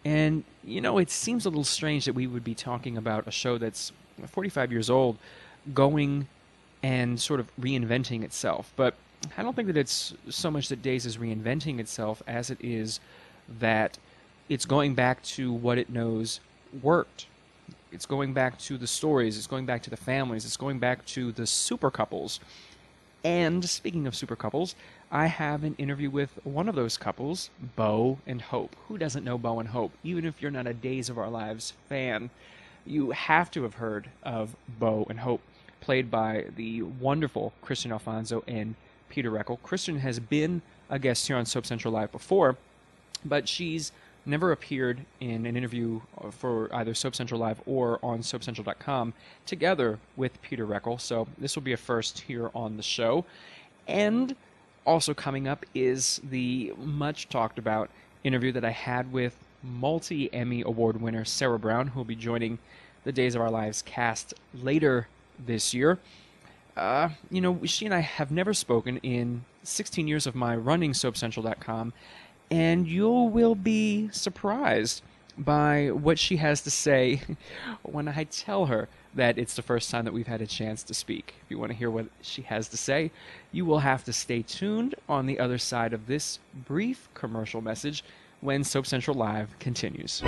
And, 0.04 0.44
you 0.62 0.80
know, 0.80 0.98
it 0.98 1.10
seems 1.10 1.46
a 1.46 1.48
little 1.48 1.64
strange 1.64 2.04
that 2.04 2.14
we 2.14 2.26
would 2.26 2.44
be 2.44 2.54
talking 2.54 2.96
about 2.96 3.26
a 3.26 3.30
show 3.30 3.58
that's 3.58 3.92
45 4.26 4.70
years 4.70 4.88
old 4.88 5.18
going 5.74 6.28
and 6.82 7.20
sort 7.20 7.40
of 7.40 7.50
reinventing 7.60 8.22
itself. 8.22 8.72
But 8.76 8.94
I 9.36 9.42
don't 9.42 9.56
think 9.56 9.66
that 9.68 9.76
it's 9.76 10.14
so 10.28 10.50
much 10.50 10.68
that 10.68 10.82
Days 10.82 11.06
is 11.06 11.16
reinventing 11.16 11.80
itself 11.80 12.22
as 12.26 12.50
it 12.50 12.58
is 12.60 13.00
that 13.58 13.98
it's 14.48 14.64
going 14.64 14.94
back 14.94 15.22
to 15.22 15.52
what 15.52 15.78
it 15.78 15.90
knows 15.90 16.40
worked. 16.82 17.26
It's 17.90 18.06
going 18.06 18.32
back 18.32 18.58
to 18.60 18.76
the 18.76 18.86
stories, 18.86 19.36
it's 19.36 19.46
going 19.46 19.66
back 19.66 19.82
to 19.84 19.90
the 19.90 19.96
families, 19.96 20.44
it's 20.44 20.56
going 20.56 20.78
back 20.78 21.04
to 21.06 21.32
the 21.32 21.46
super 21.46 21.90
couples. 21.90 22.40
And 23.24 23.64
speaking 23.68 24.06
of 24.06 24.14
super 24.14 24.36
couples, 24.36 24.76
I 25.10 25.26
have 25.26 25.62
an 25.62 25.76
interview 25.78 26.10
with 26.10 26.38
one 26.44 26.68
of 26.68 26.74
those 26.74 26.96
couples, 26.96 27.50
Bo 27.76 28.18
and 28.26 28.42
Hope. 28.42 28.74
Who 28.88 28.98
doesn't 28.98 29.24
know 29.24 29.38
Bo 29.38 29.60
and 29.60 29.68
Hope? 29.68 29.92
Even 30.02 30.24
if 30.24 30.42
you're 30.42 30.50
not 30.50 30.66
a 30.66 30.74
Days 30.74 31.08
of 31.08 31.16
Our 31.16 31.30
Lives 31.30 31.74
fan, 31.88 32.30
you 32.84 33.12
have 33.12 33.50
to 33.52 33.62
have 33.62 33.74
heard 33.74 34.10
of 34.24 34.56
Bo 34.68 35.06
and 35.08 35.20
Hope, 35.20 35.42
played 35.80 36.10
by 36.10 36.46
the 36.56 36.82
wonderful 36.82 37.52
Kristian 37.64 37.92
Alfonso 37.92 38.42
and 38.48 38.74
Peter 39.08 39.30
Reckell. 39.30 39.60
Kristian 39.60 40.00
has 40.00 40.18
been 40.18 40.60
a 40.90 40.98
guest 40.98 41.26
here 41.26 41.36
on 41.36 41.46
Soap 41.46 41.66
Central 41.66 41.94
Live 41.94 42.10
before, 42.10 42.56
but 43.24 43.48
she's 43.48 43.92
never 44.24 44.50
appeared 44.50 45.04
in 45.20 45.46
an 45.46 45.56
interview 45.56 46.00
for 46.32 46.68
either 46.74 46.94
Soap 46.94 47.14
Central 47.14 47.40
Live 47.40 47.60
or 47.64 48.00
on 48.02 48.20
SoapCentral.com 48.20 49.14
together 49.46 50.00
with 50.16 50.42
Peter 50.42 50.66
Reckell. 50.66 51.00
So 51.00 51.28
this 51.38 51.54
will 51.54 51.62
be 51.62 51.72
a 51.72 51.76
first 51.76 52.20
here 52.20 52.50
on 52.56 52.76
the 52.76 52.82
show. 52.82 53.24
And 53.86 54.34
also 54.86 55.12
coming 55.12 55.48
up 55.48 55.66
is 55.74 56.20
the 56.24 56.72
much 56.78 57.28
talked 57.28 57.58
about 57.58 57.90
interview 58.24 58.52
that 58.52 58.64
I 58.64 58.70
had 58.70 59.12
with 59.12 59.36
multi 59.62 60.32
Emmy 60.32 60.62
Award 60.62 61.00
winner 61.00 61.24
Sarah 61.24 61.58
Brown, 61.58 61.88
who 61.88 62.00
will 62.00 62.04
be 62.04 62.16
joining 62.16 62.58
the 63.04 63.12
Days 63.12 63.34
of 63.34 63.40
Our 63.40 63.50
Lives 63.50 63.82
cast 63.82 64.34
later 64.54 65.08
this 65.44 65.74
year. 65.74 65.98
Uh, 66.76 67.10
you 67.30 67.40
know, 67.40 67.60
she 67.64 67.86
and 67.86 67.94
I 67.94 68.00
have 68.00 68.30
never 68.30 68.52
spoken 68.52 68.98
in 68.98 69.44
16 69.62 70.06
years 70.06 70.26
of 70.26 70.34
my 70.34 70.54
running 70.54 70.92
SoapCentral.com, 70.92 71.92
and 72.50 72.86
you 72.86 73.10
will 73.10 73.54
be 73.54 74.08
surprised 74.12 75.02
by 75.38 75.90
what 75.90 76.18
she 76.18 76.36
has 76.36 76.60
to 76.62 76.70
say 76.70 77.20
when 77.82 78.08
I 78.08 78.24
tell 78.24 78.66
her 78.66 78.88
that 79.14 79.38
it's 79.38 79.54
the 79.54 79.62
first 79.62 79.90
time 79.90 80.04
that 80.04 80.12
we've 80.12 80.26
had 80.26 80.40
a 80.40 80.46
chance 80.46 80.82
to 80.84 80.94
speak. 80.94 81.34
If 81.42 81.50
you 81.50 81.58
want 81.58 81.72
to 81.72 81.78
hear 81.78 81.90
what 81.90 82.06
she 82.20 82.42
has 82.42 82.68
to 82.68 82.76
say, 82.76 83.10
you 83.52 83.64
will 83.64 83.80
have 83.80 84.04
to 84.04 84.12
stay 84.12 84.42
tuned 84.42 84.94
on 85.08 85.26
the 85.26 85.38
other 85.38 85.58
side 85.58 85.92
of 85.92 86.06
this 86.06 86.38
brief 86.54 87.08
commercial 87.14 87.60
message 87.60 88.04
when 88.40 88.64
Soap 88.64 88.86
Central 88.86 89.16
Live 89.16 89.58
continues. 89.58 90.22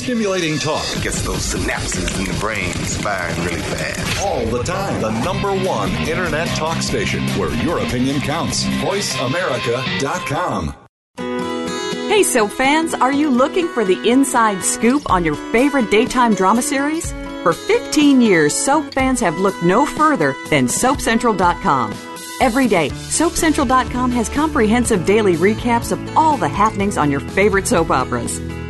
Stimulating 0.00 0.56
talk 0.58 0.86
Gets 1.02 1.20
those 1.20 1.54
synapses 1.54 2.18
in 2.18 2.24
the 2.24 2.32
brain 2.40 2.72
firing 2.72 3.36
really 3.44 3.60
fast. 3.60 4.24
all 4.24 4.46
the 4.46 4.62
time. 4.62 5.02
The 5.02 5.10
number 5.22 5.54
one 5.54 5.90
internet 6.08 6.48
talk 6.56 6.80
station 6.80 7.22
where 7.38 7.52
your 7.62 7.80
opinion 7.80 8.22
counts. 8.22 8.64
VoiceAmerica.com. 8.64 10.74
Hey, 12.08 12.22
soap 12.22 12.50
fans, 12.50 12.94
are 12.94 13.12
you 13.12 13.28
looking 13.28 13.68
for 13.68 13.84
the 13.84 14.08
inside 14.08 14.64
scoop 14.64 15.10
on 15.10 15.22
your 15.22 15.34
favorite 15.52 15.90
daytime 15.90 16.32
drama 16.34 16.62
series? 16.62 17.12
For 17.42 17.52
15 17.52 18.22
years, 18.22 18.54
soap 18.54 18.94
fans 18.94 19.20
have 19.20 19.38
looked 19.38 19.62
no 19.62 19.84
further 19.84 20.34
than 20.48 20.66
SoapCentral.com. 20.66 21.92
Every 22.40 22.68
day, 22.68 22.88
SoapCentral.com 22.88 24.12
has 24.12 24.30
comprehensive 24.30 25.04
daily 25.04 25.36
recaps 25.36 25.92
of 25.92 26.16
all 26.16 26.38
the 26.38 26.48
happenings 26.48 26.96
on 26.96 27.10
your 27.10 27.20
favorite 27.20 27.68
soap 27.68 27.90
operas. 27.90 28.40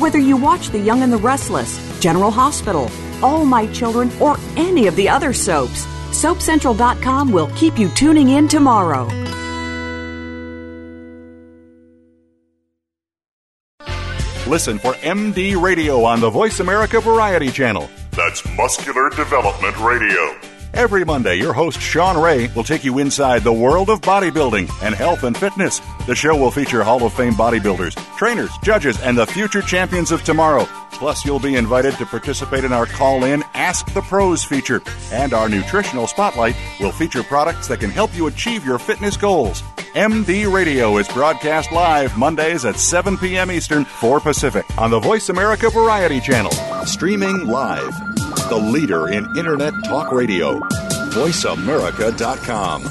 Whether 0.00 0.18
you 0.18 0.38
watch 0.38 0.70
The 0.70 0.78
Young 0.78 1.02
and 1.02 1.12
the 1.12 1.18
Restless, 1.18 1.78
General 2.00 2.30
Hospital, 2.30 2.90
All 3.22 3.44
My 3.44 3.66
Children, 3.66 4.10
or 4.18 4.38
any 4.56 4.86
of 4.86 4.96
the 4.96 5.06
other 5.06 5.34
soaps, 5.34 5.84
SoapCentral.com 6.12 7.30
will 7.30 7.50
keep 7.54 7.78
you 7.78 7.90
tuning 7.90 8.30
in 8.30 8.48
tomorrow. 8.48 9.04
Listen 14.46 14.78
for 14.78 14.94
MD 14.94 15.60
Radio 15.60 16.02
on 16.02 16.20
the 16.20 16.30
Voice 16.30 16.60
America 16.60 16.98
Variety 16.98 17.50
Channel. 17.50 17.90
That's 18.12 18.42
Muscular 18.56 19.10
Development 19.10 19.78
Radio. 19.80 20.34
Every 20.72 21.04
Monday, 21.04 21.36
your 21.36 21.52
host, 21.52 21.80
Shawn 21.80 22.20
Ray, 22.20 22.48
will 22.54 22.64
take 22.64 22.84
you 22.84 22.98
inside 22.98 23.42
the 23.42 23.52
world 23.52 23.90
of 23.90 24.00
bodybuilding 24.00 24.70
and 24.82 24.94
health 24.94 25.24
and 25.24 25.36
fitness. 25.36 25.80
The 26.06 26.14
show 26.14 26.36
will 26.36 26.50
feature 26.50 26.82
Hall 26.82 27.04
of 27.04 27.12
Fame 27.12 27.34
bodybuilders, 27.34 27.96
trainers, 28.16 28.50
judges, 28.62 29.00
and 29.00 29.18
the 29.18 29.26
future 29.26 29.62
champions 29.62 30.12
of 30.12 30.22
tomorrow. 30.22 30.66
Plus, 30.92 31.24
you'll 31.24 31.40
be 31.40 31.56
invited 31.56 31.94
to 31.94 32.06
participate 32.06 32.62
in 32.62 32.72
our 32.72 32.86
call 32.86 33.24
in 33.24 33.42
Ask 33.54 33.92
the 33.94 34.02
Pros 34.02 34.44
feature. 34.44 34.80
And 35.12 35.32
our 35.32 35.48
nutritional 35.48 36.06
spotlight 36.06 36.56
will 36.78 36.92
feature 36.92 37.22
products 37.22 37.68
that 37.68 37.80
can 37.80 37.90
help 37.90 38.14
you 38.14 38.26
achieve 38.26 38.64
your 38.64 38.78
fitness 38.78 39.16
goals. 39.16 39.62
MD 39.94 40.50
Radio 40.50 40.98
is 40.98 41.08
broadcast 41.08 41.72
live 41.72 42.16
Mondays 42.16 42.64
at 42.64 42.76
7 42.76 43.18
p.m. 43.18 43.50
Eastern, 43.50 43.84
4 43.84 44.20
Pacific 44.20 44.64
on 44.78 44.90
the 44.90 45.00
Voice 45.00 45.30
America 45.30 45.68
Variety 45.68 46.20
Channel. 46.20 46.52
Streaming 46.86 47.46
live. 47.46 48.09
The 48.50 48.56
leader 48.56 49.08
in 49.08 49.24
Internet 49.36 49.74
Talk 49.84 50.10
Radio. 50.10 50.58
VoiceAmerica.com. 50.58 52.82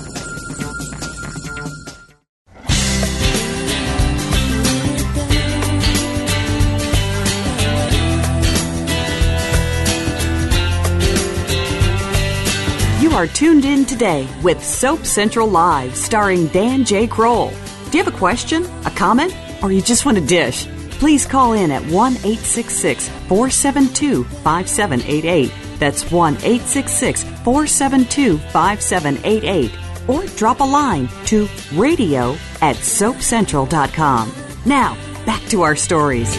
You 13.01 13.11
are 13.11 13.27
tuned 13.27 13.65
in 13.65 13.83
today 13.83 14.29
with 14.41 14.63
Soap 14.63 15.05
Central 15.05 15.49
Live, 15.49 15.97
starring 15.97 16.47
Dan 16.47 16.85
J. 16.85 17.05
Kroll. 17.05 17.49
Do 17.49 17.97
you 17.97 18.03
have 18.05 18.13
a 18.13 18.17
question, 18.17 18.63
a 18.85 18.91
comment, 18.91 19.35
or 19.61 19.73
you 19.73 19.81
just 19.81 20.05
want 20.05 20.17
to 20.17 20.25
dish? 20.25 20.69
Please 20.99 21.25
call 21.25 21.53
in 21.53 21.71
at 21.71 21.81
1 21.83 22.11
866 22.13 23.07
472 23.07 24.25
5788. 24.25 25.51
That's 25.79 26.11
1 26.11 26.33
866 26.35 27.23
472 27.23 28.37
5788. 28.37 29.71
Or 30.09 30.25
drop 30.35 30.59
a 30.59 30.63
line 30.63 31.07
to 31.27 31.47
radio 31.73 32.33
at 32.61 32.75
soapcentral.com. 32.75 34.33
Now, 34.65 34.97
back 35.25 35.41
to 35.49 35.61
our 35.61 35.77
stories. 35.77 36.35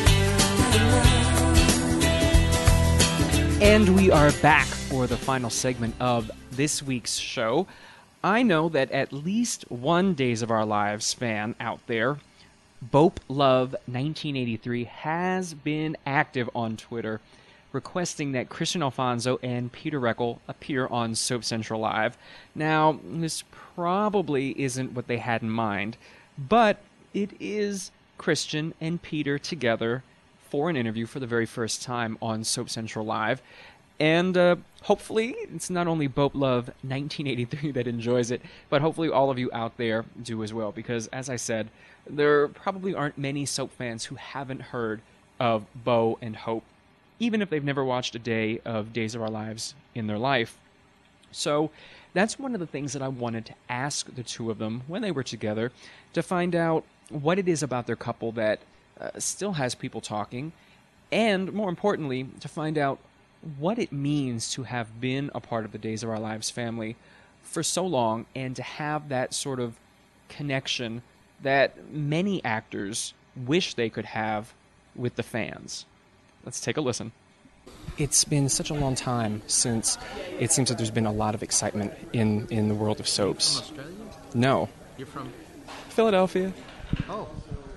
And 3.62 3.94
we 3.96 4.10
are 4.10 4.32
back 4.42 4.66
for 4.66 5.06
the 5.06 5.16
final 5.16 5.48
segment 5.48 5.94
of 6.00 6.30
this 6.50 6.82
week's 6.82 7.16
show. 7.16 7.66
I 8.22 8.42
know 8.42 8.68
that 8.68 8.90
at 8.90 9.12
least 9.12 9.70
one 9.70 10.12
Days 10.12 10.42
of 10.42 10.50
Our 10.50 10.66
Lives 10.66 11.14
fan 11.14 11.54
out 11.60 11.80
there, 11.86 12.18
Bope 12.82 13.20
Love 13.28 13.72
1983, 13.86 14.84
has 14.84 15.54
been 15.54 15.96
active 16.06 16.48
on 16.54 16.76
Twitter 16.76 17.20
requesting 17.72 18.32
that 18.32 18.48
Kristian 18.48 18.82
Alfonso 18.82 19.38
and 19.42 19.70
Peter 19.70 20.00
Reckell 20.00 20.38
appear 20.48 20.86
on 20.88 21.14
Soap 21.14 21.44
Central 21.44 21.80
Live. 21.80 22.16
Now, 22.54 22.98
this 23.04 23.44
probably 23.74 24.60
isn't 24.60 24.92
what 24.92 25.06
they 25.06 25.18
had 25.18 25.42
in 25.42 25.50
mind, 25.50 25.96
but 26.36 26.78
it 27.14 27.30
is 27.38 27.90
Kristian 28.18 28.72
and 28.80 29.00
Peter 29.00 29.38
together 29.38 30.02
for 30.48 30.68
an 30.68 30.76
interview 30.76 31.06
for 31.06 31.20
the 31.20 31.26
very 31.26 31.46
first 31.46 31.82
time 31.82 32.18
on 32.20 32.44
Soap 32.44 32.70
Central 32.70 33.04
Live. 33.04 33.40
And 34.00 34.36
uh, 34.36 34.56
hopefully, 34.82 35.34
it's 35.54 35.70
not 35.70 35.86
only 35.86 36.06
Bope 36.06 36.34
Love 36.34 36.68
1983 36.82 37.70
that 37.72 37.86
enjoys 37.86 38.30
it, 38.30 38.42
but 38.68 38.80
hopefully 38.80 39.08
all 39.08 39.30
of 39.30 39.38
you 39.38 39.50
out 39.52 39.76
there 39.76 40.04
do 40.22 40.42
as 40.42 40.52
well. 40.52 40.72
Because, 40.72 41.06
as 41.08 41.28
I 41.28 41.36
said, 41.36 41.68
there 42.08 42.48
probably 42.48 42.94
aren't 42.94 43.18
many 43.18 43.46
soap 43.46 43.72
fans 43.72 44.06
who 44.06 44.16
haven't 44.16 44.62
heard 44.62 45.00
of 45.38 45.66
Bo 45.74 46.18
and 46.20 46.36
Hope, 46.36 46.64
even 47.18 47.42
if 47.42 47.50
they've 47.50 47.64
never 47.64 47.84
watched 47.84 48.14
a 48.14 48.18
day 48.18 48.60
of 48.64 48.92
Days 48.92 49.14
of 49.14 49.22
Our 49.22 49.30
Lives 49.30 49.74
in 49.94 50.06
their 50.06 50.18
life. 50.18 50.58
So, 51.32 51.70
that's 52.12 52.38
one 52.38 52.54
of 52.54 52.60
the 52.60 52.66
things 52.66 52.92
that 52.92 53.02
I 53.02 53.08
wanted 53.08 53.46
to 53.46 53.54
ask 53.68 54.12
the 54.12 54.24
two 54.24 54.50
of 54.50 54.58
them 54.58 54.82
when 54.88 55.02
they 55.02 55.12
were 55.12 55.22
together 55.22 55.70
to 56.12 56.22
find 56.22 56.56
out 56.56 56.84
what 57.08 57.38
it 57.38 57.48
is 57.48 57.62
about 57.62 57.86
their 57.86 57.96
couple 57.96 58.32
that 58.32 58.60
uh, 59.00 59.10
still 59.18 59.52
has 59.52 59.74
people 59.74 60.00
talking, 60.00 60.52
and 61.12 61.52
more 61.52 61.68
importantly, 61.68 62.26
to 62.40 62.48
find 62.48 62.76
out 62.76 62.98
what 63.58 63.78
it 63.78 63.92
means 63.92 64.52
to 64.52 64.64
have 64.64 65.00
been 65.00 65.30
a 65.34 65.40
part 65.40 65.64
of 65.64 65.72
the 65.72 65.78
Days 65.78 66.02
of 66.02 66.10
Our 66.10 66.18
Lives 66.18 66.50
family 66.50 66.96
for 67.42 67.62
so 67.62 67.86
long 67.86 68.26
and 68.34 68.54
to 68.56 68.62
have 68.62 69.08
that 69.08 69.34
sort 69.34 69.60
of 69.60 69.74
connection 70.28 71.02
that 71.42 71.90
many 71.90 72.44
actors 72.44 73.14
wish 73.34 73.74
they 73.74 73.88
could 73.88 74.04
have 74.04 74.52
with 74.94 75.16
the 75.16 75.22
fans. 75.22 75.86
Let's 76.44 76.60
take 76.60 76.76
a 76.76 76.80
listen. 76.80 77.12
It's 77.98 78.24
been 78.24 78.48
such 78.48 78.70
a 78.70 78.74
long 78.74 78.94
time 78.94 79.42
since 79.46 79.98
it 80.38 80.52
seems 80.52 80.68
that 80.68 80.78
there's 80.78 80.90
been 80.90 81.06
a 81.06 81.12
lot 81.12 81.34
of 81.34 81.42
excitement 81.42 81.92
in, 82.12 82.46
in 82.50 82.68
the 82.68 82.74
world 82.74 83.00
of 83.00 83.08
soaps. 83.08 83.72
No. 84.34 84.68
You're 84.96 85.06
from 85.06 85.32
Philadelphia. 85.88 86.52
Oh, 87.08 87.28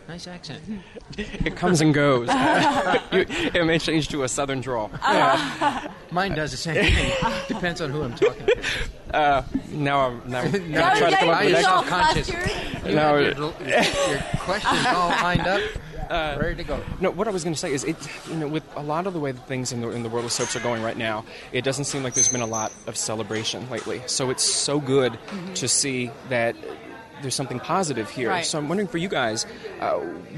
nice 0.07 0.27
accent. 0.27 0.61
It 1.17 1.55
comes 1.55 1.81
and 1.81 1.93
goes. 1.93 2.27
You- 3.11 3.25
it 3.53 3.65
may 3.65 3.79
change 3.79 4.07
to 4.09 4.23
a 4.23 4.27
southern 4.27 4.61
drawl. 4.61 4.91
Uh-huh. 5.03 5.89
Mine 6.11 6.35
does 6.35 6.51
the 6.51 6.57
same 6.57 6.75
thing. 6.75 7.13
Depends 7.47 7.81
on 7.81 7.89
who 7.89 8.03
I'm 8.03 8.15
talking 8.15 8.45
to. 8.45 8.63
Uh, 9.13 9.43
now 9.69 10.07
I'm 10.07 10.21
now, 10.29 10.41
I'm 10.41 10.71
Now 10.71 10.95
trying 10.95 11.11
to 11.11 11.17
come 11.17 11.29
up 11.29 11.39
with 11.41 11.49
you're 11.49 11.57
an 11.57 11.63
self-conscious. 11.63 12.29
You 12.29 12.95
Now 12.95 13.15
your, 13.15 13.33
your, 13.33 13.53
your 13.61 14.23
questions 14.39 14.85
all 14.87 15.09
lined 15.09 15.47
up, 15.47 15.61
uh, 16.09 16.37
ready 16.39 16.55
to 16.55 16.63
go. 16.63 16.81
No, 16.99 17.11
what 17.11 17.27
I 17.27 17.31
was 17.31 17.43
going 17.43 17.53
to 17.53 17.59
say 17.59 17.73
is, 17.73 17.83
it, 17.83 17.95
you 18.29 18.35
know, 18.35 18.47
with 18.47 18.63
a 18.75 18.83
lot 18.83 19.07
of 19.07 19.13
the 19.13 19.19
way 19.19 19.31
that 19.31 19.47
things 19.47 19.71
in 19.71 19.81
the 19.81 19.89
in 19.89 20.03
the 20.03 20.09
world 20.09 20.25
of 20.25 20.31
soaps 20.31 20.55
are 20.55 20.59
going 20.59 20.83
right 20.83 20.97
now, 20.97 21.25
it 21.51 21.63
doesn't 21.63 21.85
seem 21.85 22.03
like 22.03 22.13
there's 22.13 22.31
been 22.31 22.41
a 22.41 22.47
lot 22.47 22.71
of 22.87 22.97
celebration 22.97 23.69
lately. 23.69 24.01
So 24.07 24.29
it's 24.29 24.43
so 24.43 24.79
good 24.79 25.13
mm-hmm. 25.13 25.53
to 25.53 25.67
see 25.67 26.11
that 26.29 26.55
there's 27.23 27.35
something 27.35 27.59
positive 27.59 28.09
here. 28.09 28.29
Right. 28.29 28.45
So 28.45 28.59
I'm 28.59 28.67
wondering 28.67 28.87
for 28.87 28.99
you 28.99 29.09
guys, 29.09 29.47
uh, 29.79 29.93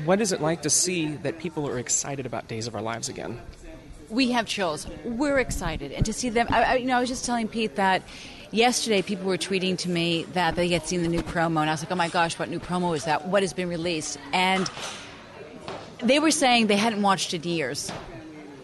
what 0.05 0.21
is 0.21 0.31
it 0.31 0.39
like 0.39 0.61
to 0.61 0.69
see 0.69 1.15
that 1.17 1.39
people 1.39 1.67
are 1.67 1.77
excited 1.77 2.25
about 2.25 2.47
Days 2.47 2.67
of 2.67 2.75
Our 2.75 2.81
Lives 2.81 3.09
again? 3.09 3.41
we 4.09 4.31
have 4.31 4.45
chills. 4.45 4.87
We're 5.03 5.39
excited, 5.39 5.91
and 5.91 6.05
to 6.05 6.13
see 6.13 6.29
them. 6.29 6.47
I, 6.49 6.63
I, 6.63 6.75
you 6.75 6.85
know, 6.85 6.97
I 6.97 6.99
was 6.99 7.09
just 7.09 7.25
telling 7.25 7.47
Pete 7.47 7.75
that 7.75 8.03
yesterday 8.51 9.01
people 9.01 9.25
were 9.25 9.37
tweeting 9.37 9.77
to 9.79 9.89
me 9.89 10.23
that 10.33 10.55
they 10.55 10.67
had 10.69 10.85
seen 10.85 11.01
the 11.01 11.07
new 11.07 11.21
promo, 11.21 11.61
and 11.61 11.69
I 11.69 11.73
was 11.73 11.81
like, 11.81 11.91
"Oh 11.91 11.95
my 11.95 12.09
gosh, 12.09 12.37
what 12.37 12.49
new 12.49 12.59
promo 12.59 12.95
is 12.95 13.05
that? 13.05 13.27
What 13.27 13.43
has 13.43 13.53
been 13.53 13.69
released?" 13.69 14.17
And 14.33 14.69
they 15.99 16.19
were 16.19 16.31
saying 16.31 16.67
they 16.67 16.75
hadn't 16.75 17.01
watched 17.01 17.33
it 17.33 17.45
in 17.45 17.51
years. 17.51 17.91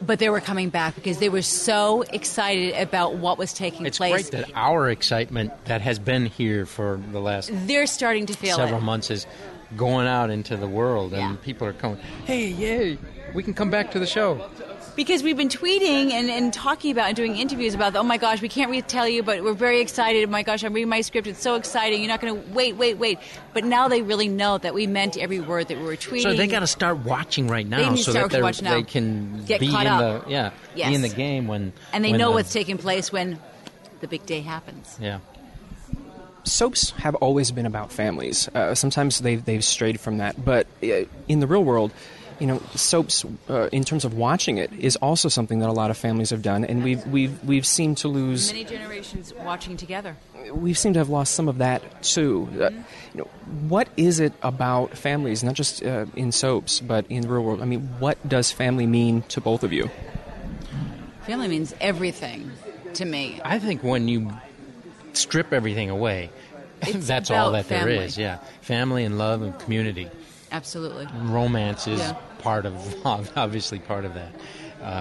But 0.01 0.19
they 0.19 0.29
were 0.29 0.41
coming 0.41 0.69
back 0.69 0.95
because 0.95 1.19
they 1.19 1.29
were 1.29 1.41
so 1.41 2.01
excited 2.01 2.73
about 2.75 3.15
what 3.15 3.37
was 3.37 3.53
taking 3.53 3.85
It's 3.85 3.97
place. 3.97 4.21
It's 4.21 4.29
great 4.29 4.47
that 4.47 4.55
our 4.55 4.89
excitement 4.89 5.51
that 5.65 5.81
has 5.81 5.99
been 5.99 6.25
here 6.25 6.65
for 6.65 6.99
the 7.11 7.19
last 7.19 7.51
They're 7.67 7.87
starting 7.87 8.25
to 8.25 8.33
feel 8.33 8.55
several 8.55 8.79
it. 8.79 8.83
months 8.83 9.11
is 9.11 9.27
going 9.77 10.07
out 10.07 10.29
into 10.29 10.57
the 10.57 10.67
world, 10.67 11.13
and 11.13 11.41
people 11.41 11.67
are 11.67 11.73
coming. 11.73 11.97
Hey, 12.25 12.47
yay! 12.47 12.97
We 13.33 13.43
can 13.43 13.53
come 13.53 13.69
back 13.69 13.91
to 13.91 13.99
the 13.99 14.07
show. 14.07 14.49
Because 14.95 15.23
we've 15.23 15.37
been 15.37 15.47
tweeting 15.49 16.11
and, 16.11 16.29
and 16.29 16.53
talking 16.53 16.91
about 16.91 17.07
and 17.07 17.15
doing 17.15 17.37
interviews 17.37 17.73
about, 17.73 17.95
oh 17.95 18.03
my 18.03 18.17
gosh, 18.17 18.41
we 18.41 18.49
can't 18.49 18.69
really 18.69 18.81
tell 18.81 19.07
you, 19.07 19.23
but 19.23 19.41
we're 19.41 19.53
very 19.53 19.79
excited. 19.79 20.27
Oh 20.27 20.31
my 20.31 20.43
gosh, 20.43 20.63
I'm 20.63 20.73
reading 20.73 20.89
my 20.89 20.99
script. 20.99 21.27
It's 21.27 21.41
so 21.41 21.55
exciting. 21.55 22.01
You're 22.01 22.09
not 22.09 22.19
going 22.19 22.35
to 22.35 22.49
wait, 22.53 22.75
wait, 22.75 22.97
wait. 22.97 23.17
But 23.53 23.63
now 23.63 23.87
they 23.87 24.01
really 24.01 24.27
know 24.27 24.57
that 24.57 24.73
we 24.73 24.87
meant 24.87 25.17
every 25.17 25.39
word 25.39 25.69
that 25.69 25.77
we 25.77 25.83
were 25.85 25.95
tweeting. 25.95 26.23
So 26.23 26.33
they 26.33 26.45
got 26.45 26.59
to 26.59 26.67
start 26.67 26.97
watching 26.99 27.47
right 27.47 27.65
now, 27.65 27.91
need 27.93 28.03
so 28.03 28.11
that 28.11 28.29
they're- 28.31 28.41
now. 28.61 28.75
they 28.75 28.83
can 28.83 29.45
Get 29.45 29.61
be 29.61 29.69
caught 29.71 29.85
in 29.85 29.91
up. 29.91 30.25
the 30.25 30.29
yeah, 30.31 30.51
Yes. 30.75 30.89
be 30.89 30.95
in 30.95 31.01
the 31.01 31.09
game 31.09 31.47
when 31.47 31.71
and 31.93 32.03
they 32.03 32.11
when 32.11 32.19
know 32.19 32.29
the- 32.29 32.35
what's 32.35 32.51
taking 32.51 32.77
place 32.77 33.11
when 33.13 33.39
the 34.01 34.07
big 34.07 34.25
day 34.25 34.41
happens. 34.41 34.97
Yeah. 34.99 35.19
soaps 36.43 36.89
have 36.97 37.13
always 37.15 37.51
been 37.51 37.65
about 37.67 37.91
families. 37.91 38.49
Uh, 38.53 38.73
sometimes 38.75 39.19
they've, 39.19 39.45
they've 39.45 39.63
strayed 39.63 39.99
from 39.99 40.17
that, 40.17 40.43
but 40.43 40.65
uh, 40.83 41.05
in 41.27 41.39
the 41.39 41.45
real 41.47 41.63
world, 41.63 41.91
you 42.41 42.47
know, 42.47 42.59
soaps, 42.73 43.23
uh, 43.49 43.69
in 43.71 43.83
terms 43.83 44.03
of 44.03 44.15
watching 44.15 44.57
it, 44.57 44.73
is 44.73 44.95
also 44.95 45.29
something 45.29 45.59
that 45.59 45.69
a 45.69 45.71
lot 45.71 45.91
of 45.91 45.97
families 45.97 46.31
have 46.31 46.41
done, 46.41 46.65
and 46.65 46.83
we've 46.83 47.05
we've 47.05 47.43
we've 47.43 47.67
seemed 47.67 47.97
to 47.97 48.07
lose. 48.07 48.51
Many 48.51 48.65
generations 48.65 49.31
watching 49.43 49.77
together. 49.77 50.17
We've 50.51 50.77
seemed 50.77 50.95
to 50.95 50.99
have 50.99 51.09
lost 51.09 51.35
some 51.35 51.47
of 51.47 51.59
that 51.59 52.01
too. 52.01 52.49
Uh, 52.59 52.71
you 53.13 53.19
know, 53.21 53.27
what 53.69 53.89
is 53.95 54.19
it 54.19 54.33
about 54.41 54.97
families, 54.97 55.43
not 55.43 55.53
just 55.53 55.83
uh, 55.85 56.07
in 56.15 56.31
soaps, 56.31 56.79
but 56.79 57.05
in 57.09 57.21
the 57.21 57.27
real 57.27 57.43
world? 57.43 57.61
I 57.61 57.65
mean, 57.65 57.81
what 57.99 58.17
does 58.27 58.51
family 58.51 58.87
mean 58.87 59.21
to 59.29 59.39
both 59.39 59.63
of 59.63 59.71
you? 59.71 59.91
Family 61.27 61.47
means 61.47 61.75
everything 61.79 62.51
to 62.95 63.05
me. 63.05 63.39
I 63.45 63.59
think 63.59 63.83
when 63.83 64.07
you 64.07 64.31
strip 65.13 65.53
everything 65.53 65.91
away, 65.91 66.31
that's 66.81 67.29
all 67.29 67.51
that 67.51 67.67
there 67.67 67.81
family. 67.81 67.97
is. 67.97 68.17
Yeah, 68.17 68.37
family 68.61 69.03
and 69.03 69.19
love 69.19 69.43
and 69.43 69.57
community. 69.59 70.09
Absolutely. 70.51 71.07
Romance 71.13 71.87
is 71.87 71.99
Yeah. 71.99 72.15
Part 72.41 72.65
of 72.65 72.73
obviously 73.35 73.79
part 73.79 74.05
of 74.05 74.13
that 74.15 74.31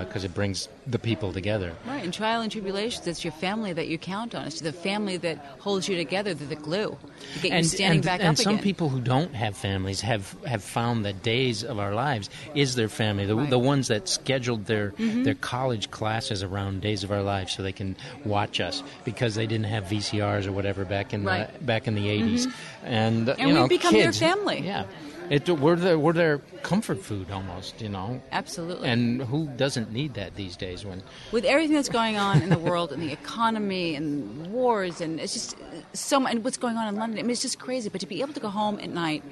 because 0.04 0.24
it 0.24 0.34
brings 0.34 0.68
the 0.86 0.98
people 0.98 1.32
together. 1.32 1.72
Right, 1.86 2.04
in 2.04 2.12
trial 2.12 2.42
and 2.42 2.52
tribulations, 2.52 3.06
it's 3.06 3.24
your 3.24 3.32
family 3.32 3.72
that 3.72 3.88
you 3.88 3.96
count 3.96 4.34
on. 4.34 4.46
It's 4.46 4.60
the 4.60 4.74
family 4.74 5.16
that 5.18 5.38
holds 5.58 5.88
you 5.88 5.96
together, 5.96 6.34
they're 6.34 6.48
the 6.48 6.54
glue 6.56 6.98
to 7.32 7.38
get 7.40 7.56
you 7.56 7.64
standing 7.64 7.98
and, 8.00 8.04
back 8.04 8.20
and 8.20 8.28
up 8.30 8.36
some 8.36 8.54
again. 8.56 8.62
people 8.62 8.90
who 8.90 9.00
don't 9.00 9.34
have 9.34 9.56
families 9.56 10.02
have, 10.02 10.36
have 10.46 10.62
found 10.62 11.06
that 11.06 11.22
days 11.22 11.64
of 11.64 11.78
our 11.78 11.94
lives 11.94 12.28
is 12.54 12.74
their 12.74 12.90
family. 12.90 13.24
The, 13.24 13.34
the 13.46 13.58
ones 13.58 13.88
that 13.88 14.06
scheduled 14.06 14.66
their 14.66 14.90
Mhm. 14.98 15.24
their 15.24 15.34
college 15.34 15.90
classes 15.90 16.42
around 16.42 16.82
days 16.82 17.02
of 17.02 17.10
our 17.10 17.22
lives 17.22 17.52
so 17.52 17.62
they 17.62 17.72
can 17.72 17.96
watch 18.26 18.60
us 18.60 18.82
because 19.06 19.34
they 19.34 19.46
didn't 19.46 19.66
have 19.66 19.84
VCRs 19.84 20.46
or 20.46 20.52
whatever 20.52 20.84
back 20.84 21.14
in 21.14 21.24
Right. 21.24 21.50
the 21.58 21.64
back 21.64 21.88
in 21.88 21.94
the 21.94 22.10
80s. 22.10 22.46
Mhm. 22.46 22.52
And, 22.84 23.28
uh, 23.30 23.32
And 23.38 23.40
you 23.40 23.46
we've 23.54 23.54
know, 23.62 23.68
become 23.68 23.94
their 23.94 24.12
family. 24.12 24.60
Yeah. 24.62 24.84
It, 25.30 25.48
we're, 25.48 25.76
their, 25.76 25.96
we're 25.96 26.12
their 26.12 26.38
comfort 26.64 27.00
food 27.00 27.30
almost, 27.30 27.80
you 27.80 27.88
know. 27.88 28.20
Absolutely. 28.32 28.88
And 28.88 29.22
who 29.22 29.46
doesn't 29.46 29.92
need 29.92 30.14
that 30.14 30.34
these 30.34 30.56
days 30.56 30.84
when 30.84 31.04
With 31.30 31.44
everything 31.44 31.76
that's 31.76 31.88
going 31.88 32.16
on 32.16 32.42
in 32.42 32.50
the 32.50 32.58
world 32.58 32.90
and 32.90 33.00
the 33.00 33.12
economy 33.12 33.94
and 33.94 34.48
wars 34.48 35.00
and 35.00 35.20
it's 35.20 35.32
just 35.32 35.56
so 35.92 36.18
much, 36.18 36.34
and 36.34 36.44
what's 36.44 36.56
going 36.56 36.76
on 36.76 36.88
in 36.88 36.96
London, 36.96 37.20
I 37.20 37.22
mean, 37.22 37.30
it's 37.30 37.42
just 37.42 37.60
crazy. 37.60 37.88
But 37.88 38.00
to 38.00 38.08
be 38.08 38.20
able 38.22 38.32
to 38.32 38.40
go 38.40 38.48
home 38.48 38.80
at 38.80 38.90
night, 38.90 39.22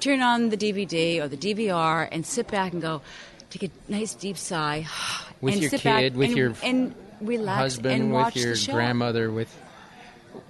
turn 0.00 0.20
on 0.20 0.50
the 0.50 0.56
DVD 0.56 1.22
or 1.22 1.28
the 1.28 1.38
DVR 1.38 2.08
and 2.12 2.26
sit 2.26 2.48
back 2.48 2.74
and 2.74 2.82
go, 2.82 3.00
take 3.48 3.62
a 3.62 3.70
nice 3.90 4.14
deep 4.14 4.36
sigh, 4.36 4.86
With 5.40 5.54
and 5.54 5.62
your 5.62 5.70
sit 5.70 5.82
back 5.82 6.00
kid, 6.00 6.16
with 6.16 6.28
and, 6.28 6.36
your 6.36 6.54
and 6.62 6.94
relax 7.22 7.58
husband, 7.58 8.02
and 8.02 8.12
with 8.12 8.36
your 8.36 8.54
grandmother, 8.74 9.30
with 9.30 9.56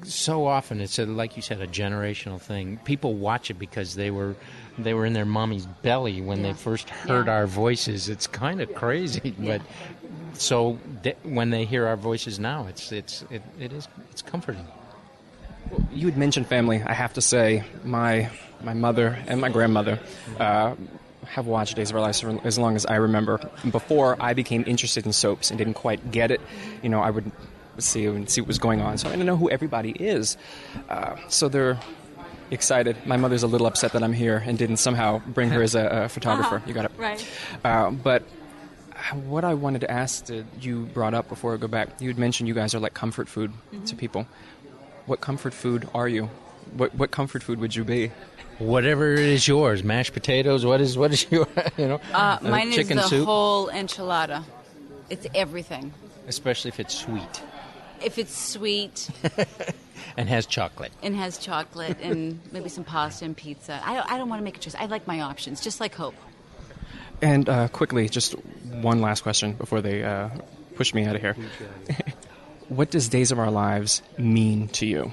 so 0.05 0.47
often 0.47 0.81
it's 0.81 0.99
a, 0.99 1.07
like 1.07 1.37
you 1.37 1.43
said 1.43 1.61
a 1.61 1.67
generational 1.67 2.41
thing. 2.41 2.79
People 2.85 3.15
watch 3.15 3.51
it 3.51 3.55
because 3.55 3.95
they 3.95 4.11
were 4.11 4.35
they 4.79 4.95
were 4.95 5.05
in 5.07 5.13
their 5.13 5.25
mommy's 5.27 5.67
belly 5.83 6.21
when 6.21 6.39
Yeah. 6.39 6.49
they 6.49 6.53
first 6.55 6.89
heard 6.91 7.27
Yeah. 7.27 7.35
our 7.35 7.47
voices. 7.47 8.09
It's 8.09 8.27
kind 8.27 8.61
of 8.61 8.75
crazy, 8.75 9.35
but 9.39 9.61
so 10.35 10.79
th- 11.03 11.17
when 11.23 11.51
they 11.51 11.65
hear 11.65 11.87
our 11.87 11.97
voices 11.97 12.39
now, 12.39 12.67
it's 12.69 12.91
it's 12.93 13.25
it, 13.31 13.43
it 13.61 13.73
is 13.73 13.87
it's 14.11 14.23
comforting. 14.23 14.67
You 15.93 16.07
had 16.07 16.17
mentioned 16.17 16.47
family. 16.47 16.83
I 16.85 16.93
have 16.95 17.13
to 17.15 17.21
say, 17.21 17.65
my 17.85 18.31
my 18.63 18.75
mother 18.75 19.19
and 19.27 19.41
my 19.41 19.49
grandmother 19.49 19.99
uh, 20.39 20.75
have 21.27 21.47
watched 21.47 21.77
Days 21.77 21.91
of 21.91 21.97
Our 21.97 22.03
Lives 22.03 22.21
for 22.21 22.39
as 22.45 22.59
long 22.59 22.77
as 22.77 22.85
I 22.87 22.97
remember. 22.97 23.41
Before 23.71 24.17
I 24.21 24.35
became 24.35 24.65
interested 24.67 25.07
in 25.07 25.13
soaps 25.13 25.51
and 25.51 25.59
didn't 25.59 25.75
quite 25.75 26.11
get 26.11 26.31
it, 26.31 26.41
you 26.83 26.89
know, 26.89 27.01
I 27.01 27.11
would 27.11 27.31
see 27.79 28.05
and 28.07 28.29
see 28.29 28.41
what 28.41 28.49
was 28.49 28.59
going 28.59 28.81
on. 28.81 28.99
So 28.99 29.09
I 29.09 29.13
didn't 29.13 29.27
know 29.27 29.37
who 29.37 29.49
everybody 29.51 29.91
is. 29.93 30.37
Uh, 30.89 31.17
so 31.29 31.49
they're 31.49 31.79
excited. 32.53 32.97
My 33.07 33.17
mother's 33.17 33.43
a 33.43 33.47
little 33.49 33.67
upset 33.67 33.93
that 33.93 34.03
I'm 34.03 34.13
here 34.13 34.43
and 34.47 34.57
didn't 34.57 34.77
somehow 34.77 35.19
bring 35.27 35.51
her 35.51 35.63
as 35.63 35.75
a, 35.75 36.05
a 36.05 36.09
photographer. 36.09 36.57
Uh-huh. 36.57 36.65
You 36.69 36.75
got 36.75 36.85
it. 36.85 36.93
Right. 36.97 37.27
Uh, 37.65 37.91
but 37.91 38.23
what 39.25 39.45
I 39.45 39.55
wanted 39.55 39.81
to 39.81 39.91
ask 39.91 40.27
that 40.27 40.45
you 40.61 40.87
brought 40.95 41.15
up 41.15 41.29
before 41.29 41.55
I 41.55 41.57
go 41.57 41.67
back, 41.69 42.01
you 42.01 42.09
had 42.09 42.19
mentioned 42.19 42.47
you 42.49 42.55
guys 42.55 42.75
are 42.75 42.79
like 42.81 42.95
comfort 42.95 43.29
food 43.29 43.53
to 43.73 43.77
Mhm. 43.95 43.99
people. 43.99 44.27
What 45.07 45.21
comfort 45.21 45.55
food 45.55 45.89
are 45.95 46.07
you? 46.09 46.31
What 46.77 46.95
what 46.95 47.11
comfort 47.11 47.43
food 47.43 47.59
would 47.59 47.75
you 47.75 47.83
be? 47.85 48.13
Whatever 48.59 49.13
is 49.15 49.49
yours, 49.49 49.83
mashed 49.83 50.13
potatoes. 50.13 50.65
What 50.65 50.81
is 50.81 50.97
what 50.97 51.13
is 51.13 51.27
your 51.33 51.49
you 51.77 51.89
know? 51.89 52.01
Uh, 52.13 52.39
uh, 52.41 52.49
mine 52.49 52.69
is 52.69 52.77
chicken 52.77 52.99
the 52.99 53.03
soup, 53.03 53.27
whole 53.27 53.69
enchilada. 53.69 54.45
It's 55.11 55.27
everything. 55.35 55.93
especially 56.29 56.69
if 56.69 56.79
it's 56.79 56.95
sweet 56.95 57.43
If 58.05 58.17
it's 58.19 58.37
sweet 58.53 59.11
and 60.17 60.29
has 60.29 60.47
chocolate. 60.47 60.93
and 61.03 61.17
has 61.17 61.39
chocolate 61.39 61.99
and 62.01 62.41
maybe 62.53 62.69
some 62.69 62.85
pasta 62.85 63.25
and 63.25 63.37
pizza, 63.37 63.81
I 63.85 63.95
don't, 63.95 64.13
I 64.13 64.19
don't 64.19 64.29
want 64.29 64.41
to 64.41 64.45
make 64.45 64.57
a 64.57 64.61
choice. 64.61 64.75
I 64.75 64.87
like 64.87 65.07
my 65.07 65.21
options, 65.21 65.61
just 65.61 65.81
like 65.81 65.95
Hope. 65.95 66.15
And 67.21 67.49
uh, 67.49 67.69
quickly, 67.69 68.09
just 68.09 68.33
one 68.65 69.01
last 69.01 69.23
question 69.23 69.53
before 69.53 69.81
they 69.81 70.03
uh, 70.03 70.31
push 70.75 70.93
me 70.93 71.05
out 71.05 71.15
of 71.15 71.21
here. 71.21 71.37
what 72.69 72.91
does 72.91 73.09
Days 73.09 73.31
of 73.31 73.39
Our 73.39 73.51
Lives 73.51 74.03
mean 74.19 74.69
to 74.69 74.87
you? 74.87 75.13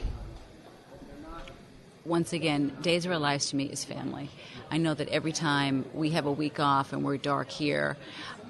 once 2.09 2.33
again, 2.33 2.75
Days 2.81 3.05
of 3.05 3.11
Our 3.11 3.19
Lives 3.19 3.51
to 3.51 3.55
me 3.55 3.65
is 3.65 3.85
family. 3.85 4.29
I 4.71 4.77
know 4.77 4.95
that 4.95 5.09
every 5.09 5.31
time 5.31 5.85
we 5.93 6.09
have 6.11 6.25
a 6.25 6.31
week 6.31 6.59
off 6.59 6.91
and 6.91 7.05
we're 7.05 7.17
dark 7.17 7.49
here, 7.49 7.97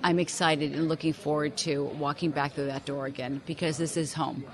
I'm 0.02 0.18
excited 0.18 0.74
and 0.74 0.88
looking 0.88 1.12
forward 1.12 1.58
to 1.58 1.84
walking 1.84 2.32
back 2.32 2.54
through 2.54 2.68
that 2.68 2.86
door 2.86 3.06
again 3.06 3.42
because 3.46 3.78
this 3.78 3.98
is 3.98 4.14
home. 4.14 4.46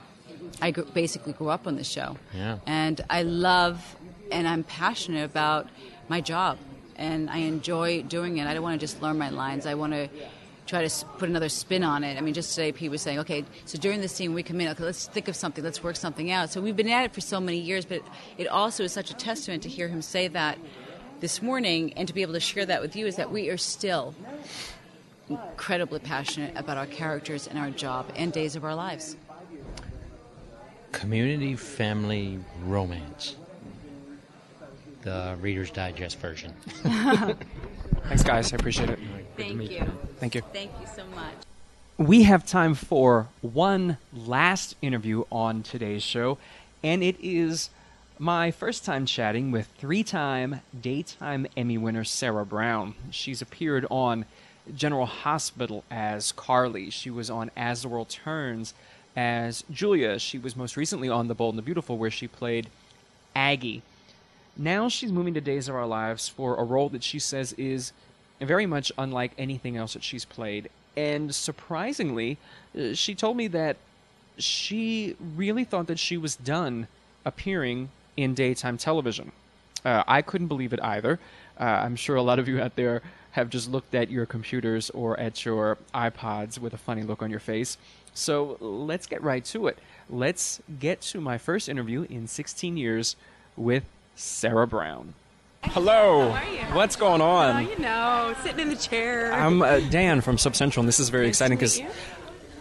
I 0.61 0.71
gr- 0.71 0.81
basically 0.81 1.33
grew 1.33 1.49
up 1.49 1.67
on 1.67 1.75
this 1.75 1.89
show. 1.89 2.17
Yeah. 2.33 2.59
And 2.65 3.01
I 3.09 3.23
love 3.23 3.95
and 4.31 4.47
I'm 4.47 4.63
passionate 4.63 5.23
about 5.23 5.67
my 6.07 6.21
job 6.21 6.57
and 6.95 7.29
I 7.29 7.37
enjoy 7.39 8.03
doing 8.03 8.37
it. 8.37 8.47
I 8.47 8.53
don't 8.53 8.63
want 8.63 8.79
to 8.79 8.83
just 8.83 9.01
learn 9.01 9.17
my 9.17 9.29
lines. 9.29 9.65
I 9.65 9.73
want 9.73 9.93
to 9.93 10.09
try 10.65 10.87
to 10.87 11.05
put 11.17 11.29
another 11.29 11.49
spin 11.49 11.83
on 11.83 12.03
it. 12.03 12.17
I 12.17 12.21
mean, 12.21 12.33
just 12.33 12.55
today, 12.55 12.71
Pete 12.71 12.89
was 12.89 13.01
saying, 13.01 13.19
okay, 13.19 13.45
so 13.65 13.77
during 13.77 14.01
the 14.01 14.07
scene, 14.07 14.33
we 14.33 14.41
come 14.41 14.59
in, 14.61 14.67
okay, 14.69 14.83
let's 14.83 15.07
think 15.07 15.27
of 15.27 15.35
something, 15.35 15.63
let's 15.63 15.83
work 15.83 15.95
something 15.95 16.31
out. 16.31 16.49
So 16.49 16.59
we've 16.61 16.75
been 16.75 16.89
at 16.89 17.05
it 17.05 17.13
for 17.13 17.21
so 17.21 17.39
many 17.39 17.59
years, 17.59 17.85
but 17.85 18.01
it 18.37 18.47
also 18.47 18.83
is 18.83 18.91
such 18.91 19.11
a 19.11 19.13
testament 19.13 19.61
to 19.63 19.69
hear 19.69 19.87
him 19.87 20.01
say 20.01 20.27
that 20.29 20.57
this 21.19 21.41
morning 21.41 21.93
and 21.93 22.07
to 22.07 22.13
be 22.13 22.23
able 22.23 22.33
to 22.33 22.39
share 22.39 22.65
that 22.65 22.81
with 22.81 22.95
you 22.95 23.05
is 23.05 23.15
that 23.17 23.31
we 23.31 23.49
are 23.49 23.57
still 23.57 24.15
incredibly 25.29 25.99
passionate 25.99 26.55
about 26.57 26.77
our 26.77 26.85
characters 26.85 27.47
and 27.47 27.57
our 27.57 27.69
job 27.69 28.11
and 28.15 28.33
days 28.33 28.55
of 28.55 28.63
our 28.63 28.75
lives. 28.75 29.15
Community 30.95 31.57
family 31.57 32.39
romance. 32.63 33.35
The 35.01 35.35
Reader's 35.41 35.69
Digest 35.69 36.17
version. 36.19 36.53
Thanks, 38.07 38.23
guys. 38.23 38.53
I 38.53 38.55
appreciate 38.55 38.89
it. 38.89 38.99
Thank 39.35 39.69
you. 39.69 39.91
Thank 40.19 40.35
you. 40.35 40.41
Thank 40.53 40.71
you 40.79 40.87
so 40.95 41.05
much. 41.07 41.33
We 41.97 42.23
have 42.23 42.45
time 42.45 42.75
for 42.75 43.27
one 43.41 43.97
last 44.13 44.77
interview 44.81 45.25
on 45.29 45.63
today's 45.63 46.01
show, 46.01 46.37
and 46.81 47.03
it 47.03 47.17
is 47.21 47.69
my 48.17 48.49
first 48.49 48.85
time 48.85 49.05
chatting 49.05 49.51
with 49.51 49.67
three 49.77 50.03
time 50.03 50.61
Daytime 50.79 51.45
Emmy 51.57 51.77
winner 51.77 52.05
Sarah 52.05 52.45
Brown. 52.45 52.95
She's 53.11 53.41
appeared 53.41 53.85
on 53.91 54.23
General 54.73 55.07
Hospital 55.07 55.83
as 55.91 56.31
Carly, 56.31 56.89
she 56.89 57.09
was 57.09 57.29
on 57.29 57.51
As 57.57 57.81
the 57.81 57.89
World 57.89 58.09
Turns 58.09 58.73
as 59.15 59.63
Julia, 59.71 60.19
she 60.19 60.37
was 60.37 60.55
most 60.55 60.75
recently 60.75 61.09
on 61.09 61.27
The 61.27 61.35
Bold 61.35 61.53
and 61.53 61.59
the 61.59 61.63
Beautiful, 61.63 61.97
where 61.97 62.11
she 62.11 62.27
played 62.27 62.67
Aggie. 63.35 63.81
Now 64.57 64.89
she's 64.89 65.11
moving 65.11 65.33
to 65.33 65.41
Days 65.41 65.67
of 65.69 65.75
Our 65.75 65.85
Lives 65.85 66.27
for 66.27 66.55
a 66.55 66.63
role 66.63 66.89
that 66.89 67.03
she 67.03 67.19
says 67.19 67.53
is 67.53 67.91
very 68.41 68.65
much 68.65 68.91
unlike 68.97 69.31
anything 69.37 69.77
else 69.77 69.93
that 69.93 70.03
she's 70.03 70.25
played. 70.25 70.69
And 70.97 71.33
surprisingly, 71.33 72.37
uh, 72.77 72.93
she 72.93 73.15
told 73.15 73.37
me 73.37 73.47
that 73.47 73.77
she 74.37 75.15
really 75.35 75.63
thought 75.63 75.87
that 75.87 75.99
she 75.99 76.17
was 76.17 76.35
done 76.35 76.87
appearing 77.25 77.89
in 78.17 78.33
daytime 78.33 78.77
television. 78.77 79.31
Uh, 79.83 80.03
I 80.07 80.21
couldn't 80.21 80.47
believe 80.47 80.73
it 80.73 80.81
either. 80.81 81.19
Uh, 81.59 81.63
I'm 81.63 81.95
sure 81.95 82.15
a 82.15 82.21
lot 82.21 82.39
of 82.39 82.47
you 82.47 82.61
out 82.61 82.75
there 82.75 83.01
have 83.31 83.49
just 83.49 83.69
looked 83.69 83.93
at 83.93 84.09
your 84.09 84.25
computers 84.25 84.89
or 84.91 85.19
at 85.19 85.43
your 85.45 85.77
iPods 85.93 86.57
with 86.57 86.73
a 86.73 86.77
funny 86.77 87.03
look 87.03 87.21
on 87.21 87.29
your 87.29 87.39
face. 87.39 87.77
So 88.15 88.57
let's 88.61 89.05
get 89.05 89.21
right 89.21 89.43
to 89.45 89.67
it. 89.67 89.77
Let's 90.09 90.61
get 90.79 91.01
to 91.01 91.19
my 91.21 91.37
first 91.37 91.67
interview 91.67 92.07
in 92.09 92.27
16 92.27 92.77
years 92.77 93.15
with 93.57 93.83
Sarah 94.15 94.65
Brown. 94.65 95.13
Hello. 95.63 96.31
How 96.31 96.47
are 96.47 96.53
you? 96.53 96.75
What's 96.75 96.95
going 96.95 97.21
on? 97.21 97.55
Oh, 97.55 97.69
you 97.69 97.77
know, 97.79 98.33
sitting 98.41 98.61
in 98.61 98.69
the 98.69 98.75
chair. 98.75 99.33
I'm 99.33 99.61
uh, 99.61 99.79
Dan 99.89 100.21
from 100.21 100.37
Soap 100.37 100.55
Central, 100.55 100.81
and 100.81 100.87
this 100.87 100.99
is 100.99 101.09
very 101.09 101.27
exciting 101.27 101.57
because 101.57 101.81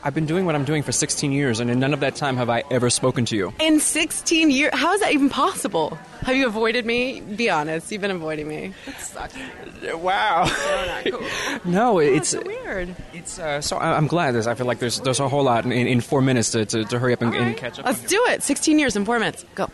I've 0.05 0.15
been 0.15 0.27
doing 0.27 0.45
what 0.45 0.55
I'm 0.55 0.65
doing 0.65 0.83
for 0.83 0.93
16 0.93 1.33
years, 1.33 1.61
and 1.61 1.71
in 1.71 1.81
none 1.81 1.95
of 1.95 2.01
that 2.01 2.15
time 2.15 2.37
have 2.37 2.51
I 2.51 2.63
ever 2.71 2.91
spoken 2.91 3.25
to 3.25 3.37
you. 3.37 3.55
in 3.59 3.81
16 3.81 4.51
years. 4.51 4.71
How 4.75 4.93
is 4.93 5.01
that 5.01 5.13
even 5.13 5.31
possible? 5.31 5.97
Have 6.21 6.37
you 6.37 6.47
avoided 6.47 6.85
me? 6.85 7.21
Be 7.23 7.49
honest. 7.49 7.91
You've 7.91 8.03
been 8.03 8.11
avoiding 8.11 8.47
me. 8.47 8.75
That 8.85 9.01
sucks. 9.01 9.35
Wow. 9.95 10.45
So 10.45 10.87
not 10.87 11.05
cool. 11.05 11.61
No, 11.73 11.99
it's 11.99 12.29
so 12.31 12.43
weird. 12.45 12.95
It's 13.15 13.39
uh, 13.39 13.61
so 13.63 13.77
I- 13.79 13.97
I'm 13.97 14.07
glad. 14.07 14.33
There's, 14.33 14.47
I 14.47 14.55
feel 14.55 14.67
like 14.67 14.79
there's 14.79 15.01
there's 15.01 15.21
a 15.21 15.29
whole 15.29 15.45
lot 15.45 15.65
in, 15.65 15.73
in 15.73 16.01
four 16.03 16.21
minutes 16.21 16.51
to, 16.53 16.65
to, 16.67 16.85
to 16.85 16.99
hurry 16.99 17.13
up 17.15 17.23
and, 17.23 17.35
and 17.35 17.57
catch 17.57 17.79
up. 17.79 17.87
Let's 17.87 18.03
do 18.05 18.23
it. 18.29 18.43
16 18.43 18.79
years 18.79 18.97
in 18.97 19.05
four 19.07 19.19
minutes. 19.19 19.45
Go. 19.55 19.69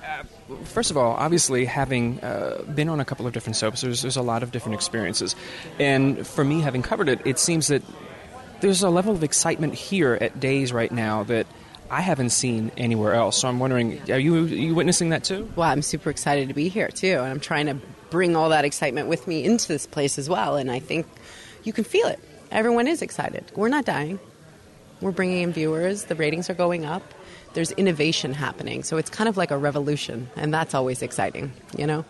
First 0.65 0.91
of 0.91 0.97
all, 0.97 1.13
obviously, 1.13 1.65
having 1.65 2.21
uh, 2.21 2.63
been 2.75 2.89
on 2.89 2.99
a 3.01 3.05
couple 3.05 3.27
of 3.27 3.33
different 3.33 3.57
soaps, 3.57 3.81
there's, 3.83 4.03
there's 4.03 4.17
a 4.17 4.23
lot 4.23 4.43
of 4.43 4.51
different 4.53 4.75
experiences. 4.75 5.35
And 5.79 6.27
for 6.27 6.45
me, 6.45 6.61
having 6.61 6.83
covered 6.83 7.09
it, 7.09 7.21
it 7.25 7.39
seems 7.39 7.69
that 7.69 7.83
there's 8.61 8.83
a 8.83 8.91
level 8.91 9.15
of 9.15 9.23
excitement 9.23 9.75
here 9.75 10.17
at 10.21 10.41
Days 10.41 10.73
right 10.73 10.91
now 10.91 11.25
that 11.25 11.47
I 11.91 12.01
haven't 12.01 12.31
seen 12.31 12.71
anywhere 12.77 13.15
else. 13.15 13.41
So 13.41 13.49
I'm 13.49 13.59
wondering, 13.59 14.01
are 14.11 14.19
you, 14.19 14.45
are 14.45 14.49
you 14.49 14.75
witnessing 14.75 15.11
that 15.11 15.25
too? 15.25 15.51
Well, 15.57 15.69
I'm 15.69 15.83
super 15.83 16.11
excited 16.11 16.49
to 16.49 16.55
be 16.55 16.69
here 16.69 16.89
too, 16.89 17.19
and 17.19 17.27
I'm 17.27 17.41
trying 17.41 17.67
to 17.67 17.77
bring 18.11 18.37
all 18.37 18.51
that 18.51 18.65
excitement 18.65 19.09
with 19.09 19.27
me 19.27 19.45
into 19.45 19.69
this 19.69 19.87
place 19.87 20.19
as 20.19 20.29
well. 20.29 20.57
And 20.57 20.71
I 20.71 20.79
think 20.79 21.07
you 21.65 21.73
can 21.73 21.85
feel 21.85 22.07
it. 22.07 22.21
Everyone 22.51 22.87
is 22.87 23.03
excited. 23.03 23.45
We're 23.55 23.69
not 23.69 23.85
dying. 23.85 24.19
We're 25.01 25.13
bringing 25.13 25.43
in 25.43 25.53
viewers. 25.53 26.05
The 26.05 26.15
ratings 26.15 26.51
are 26.51 26.55
going 26.55 26.85
up. 26.85 27.03
There's 27.55 27.73
innovation 27.73 28.33
happening, 28.33 28.85
so 28.85 28.97
it's 28.97 29.11
kind 29.11 29.29
of 29.29 29.37
like 29.37 29.51
a 29.51 29.59
revolution, 29.59 30.29
and 30.37 30.55
that's 30.55 30.73
always 30.75 31.03
exciting. 31.03 31.53
You 31.77 31.87
know, 31.87 32.05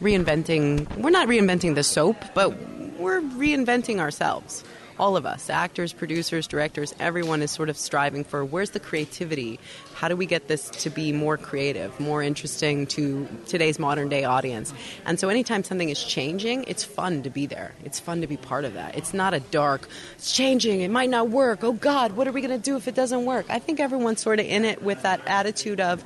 reinventing. 0.00 0.98
We're 0.98 1.10
not 1.10 1.26
reinventing 1.26 1.74
the 1.74 1.82
soap, 1.82 2.16
but 2.34 2.50
we're 2.98 3.20
reinventing 3.20 3.98
ourselves. 3.98 4.62
All 4.98 5.16
of 5.16 5.26
us, 5.26 5.50
actors, 5.50 5.92
producers, 5.92 6.46
directors, 6.46 6.94
everyone 7.00 7.42
is 7.42 7.50
sort 7.50 7.68
of 7.68 7.76
striving 7.76 8.22
for 8.22 8.44
where's 8.44 8.70
the 8.70 8.80
creativity? 8.80 9.58
How 9.94 10.06
do 10.08 10.16
we 10.16 10.26
get 10.26 10.46
this 10.46 10.70
to 10.70 10.90
be 10.90 11.12
more 11.12 11.36
creative, 11.36 11.98
more 11.98 12.22
interesting 12.22 12.86
to 12.88 13.26
today's 13.46 13.78
modern 13.78 14.08
day 14.08 14.22
audience? 14.22 14.72
And 15.04 15.18
so 15.18 15.28
anytime 15.28 15.64
something 15.64 15.88
is 15.88 16.02
changing, 16.02 16.64
it's 16.68 16.84
fun 16.84 17.24
to 17.24 17.30
be 17.30 17.46
there. 17.46 17.72
It's 17.84 17.98
fun 17.98 18.20
to 18.20 18.28
be 18.28 18.36
part 18.36 18.64
of 18.64 18.74
that. 18.74 18.96
It's 18.96 19.12
not 19.12 19.34
a 19.34 19.40
dark, 19.40 19.88
it's 20.16 20.32
changing, 20.32 20.82
it 20.82 20.90
might 20.90 21.10
not 21.10 21.28
work. 21.28 21.64
Oh 21.64 21.72
God, 21.72 22.12
what 22.12 22.28
are 22.28 22.32
we 22.32 22.40
going 22.40 22.56
to 22.56 22.64
do 22.64 22.76
if 22.76 22.86
it 22.86 22.94
doesn't 22.94 23.24
work? 23.24 23.46
I 23.48 23.58
think 23.58 23.80
everyone's 23.80 24.20
sort 24.20 24.38
of 24.38 24.46
in 24.46 24.64
it 24.64 24.82
with 24.82 25.02
that 25.02 25.20
attitude 25.26 25.80
of 25.80 26.04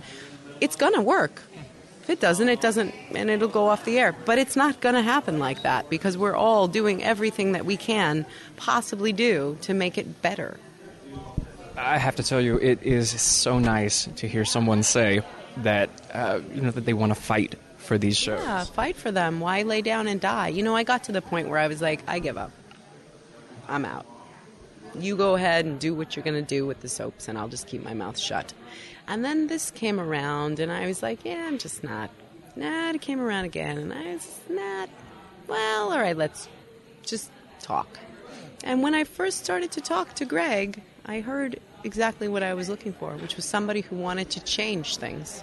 it's 0.61 0.77
going 0.77 0.95
to 0.95 1.03
work. 1.03 1.43
If 2.09 2.13
it 2.13 2.21
doesn't, 2.21 2.49
it 2.49 2.63
doesn't, 2.63 2.95
and 3.15 3.29
it'll 3.29 3.49
go 3.49 3.69
off 3.69 3.85
the 3.85 3.99
air. 3.99 4.17
But 4.25 4.39
it's 4.39 4.57
not 4.57 4.81
going 4.81 4.95
to 4.95 5.03
happen 5.03 5.39
like 5.39 5.61
that 5.65 5.91
because 5.91 6.17
we're 6.17 6.35
all 6.35 6.67
doing 6.67 7.05
everything 7.05 7.53
that 7.53 7.67
we 7.67 7.77
can 7.77 8.25
possibly 8.57 9.13
do 9.13 9.59
to 9.61 9.75
make 9.75 9.99
it 9.99 10.23
better. 10.23 10.59
I 11.77 11.99
have 11.99 12.17
to 12.17 12.23
tell 12.23 12.41
you, 12.41 12.57
it 12.57 12.83
is 12.83 13.11
so 13.21 13.59
nice 13.59 14.09
to 14.17 14.27
hear 14.27 14.47
someone 14.47 14.85
say 14.85 15.21
that 15.59 15.91
uh, 16.15 16.41
you 16.55 16.63
know 16.63 16.71
that 16.71 16.87
they 16.87 16.95
want 16.95 17.11
to 17.11 17.15
fight 17.15 17.57
for 17.77 17.99
these 17.99 18.17
shows. 18.17 18.41
Yeah, 18.41 18.65
fight 18.65 18.97
for 18.97 19.13
them. 19.13 19.41
Why 19.41 19.61
lay 19.61 19.83
down 19.83 20.09
and 20.09 20.19
die? 20.19 20.49
You 20.49 20.63
know, 20.63 20.75
I 20.75 20.85
got 20.85 21.05
to 21.05 21.13
the 21.13 21.21
point 21.21 21.51
where 21.51 21.59
I 21.59 21.69
was 21.69 21.83
like, 21.83 22.01
I 22.09 22.21
give 22.21 22.39
up. 22.39 22.53
I'm 23.69 23.85
out. 23.85 24.07
You 24.99 25.15
go 25.15 25.35
ahead 25.35 25.67
and 25.67 25.79
do 25.79 25.95
what 25.95 26.17
you're 26.17 26.25
going 26.25 26.43
to 26.43 26.57
do 26.57 26.65
with 26.65 26.81
the 26.81 26.89
soaps, 26.89 27.29
and 27.29 27.37
I'll 27.37 27.49
just 27.49 27.67
keep 27.67 27.85
my 27.85 27.93
mouth 27.93 28.19
shut. 28.19 28.55
And 29.09 29.25
then 29.25 29.47
this 29.47 29.71
came 29.71 29.99
around, 29.99 30.61
and 30.61 30.71
I 30.71 30.87
was 30.87 31.03
like, 31.03 31.25
yeah, 31.25 31.47
I'm 31.47 31.57
just 31.57 31.83
not. 31.83 32.11
Nah, 32.55 32.91
it 32.91 33.01
came 33.01 33.21
around 33.21 33.47
again, 33.47 33.79
and 33.79 33.93
I 33.93 34.13
was 34.13 34.41
not. 34.51 34.91
Well, 35.47 35.93
all 35.93 35.99
right, 35.99 36.17
let's 36.17 36.47
just 37.03 37.31
talk. 37.61 37.99
And 38.63 38.83
when 38.83 38.95
I 38.95 39.05
first 39.05 39.43
started 39.43 39.73
to 39.73 39.81
talk 39.81 40.15
to 40.17 40.27
Greg, 40.27 40.83
I 41.07 41.21
heard 41.21 41.59
exactly 41.85 42.29
what 42.29 42.43
I 42.43 42.53
was 42.53 42.69
looking 42.69 42.93
for, 42.93 43.13
which 43.13 43.37
was 43.37 43.47
somebody 43.47 43.81
who 43.81 43.97
wanted 43.97 44.29
to 44.31 44.41
change 44.41 44.99
things, 44.99 45.43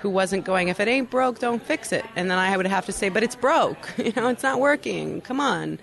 who 0.00 0.10
wasn't 0.10 0.44
going, 0.44 0.66
if 0.66 0.80
it 0.80 0.88
ain't 0.88 1.08
broke, 1.08 1.38
don't 1.38 1.62
fix 1.62 1.92
it. 1.92 2.04
And 2.16 2.28
then 2.28 2.38
I 2.38 2.56
would 2.56 2.66
have 2.66 2.86
to 2.86 2.92
say, 2.92 3.08
but 3.08 3.22
it's 3.22 3.36
broke. 3.36 3.88
You 3.98 4.12
know, 4.16 4.28
it's 4.28 4.42
not 4.42 4.58
working. 4.58 5.20
Come 5.20 5.38
on. 5.40 5.78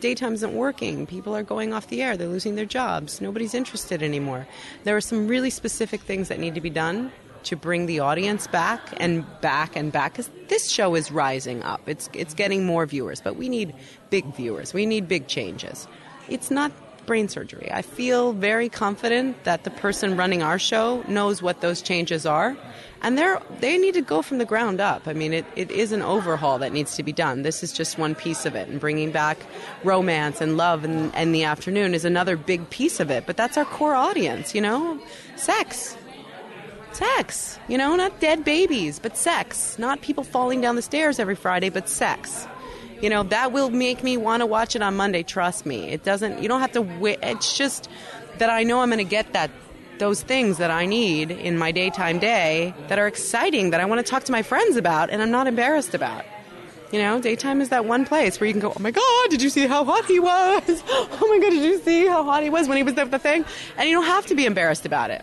Daytime 0.00 0.34
isn't 0.34 0.54
working. 0.54 1.06
People 1.06 1.34
are 1.34 1.42
going 1.42 1.72
off 1.72 1.88
the 1.88 2.02
air. 2.02 2.16
They're 2.16 2.28
losing 2.28 2.56
their 2.56 2.66
jobs. 2.66 3.20
Nobody's 3.20 3.54
interested 3.54 4.02
anymore. 4.02 4.46
There 4.84 4.96
are 4.96 5.00
some 5.00 5.28
really 5.28 5.50
specific 5.50 6.00
things 6.02 6.28
that 6.28 6.38
need 6.38 6.54
to 6.54 6.60
be 6.60 6.70
done 6.70 7.10
to 7.44 7.56
bring 7.56 7.86
the 7.86 8.00
audience 8.00 8.46
back 8.46 8.80
and 8.98 9.24
back 9.40 9.76
and 9.76 9.92
back 9.92 10.12
because 10.12 10.30
this 10.48 10.70
show 10.70 10.94
is 10.94 11.12
rising 11.12 11.62
up. 11.62 11.80
It's 11.86 12.08
it's 12.12 12.34
getting 12.34 12.64
more 12.64 12.86
viewers, 12.86 13.20
but 13.20 13.36
we 13.36 13.48
need 13.48 13.74
big 14.10 14.24
viewers. 14.34 14.74
We 14.74 14.86
need 14.86 15.08
big 15.08 15.28
changes. 15.28 15.86
It's 16.28 16.50
not 16.50 16.72
brain 17.06 17.28
surgery. 17.28 17.70
I 17.72 17.82
feel 17.82 18.32
very 18.32 18.68
confident 18.68 19.44
that 19.44 19.64
the 19.64 19.70
person 19.70 20.16
running 20.16 20.42
our 20.42 20.58
show 20.58 21.04
knows 21.08 21.42
what 21.42 21.60
those 21.60 21.82
changes 21.82 22.26
are. 22.26 22.56
And 23.02 23.18
they're, 23.18 23.40
they 23.60 23.76
need 23.76 23.94
to 23.94 24.00
go 24.00 24.22
from 24.22 24.38
the 24.38 24.46
ground 24.46 24.80
up. 24.80 25.06
I 25.06 25.12
mean, 25.12 25.34
it, 25.34 25.44
it 25.56 25.70
is 25.70 25.92
an 25.92 26.00
overhaul 26.00 26.58
that 26.60 26.72
needs 26.72 26.96
to 26.96 27.02
be 27.02 27.12
done. 27.12 27.42
This 27.42 27.62
is 27.62 27.70
just 27.70 27.98
one 27.98 28.14
piece 28.14 28.46
of 28.46 28.54
it. 28.54 28.68
And 28.68 28.80
bringing 28.80 29.10
back 29.10 29.38
romance 29.82 30.40
and 30.40 30.56
love 30.56 30.86
in, 30.86 31.12
in 31.12 31.32
the 31.32 31.44
afternoon 31.44 31.92
is 31.92 32.06
another 32.06 32.36
big 32.36 32.70
piece 32.70 33.00
of 33.00 33.10
it. 33.10 33.26
But 33.26 33.36
that's 33.36 33.58
our 33.58 33.66
core 33.66 33.94
audience, 33.94 34.54
you 34.54 34.62
know? 34.62 34.98
Sex. 35.36 35.98
Sex. 36.92 37.58
You 37.68 37.76
know, 37.76 37.94
not 37.94 38.20
dead 38.20 38.42
babies, 38.42 38.98
but 38.98 39.18
sex. 39.18 39.78
Not 39.78 40.00
people 40.00 40.24
falling 40.24 40.62
down 40.62 40.76
the 40.76 40.82
stairs 40.82 41.18
every 41.18 41.34
Friday, 41.34 41.68
but 41.68 41.90
sex. 41.90 42.46
You 43.04 43.10
know, 43.10 43.22
that 43.24 43.52
will 43.52 43.68
make 43.68 44.02
me 44.02 44.16
want 44.16 44.40
to 44.40 44.46
watch 44.46 44.74
it 44.74 44.80
on 44.80 44.96
Monday, 44.96 45.22
trust 45.22 45.66
me. 45.66 45.90
It 45.90 46.04
doesn't, 46.04 46.42
you 46.42 46.48
don't 46.48 46.62
have 46.62 46.72
to 46.72 46.80
wait. 46.80 47.18
It's 47.22 47.54
just 47.54 47.90
that 48.38 48.48
I 48.48 48.62
know 48.62 48.80
I'm 48.80 48.88
going 48.88 48.96
to 48.96 49.04
get 49.04 49.34
that 49.34 49.50
those 49.98 50.22
things 50.22 50.56
that 50.56 50.70
I 50.70 50.86
need 50.86 51.30
in 51.30 51.58
my 51.58 51.70
daytime 51.70 52.18
day 52.18 52.72
that 52.88 52.98
are 52.98 53.06
exciting 53.06 53.72
that 53.72 53.80
I 53.82 53.84
want 53.84 53.98
to 53.98 54.10
talk 54.10 54.24
to 54.24 54.32
my 54.32 54.40
friends 54.40 54.76
about 54.76 55.10
and 55.10 55.20
I'm 55.20 55.30
not 55.30 55.46
embarrassed 55.46 55.92
about. 55.92 56.24
You 56.92 56.98
know, 56.98 57.20
daytime 57.20 57.60
is 57.60 57.68
that 57.68 57.84
one 57.84 58.06
place 58.06 58.40
where 58.40 58.46
you 58.46 58.54
can 58.54 58.62
go, 58.62 58.72
oh 58.74 58.80
my 58.80 58.90
God, 58.90 59.28
did 59.28 59.42
you 59.42 59.50
see 59.50 59.66
how 59.66 59.84
hot 59.84 60.06
he 60.06 60.18
was? 60.18 60.82
Oh 61.20 61.28
my 61.28 61.38
God, 61.40 61.50
did 61.50 61.62
you 61.62 61.78
see 61.80 62.06
how 62.06 62.24
hot 62.24 62.42
he 62.42 62.48
was 62.48 62.68
when 62.68 62.78
he 62.78 62.82
was 62.84 62.94
the, 62.94 63.04
the 63.04 63.18
thing? 63.18 63.44
And 63.76 63.86
you 63.86 63.96
don't 63.96 64.06
have 64.06 64.24
to 64.28 64.34
be 64.34 64.46
embarrassed 64.46 64.86
about 64.86 65.10
it. 65.10 65.22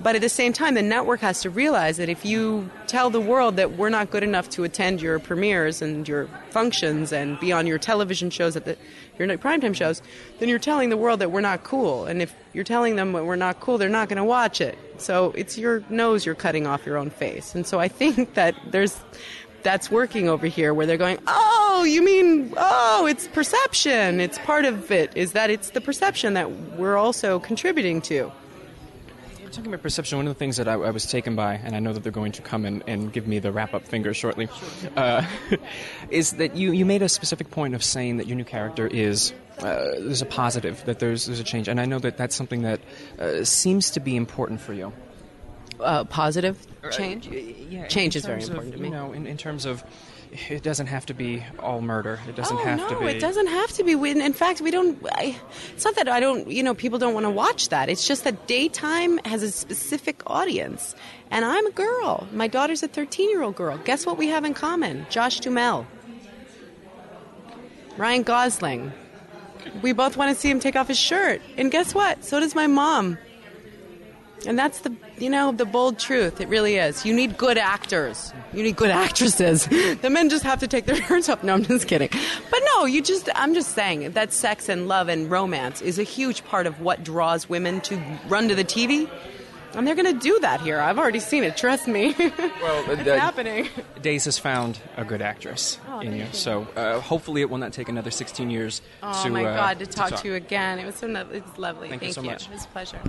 But 0.00 0.14
at 0.14 0.20
the 0.20 0.28
same 0.28 0.52
time, 0.52 0.74
the 0.74 0.82
network 0.82 1.20
has 1.20 1.40
to 1.42 1.50
realize 1.50 1.96
that 1.96 2.08
if 2.08 2.24
you 2.24 2.70
tell 2.86 3.10
the 3.10 3.20
world 3.20 3.56
that 3.56 3.76
we're 3.76 3.88
not 3.88 4.10
good 4.10 4.22
enough 4.22 4.48
to 4.50 4.62
attend 4.62 5.02
your 5.02 5.18
premieres 5.18 5.82
and 5.82 6.06
your 6.06 6.28
functions 6.50 7.12
and 7.12 7.38
be 7.40 7.50
on 7.50 7.66
your 7.66 7.78
television 7.78 8.30
shows 8.30 8.54
at 8.56 8.64
the 8.64 8.76
your 9.18 9.26
primetime 9.38 9.74
shows, 9.74 10.00
then 10.38 10.48
you're 10.48 10.60
telling 10.60 10.90
the 10.90 10.96
world 10.96 11.18
that 11.20 11.32
we're 11.32 11.40
not 11.40 11.64
cool. 11.64 12.04
And 12.04 12.22
if 12.22 12.32
you're 12.52 12.62
telling 12.62 12.94
them 12.94 13.12
that 13.12 13.24
we're 13.24 13.34
not 13.34 13.58
cool, 13.58 13.76
they're 13.76 13.88
not 13.88 14.08
going 14.08 14.18
to 14.18 14.24
watch 14.24 14.60
it. 14.60 14.78
So 14.98 15.32
it's 15.36 15.58
your 15.58 15.82
nose 15.90 16.24
you're 16.24 16.36
cutting 16.36 16.66
off 16.66 16.86
your 16.86 16.96
own 16.96 17.10
face. 17.10 17.56
And 17.56 17.66
so 17.66 17.80
I 17.80 17.88
think 17.88 18.34
that 18.34 18.54
there's 18.70 19.00
that's 19.64 19.90
working 19.90 20.28
over 20.28 20.46
here 20.46 20.72
where 20.72 20.86
they're 20.86 20.96
going, 20.96 21.18
oh, 21.26 21.84
you 21.86 22.00
mean, 22.00 22.54
oh, 22.56 23.06
it's 23.06 23.26
perception. 23.26 24.20
It's 24.20 24.38
part 24.38 24.64
of 24.64 24.92
it, 24.92 25.10
is 25.16 25.32
that 25.32 25.50
it's 25.50 25.70
the 25.70 25.80
perception 25.80 26.34
that 26.34 26.50
we're 26.76 26.96
also 26.96 27.40
contributing 27.40 28.00
to. 28.02 28.30
Talking 29.50 29.68
about 29.68 29.82
perception, 29.82 30.18
one 30.18 30.26
of 30.26 30.34
the 30.34 30.38
things 30.38 30.58
that 30.58 30.68
I, 30.68 30.74
I, 30.74 30.90
was 30.90 31.06
taken 31.06 31.34
by, 31.34 31.54
and 31.54 31.74
I 31.74 31.78
know 31.78 31.94
that 31.94 32.02
they're 32.02 32.12
going 32.12 32.32
to 32.32 32.42
come 32.42 32.66
and, 32.66 32.84
and 32.86 33.10
give 33.12 33.26
me 33.26 33.38
the 33.38 33.50
wrap 33.50 33.72
up 33.72 33.86
finger 33.88 34.12
shortly, 34.12 34.48
uh, 34.94 35.26
is 36.10 36.32
that 36.32 36.54
you, 36.54 36.72
you 36.72 36.84
made 36.84 37.00
a 37.00 37.08
specific 37.08 37.50
point 37.50 37.74
of 37.74 37.82
saying 37.82 38.18
that 38.18 38.26
your 38.26 38.36
new 38.36 38.44
character 38.44 38.86
is 38.86 39.32
uh, 39.60 39.92
there's 39.98 40.22
a 40.22 40.26
positive, 40.26 40.84
that 40.84 40.98
there's 40.98 41.26
there's 41.26 41.40
a 41.40 41.44
change, 41.44 41.66
and 41.66 41.80
I 41.80 41.86
know 41.86 41.98
that 41.98 42.16
that's 42.16 42.36
something 42.36 42.62
that 42.62 42.80
uh, 43.18 43.42
seems 43.42 43.90
to 43.92 44.00
be 44.00 44.16
important 44.16 44.60
for 44.60 44.72
you. 44.72 44.92
Uh, 45.80 46.04
positive 46.04 46.64
change, 46.90 47.26
yeah, 47.26 47.86
change 47.86 48.16
is 48.16 48.24
very 48.24 48.42
of, 48.42 48.48
important 48.48 48.74
to 48.74 48.80
me. 48.80 48.88
You 48.88 48.94
know, 48.94 49.12
in, 49.12 49.26
in 49.26 49.36
terms 49.36 49.64
of 49.64 49.82
it 50.32 50.62
doesn't 50.62 50.86
have 50.86 51.06
to 51.06 51.14
be 51.14 51.42
all 51.58 51.80
murder. 51.80 52.20
It 52.28 52.36
doesn't 52.36 52.56
oh, 52.56 52.64
have 52.64 52.78
no, 52.78 52.88
to 52.88 52.94
be. 52.96 53.00
No, 53.00 53.06
it 53.10 53.20
doesn't 53.20 53.46
have 53.46 53.72
to 53.72 53.84
be. 53.84 53.92
In 53.92 54.32
fact, 54.32 54.60
we 54.60 54.70
don't. 54.70 54.98
I, 55.12 55.36
it's 55.74 55.84
not 55.84 55.94
that 55.96 56.08
I 56.08 56.20
don't. 56.20 56.48
You 56.48 56.62
know, 56.62 56.74
people 56.74 56.98
don't 56.98 57.14
want 57.14 57.24
to 57.24 57.30
watch 57.30 57.68
that. 57.70 57.88
It's 57.88 58.06
just 58.06 58.24
that 58.24 58.46
daytime 58.46 59.18
has 59.24 59.42
a 59.42 59.50
specific 59.50 60.22
audience, 60.26 60.94
and 61.30 61.44
I'm 61.44 61.66
a 61.66 61.70
girl. 61.70 62.26
My 62.32 62.48
daughter's 62.48 62.82
a 62.82 62.88
13 62.88 63.30
year 63.30 63.42
old 63.42 63.56
girl. 63.56 63.78
Guess 63.78 64.06
what 64.06 64.18
we 64.18 64.28
have 64.28 64.44
in 64.44 64.54
common? 64.54 65.06
Josh 65.10 65.40
Duhamel, 65.40 65.86
Ryan 67.96 68.22
Gosling. 68.22 68.92
We 69.82 69.92
both 69.92 70.16
want 70.16 70.34
to 70.34 70.40
see 70.40 70.50
him 70.50 70.60
take 70.60 70.76
off 70.76 70.88
his 70.88 70.98
shirt, 70.98 71.40
and 71.56 71.70
guess 71.70 71.94
what? 71.94 72.24
So 72.24 72.40
does 72.40 72.54
my 72.54 72.66
mom. 72.66 73.18
And 74.46 74.58
that's 74.58 74.80
the 74.80 74.94
you 75.18 75.28
know 75.28 75.50
the 75.52 75.64
bold 75.64 75.98
truth. 75.98 76.40
It 76.40 76.48
really 76.48 76.76
is. 76.76 77.04
You 77.04 77.12
need 77.12 77.36
good 77.36 77.58
actors. 77.58 78.32
You 78.52 78.62
need 78.62 78.76
good 78.76 78.90
actresses. 79.06 79.66
the 79.66 80.08
men 80.10 80.28
just 80.30 80.44
have 80.44 80.60
to 80.60 80.68
take 80.68 80.86
their 80.86 80.96
shirts 81.02 81.28
off. 81.28 81.42
No, 81.42 81.54
I'm 81.54 81.64
just 81.64 81.88
kidding. 81.88 82.08
But 82.50 82.60
no, 82.74 82.84
you 82.86 83.02
just 83.02 83.28
I'm 83.34 83.52
just 83.54 83.72
saying 83.72 84.12
that 84.12 84.32
sex 84.32 84.68
and 84.68 84.86
love 84.88 85.08
and 85.08 85.30
romance 85.30 85.82
is 85.82 85.98
a 85.98 86.04
huge 86.04 86.44
part 86.44 86.66
of 86.66 86.80
what 86.80 87.02
draws 87.02 87.48
women 87.48 87.80
to 87.82 88.00
run 88.28 88.48
to 88.48 88.54
the 88.54 88.64
TV. 88.64 89.10
And 89.74 89.86
they're 89.86 89.94
going 89.94 90.12
to 90.12 90.18
do 90.18 90.38
that 90.40 90.62
here. 90.62 90.80
I've 90.80 90.98
already 90.98 91.20
seen 91.20 91.44
it. 91.44 91.56
Trust 91.56 91.86
me. 91.86 92.14
Well, 92.62 92.90
it's 92.90 93.02
happening. 93.02 93.68
Days 94.02 94.24
has 94.24 94.38
found 94.38 94.80
a 94.96 95.04
good 95.04 95.20
actress 95.22 95.78
Oh, 95.88 96.00
in 96.00 96.12
you, 96.14 96.18
you. 96.24 96.26
so 96.32 96.66
uh, 96.74 97.00
hopefully 97.00 97.40
it 97.42 97.50
will 97.50 97.58
not 97.58 97.72
take 97.72 97.88
another 97.88 98.10
16 98.10 98.50
years. 98.50 98.80
Oh 99.02 99.22
to, 99.24 99.30
my 99.30 99.44
uh, 99.44 99.56
God, 99.56 99.78
to 99.80 99.86
talk, 99.86 100.16
to 100.22 100.28
you 100.28 100.34
again. 100.34 100.78
It 100.78 100.86
was 100.86 100.96
so 100.96 101.06
no- 101.06 101.26
it's 101.30 101.56
lovely. 101.58 101.88
Thank 101.90 102.02
you 102.02 102.12
so 102.12 102.22
much. 102.22 102.46
It 102.46 102.52
was 102.52 102.64
a 102.64 102.68
pleasure. 102.68 103.00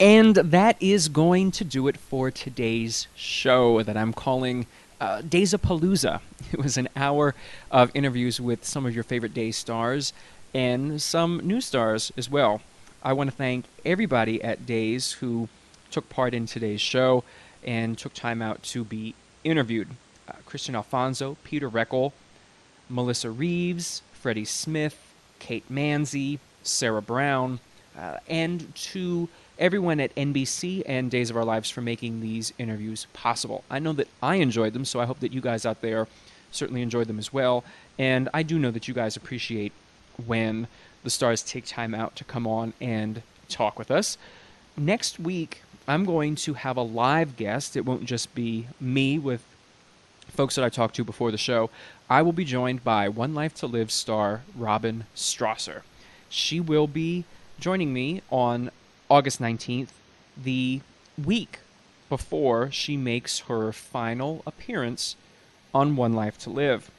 And 0.00 0.34
that 0.34 0.76
is 0.80 1.08
going 1.08 1.52
to 1.52 1.64
do 1.64 1.86
it 1.86 1.96
for 1.96 2.30
today's 2.30 3.06
show 3.14 3.82
that 3.82 3.96
I'm 3.96 4.12
calling 4.12 4.66
uh, 5.00 5.22
Palooza. 5.22 6.20
It 6.52 6.58
was 6.58 6.76
an 6.76 6.88
hour 6.96 7.34
of 7.70 7.90
interviews 7.94 8.40
with 8.40 8.64
some 8.64 8.86
of 8.86 8.94
your 8.94 9.04
favorite 9.04 9.34
day 9.34 9.50
stars 9.50 10.12
and 10.52 11.00
some 11.00 11.40
new 11.44 11.60
stars 11.60 12.12
as 12.16 12.28
well. 12.28 12.60
I 13.02 13.12
want 13.12 13.30
to 13.30 13.36
thank 13.36 13.66
everybody 13.84 14.42
at 14.42 14.66
Days 14.66 15.12
who 15.12 15.48
took 15.90 16.08
part 16.08 16.34
in 16.34 16.46
today's 16.46 16.80
show 16.80 17.22
and 17.64 17.96
took 17.96 18.14
time 18.14 18.42
out 18.42 18.62
to 18.64 18.84
be 18.84 19.14
interviewed. 19.42 19.88
Uh, 20.28 20.32
Kristian 20.48 20.74
Alfonso, 20.74 21.36
Peter 21.44 21.68
Reckell, 21.68 22.12
Melissa 22.88 23.30
Reeves, 23.30 24.02
Freddie 24.12 24.44
Smith, 24.44 25.14
Kate 25.38 25.68
Mansi, 25.70 26.38
Sarah 26.62 27.02
Brown, 27.02 27.60
uh, 27.96 28.18
and 28.28 28.74
to 28.74 29.28
everyone 29.58 30.00
at 30.00 30.14
NBC 30.14 30.82
and 30.86 31.10
Days 31.10 31.30
of 31.30 31.36
Our 31.36 31.44
Lives 31.44 31.70
for 31.70 31.80
making 31.80 32.20
these 32.20 32.52
interviews 32.58 33.06
possible. 33.12 33.64
I 33.70 33.78
know 33.78 33.92
that 33.92 34.08
I 34.22 34.36
enjoyed 34.36 34.72
them, 34.72 34.84
so 34.84 35.00
I 35.00 35.06
hope 35.06 35.20
that 35.20 35.32
you 35.32 35.40
guys 35.40 35.64
out 35.64 35.80
there 35.80 36.08
certainly 36.50 36.82
enjoyed 36.82 37.08
them 37.08 37.18
as 37.18 37.32
well. 37.32 37.64
And 37.98 38.28
I 38.34 38.42
do 38.42 38.58
know 38.58 38.70
that 38.70 38.88
you 38.88 38.94
guys 38.94 39.16
appreciate 39.16 39.72
when 40.26 40.66
the 41.02 41.10
stars 41.10 41.42
take 41.42 41.66
time 41.66 41.94
out 41.94 42.16
to 42.16 42.24
come 42.24 42.46
on 42.46 42.72
and 42.80 43.22
talk 43.48 43.78
with 43.78 43.90
us. 43.90 44.16
Next 44.76 45.18
week, 45.18 45.62
I'm 45.86 46.04
going 46.04 46.34
to 46.36 46.54
have 46.54 46.76
a 46.76 46.82
live 46.82 47.36
guest. 47.36 47.76
It 47.76 47.84
won't 47.84 48.04
just 48.04 48.34
be 48.34 48.66
me 48.80 49.18
with 49.18 49.44
folks 50.34 50.56
that 50.56 50.64
I 50.64 50.68
talked 50.68 50.96
to 50.96 51.04
before 51.04 51.30
the 51.30 51.38
show, 51.38 51.70
I 52.10 52.22
will 52.22 52.32
be 52.32 52.44
joined 52.44 52.82
by 52.82 53.08
One 53.08 53.34
Life 53.34 53.54
to 53.56 53.66
Live 53.66 53.90
star 53.90 54.42
Robin 54.56 55.06
Strasser. 55.14 55.82
She 56.28 56.60
will 56.60 56.86
be 56.86 57.24
joining 57.60 57.92
me 57.92 58.22
on 58.30 58.70
August 59.10 59.40
19th, 59.40 59.88
the 60.36 60.80
week 61.22 61.60
before 62.08 62.70
she 62.70 62.96
makes 62.96 63.40
her 63.40 63.72
final 63.72 64.42
appearance 64.46 65.16
on 65.74 65.96
One 65.96 66.14
Life 66.14 66.38
to 66.38 66.50
Live. 66.50 66.90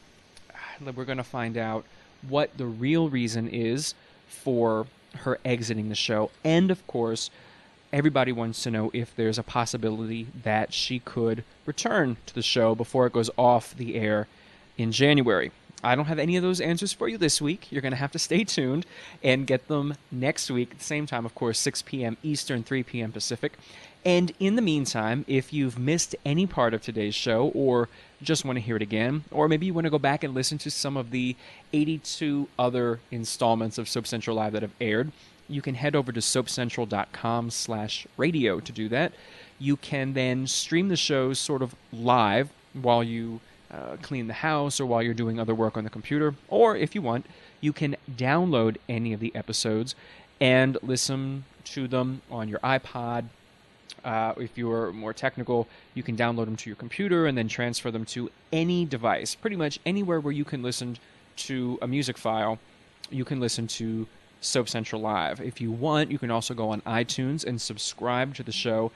Ah, 0.53 0.91
we're 0.95 1.05
going 1.05 1.17
to 1.17 1.23
find 1.23 1.57
out 1.57 1.85
what 2.27 2.57
the 2.57 2.65
real 2.65 3.09
reason 3.09 3.47
is 3.47 3.93
for 4.27 4.87
her 5.19 5.39
exiting 5.43 5.89
the 5.89 5.95
show, 5.95 6.29
and 6.43 6.69
of 6.69 6.85
course, 6.87 7.29
everybody 7.91 8.31
wants 8.31 8.61
to 8.63 8.71
know 8.71 8.91
if 8.93 9.15
there's 9.15 9.39
a 9.39 9.43
possibility 9.43 10.27
that 10.43 10.73
she 10.73 10.99
could 10.99 11.43
return 11.65 12.17
to 12.25 12.35
the 12.35 12.41
show 12.41 12.75
before 12.75 13.07
it 13.07 13.13
goes 13.13 13.29
off 13.37 13.75
the 13.75 13.95
air 13.95 14.27
in 14.77 14.91
January. 14.91 15.51
I 15.85 15.93
don't 15.93 16.05
have 16.05 16.17
any 16.17 16.35
of 16.35 16.41
those 16.41 16.59
answers 16.59 16.91
for 16.93 17.07
you 17.07 17.17
this 17.19 17.39
week. 17.39 17.71
You're 17.71 17.83
going 17.83 17.91
to 17.91 17.97
have 17.97 18.11
to 18.13 18.19
stay 18.19 18.43
tuned 18.43 18.87
and 19.23 19.45
get 19.45 19.67
them 19.67 19.93
next 20.11 20.49
week 20.49 20.71
at 20.71 20.79
the 20.79 20.83
same 20.83 21.05
time, 21.05 21.27
of 21.27 21.35
course, 21.35 21.59
6 21.59 21.83
p.m. 21.83 22.17
Eastern, 22.23 22.63
3 22.63 22.81
p.m. 22.81 23.11
Pacific. 23.11 23.53
And 24.03 24.31
in 24.39 24.55
the 24.55 24.63
meantime, 24.63 25.25
if 25.27 25.53
you've 25.53 25.77
missed 25.77 26.15
any 26.25 26.47
part 26.47 26.73
of 26.73 26.81
today's 26.81 27.13
show 27.13 27.49
or 27.49 27.87
just 28.23 28.45
want 28.45 28.57
to 28.57 28.61
hear 28.61 28.75
it 28.75 28.81
again, 28.81 29.25
or 29.29 29.47
maybe 29.47 29.67
you 29.67 29.75
want 29.75 29.85
to 29.85 29.91
go 29.91 29.99
back 29.99 30.23
and 30.23 30.33
listen 30.33 30.57
to 30.59 30.71
some 30.71 30.97
of 30.97 31.11
the 31.11 31.35
82 31.71 32.47
other 32.57 32.99
installments 33.11 33.77
of 33.77 33.87
Soap 33.87 34.07
Central 34.07 34.35
Live 34.35 34.53
that 34.53 34.63
have 34.63 34.73
aired, 34.81 35.11
you 35.47 35.61
can 35.61 35.75
head 35.75 35.95
over 35.95 36.11
to 36.11 36.19
soapcentral.com 36.19 37.51
slash 37.51 38.07
radio 38.17 38.59
to 38.59 38.71
do 38.71 38.89
that. 38.89 39.13
You 39.59 39.77
can 39.77 40.13
then 40.13 40.47
stream 40.47 40.87
the 40.87 40.95
shows 40.95 41.37
sort 41.37 41.61
of 41.61 41.75
live 41.93 42.49
while 42.73 43.03
you 43.03 43.39
uh, 43.75 43.97
clean 44.07 44.25
the 44.27 44.39
house 44.49 44.75
or 44.81 44.85
while 44.85 45.03
you're 45.03 45.21
doing 45.23 45.39
other 45.39 45.55
work 45.63 45.75
on 45.77 45.83
the 45.83 45.89
computer. 45.89 46.29
Or 46.47 46.77
if 46.85 46.95
you 46.95 47.01
want, 47.01 47.25
you 47.61 47.73
can 47.73 47.95
download 48.15 48.77
any 48.87 49.11
of 49.13 49.19
the 49.19 49.31
episodes 49.35 49.95
and 50.39 50.77
listen 50.81 51.43
to 51.75 51.87
them 51.87 52.21
on 52.29 52.49
your 52.51 52.59
iPod, 52.59 53.23
Uh, 54.03 54.33
if 54.37 54.55
you're 54.55 54.91
more 54.93 55.13
technical, 55.13 55.59
you 55.95 56.03
can 56.03 56.15
download 56.15 56.45
them 56.45 56.55
to 56.55 56.69
your 56.69 56.77
computer 56.77 57.25
and 57.27 57.35
then 57.37 57.47
transfer 57.47 57.91
them 57.91 58.05
to 58.05 58.29
any 58.51 58.85
device. 58.85 59.35
Pretty 59.35 59.55
much 59.55 59.79
anywhere 59.83 60.19
where 60.19 60.35
you 60.41 60.45
can 60.45 60.61
listen 60.61 60.97
to 61.47 61.79
a 61.81 61.87
music 61.87 62.17
file, 62.17 62.59
you 63.09 63.25
can 63.25 63.39
listen 63.39 63.65
to 63.67 64.05
Soap 64.41 64.67
Central 64.69 65.01
Live. 65.01 65.37
If 65.41 65.59
you 65.59 65.71
want, 65.71 66.11
you 66.11 66.19
can 66.19 66.29
also 66.29 66.53
go 66.53 66.69
on 66.69 66.81
iTunes 66.81 67.43
and 67.47 67.59
subscribe 67.59 68.35
to 68.35 68.43
the 68.43 68.51
show. 68.51 68.91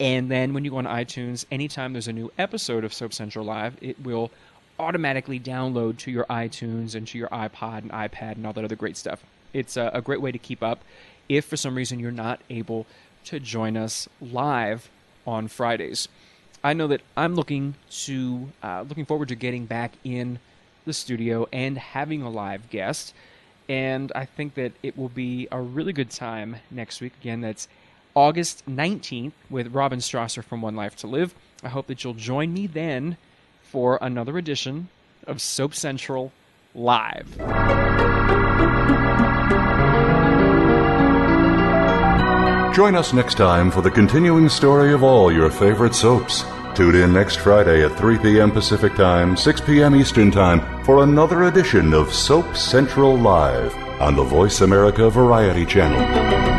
And 0.00 0.30
then 0.30 0.54
when 0.54 0.64
you 0.64 0.72
go 0.72 0.78
on 0.78 0.86
iTunes, 0.86 1.44
anytime 1.52 1.92
there's 1.92 2.08
a 2.08 2.12
new 2.12 2.32
episode 2.36 2.84
of 2.84 2.92
Soap 2.92 3.12
Central 3.12 3.44
Live, 3.44 3.76
it 3.80 4.02
will 4.02 4.30
automatically 4.78 5.38
download 5.38 5.98
to 5.98 6.10
your 6.10 6.24
iTunes 6.24 6.94
and 6.94 7.06
to 7.08 7.18
your 7.18 7.28
iPod 7.28 7.78
and 7.78 7.92
iPad 7.92 8.32
and 8.32 8.46
all 8.46 8.52
that 8.52 8.64
other 8.64 8.76
great 8.76 8.96
stuff. 8.96 9.22
It's 9.52 9.76
a, 9.76 9.90
a 9.94 10.02
great 10.02 10.20
way 10.20 10.32
to 10.32 10.38
keep 10.38 10.62
up 10.62 10.80
if 11.28 11.44
for 11.44 11.56
some 11.56 11.76
reason 11.76 12.00
you're 12.00 12.10
not 12.10 12.40
able 12.50 12.86
to 13.26 13.40
join 13.40 13.76
us 13.76 14.08
live 14.20 14.90
on 15.26 15.48
Fridays. 15.48 16.08
I 16.62 16.72
know 16.72 16.86
that 16.88 17.02
I'm 17.16 17.34
looking 17.34 17.74
to 18.04 18.48
uh, 18.62 18.84
looking 18.88 19.04
forward 19.04 19.28
to 19.28 19.34
getting 19.34 19.66
back 19.66 19.92
in 20.02 20.38
the 20.86 20.92
studio 20.92 21.46
and 21.52 21.78
having 21.78 22.22
a 22.22 22.30
live 22.30 22.68
guest, 22.70 23.14
and 23.68 24.10
I 24.14 24.24
think 24.24 24.54
that 24.54 24.72
it 24.82 24.98
will 24.98 25.08
be 25.08 25.46
a 25.52 25.60
really 25.60 25.92
good 25.92 26.10
time 26.10 26.56
next 26.70 27.00
week. 27.00 27.12
Again, 27.20 27.40
that's 27.42 27.68
August 28.14 28.64
19th 28.68 29.32
with 29.50 29.74
Robin 29.74 29.98
Strasser 29.98 30.42
from 30.44 30.62
One 30.62 30.76
Life 30.76 30.96
to 30.96 31.06
Live. 31.06 31.34
I 31.62 31.68
hope 31.68 31.86
that 31.88 32.04
you'll 32.04 32.14
join 32.14 32.52
me 32.52 32.66
then 32.66 33.16
for 33.62 33.98
another 34.00 34.38
edition 34.38 34.88
of 35.26 35.40
Soap 35.40 35.74
Central 35.74 36.32
Live. 36.74 37.36
Join 42.74 42.96
us 42.96 43.12
next 43.12 43.36
time 43.36 43.70
for 43.70 43.82
the 43.82 43.90
continuing 43.90 44.48
story 44.48 44.92
of 44.92 45.04
all 45.04 45.32
your 45.32 45.48
favorite 45.48 45.94
soaps. 45.94 46.44
Tune 46.74 46.96
in 46.96 47.12
next 47.12 47.36
Friday 47.36 47.84
at 47.84 47.96
3 47.96 48.18
p.m. 48.18 48.50
Pacific 48.50 48.96
Time, 48.96 49.36
6 49.36 49.60
p.m. 49.60 49.94
Eastern 49.94 50.32
Time 50.32 50.84
for 50.84 51.04
another 51.04 51.44
edition 51.44 51.94
of 51.94 52.12
Soap 52.12 52.56
Central 52.56 53.16
Live 53.16 53.72
on 54.00 54.16
the 54.16 54.24
Voice 54.24 54.60
America 54.60 55.08
Variety 55.08 55.64
Channel. 55.64 56.53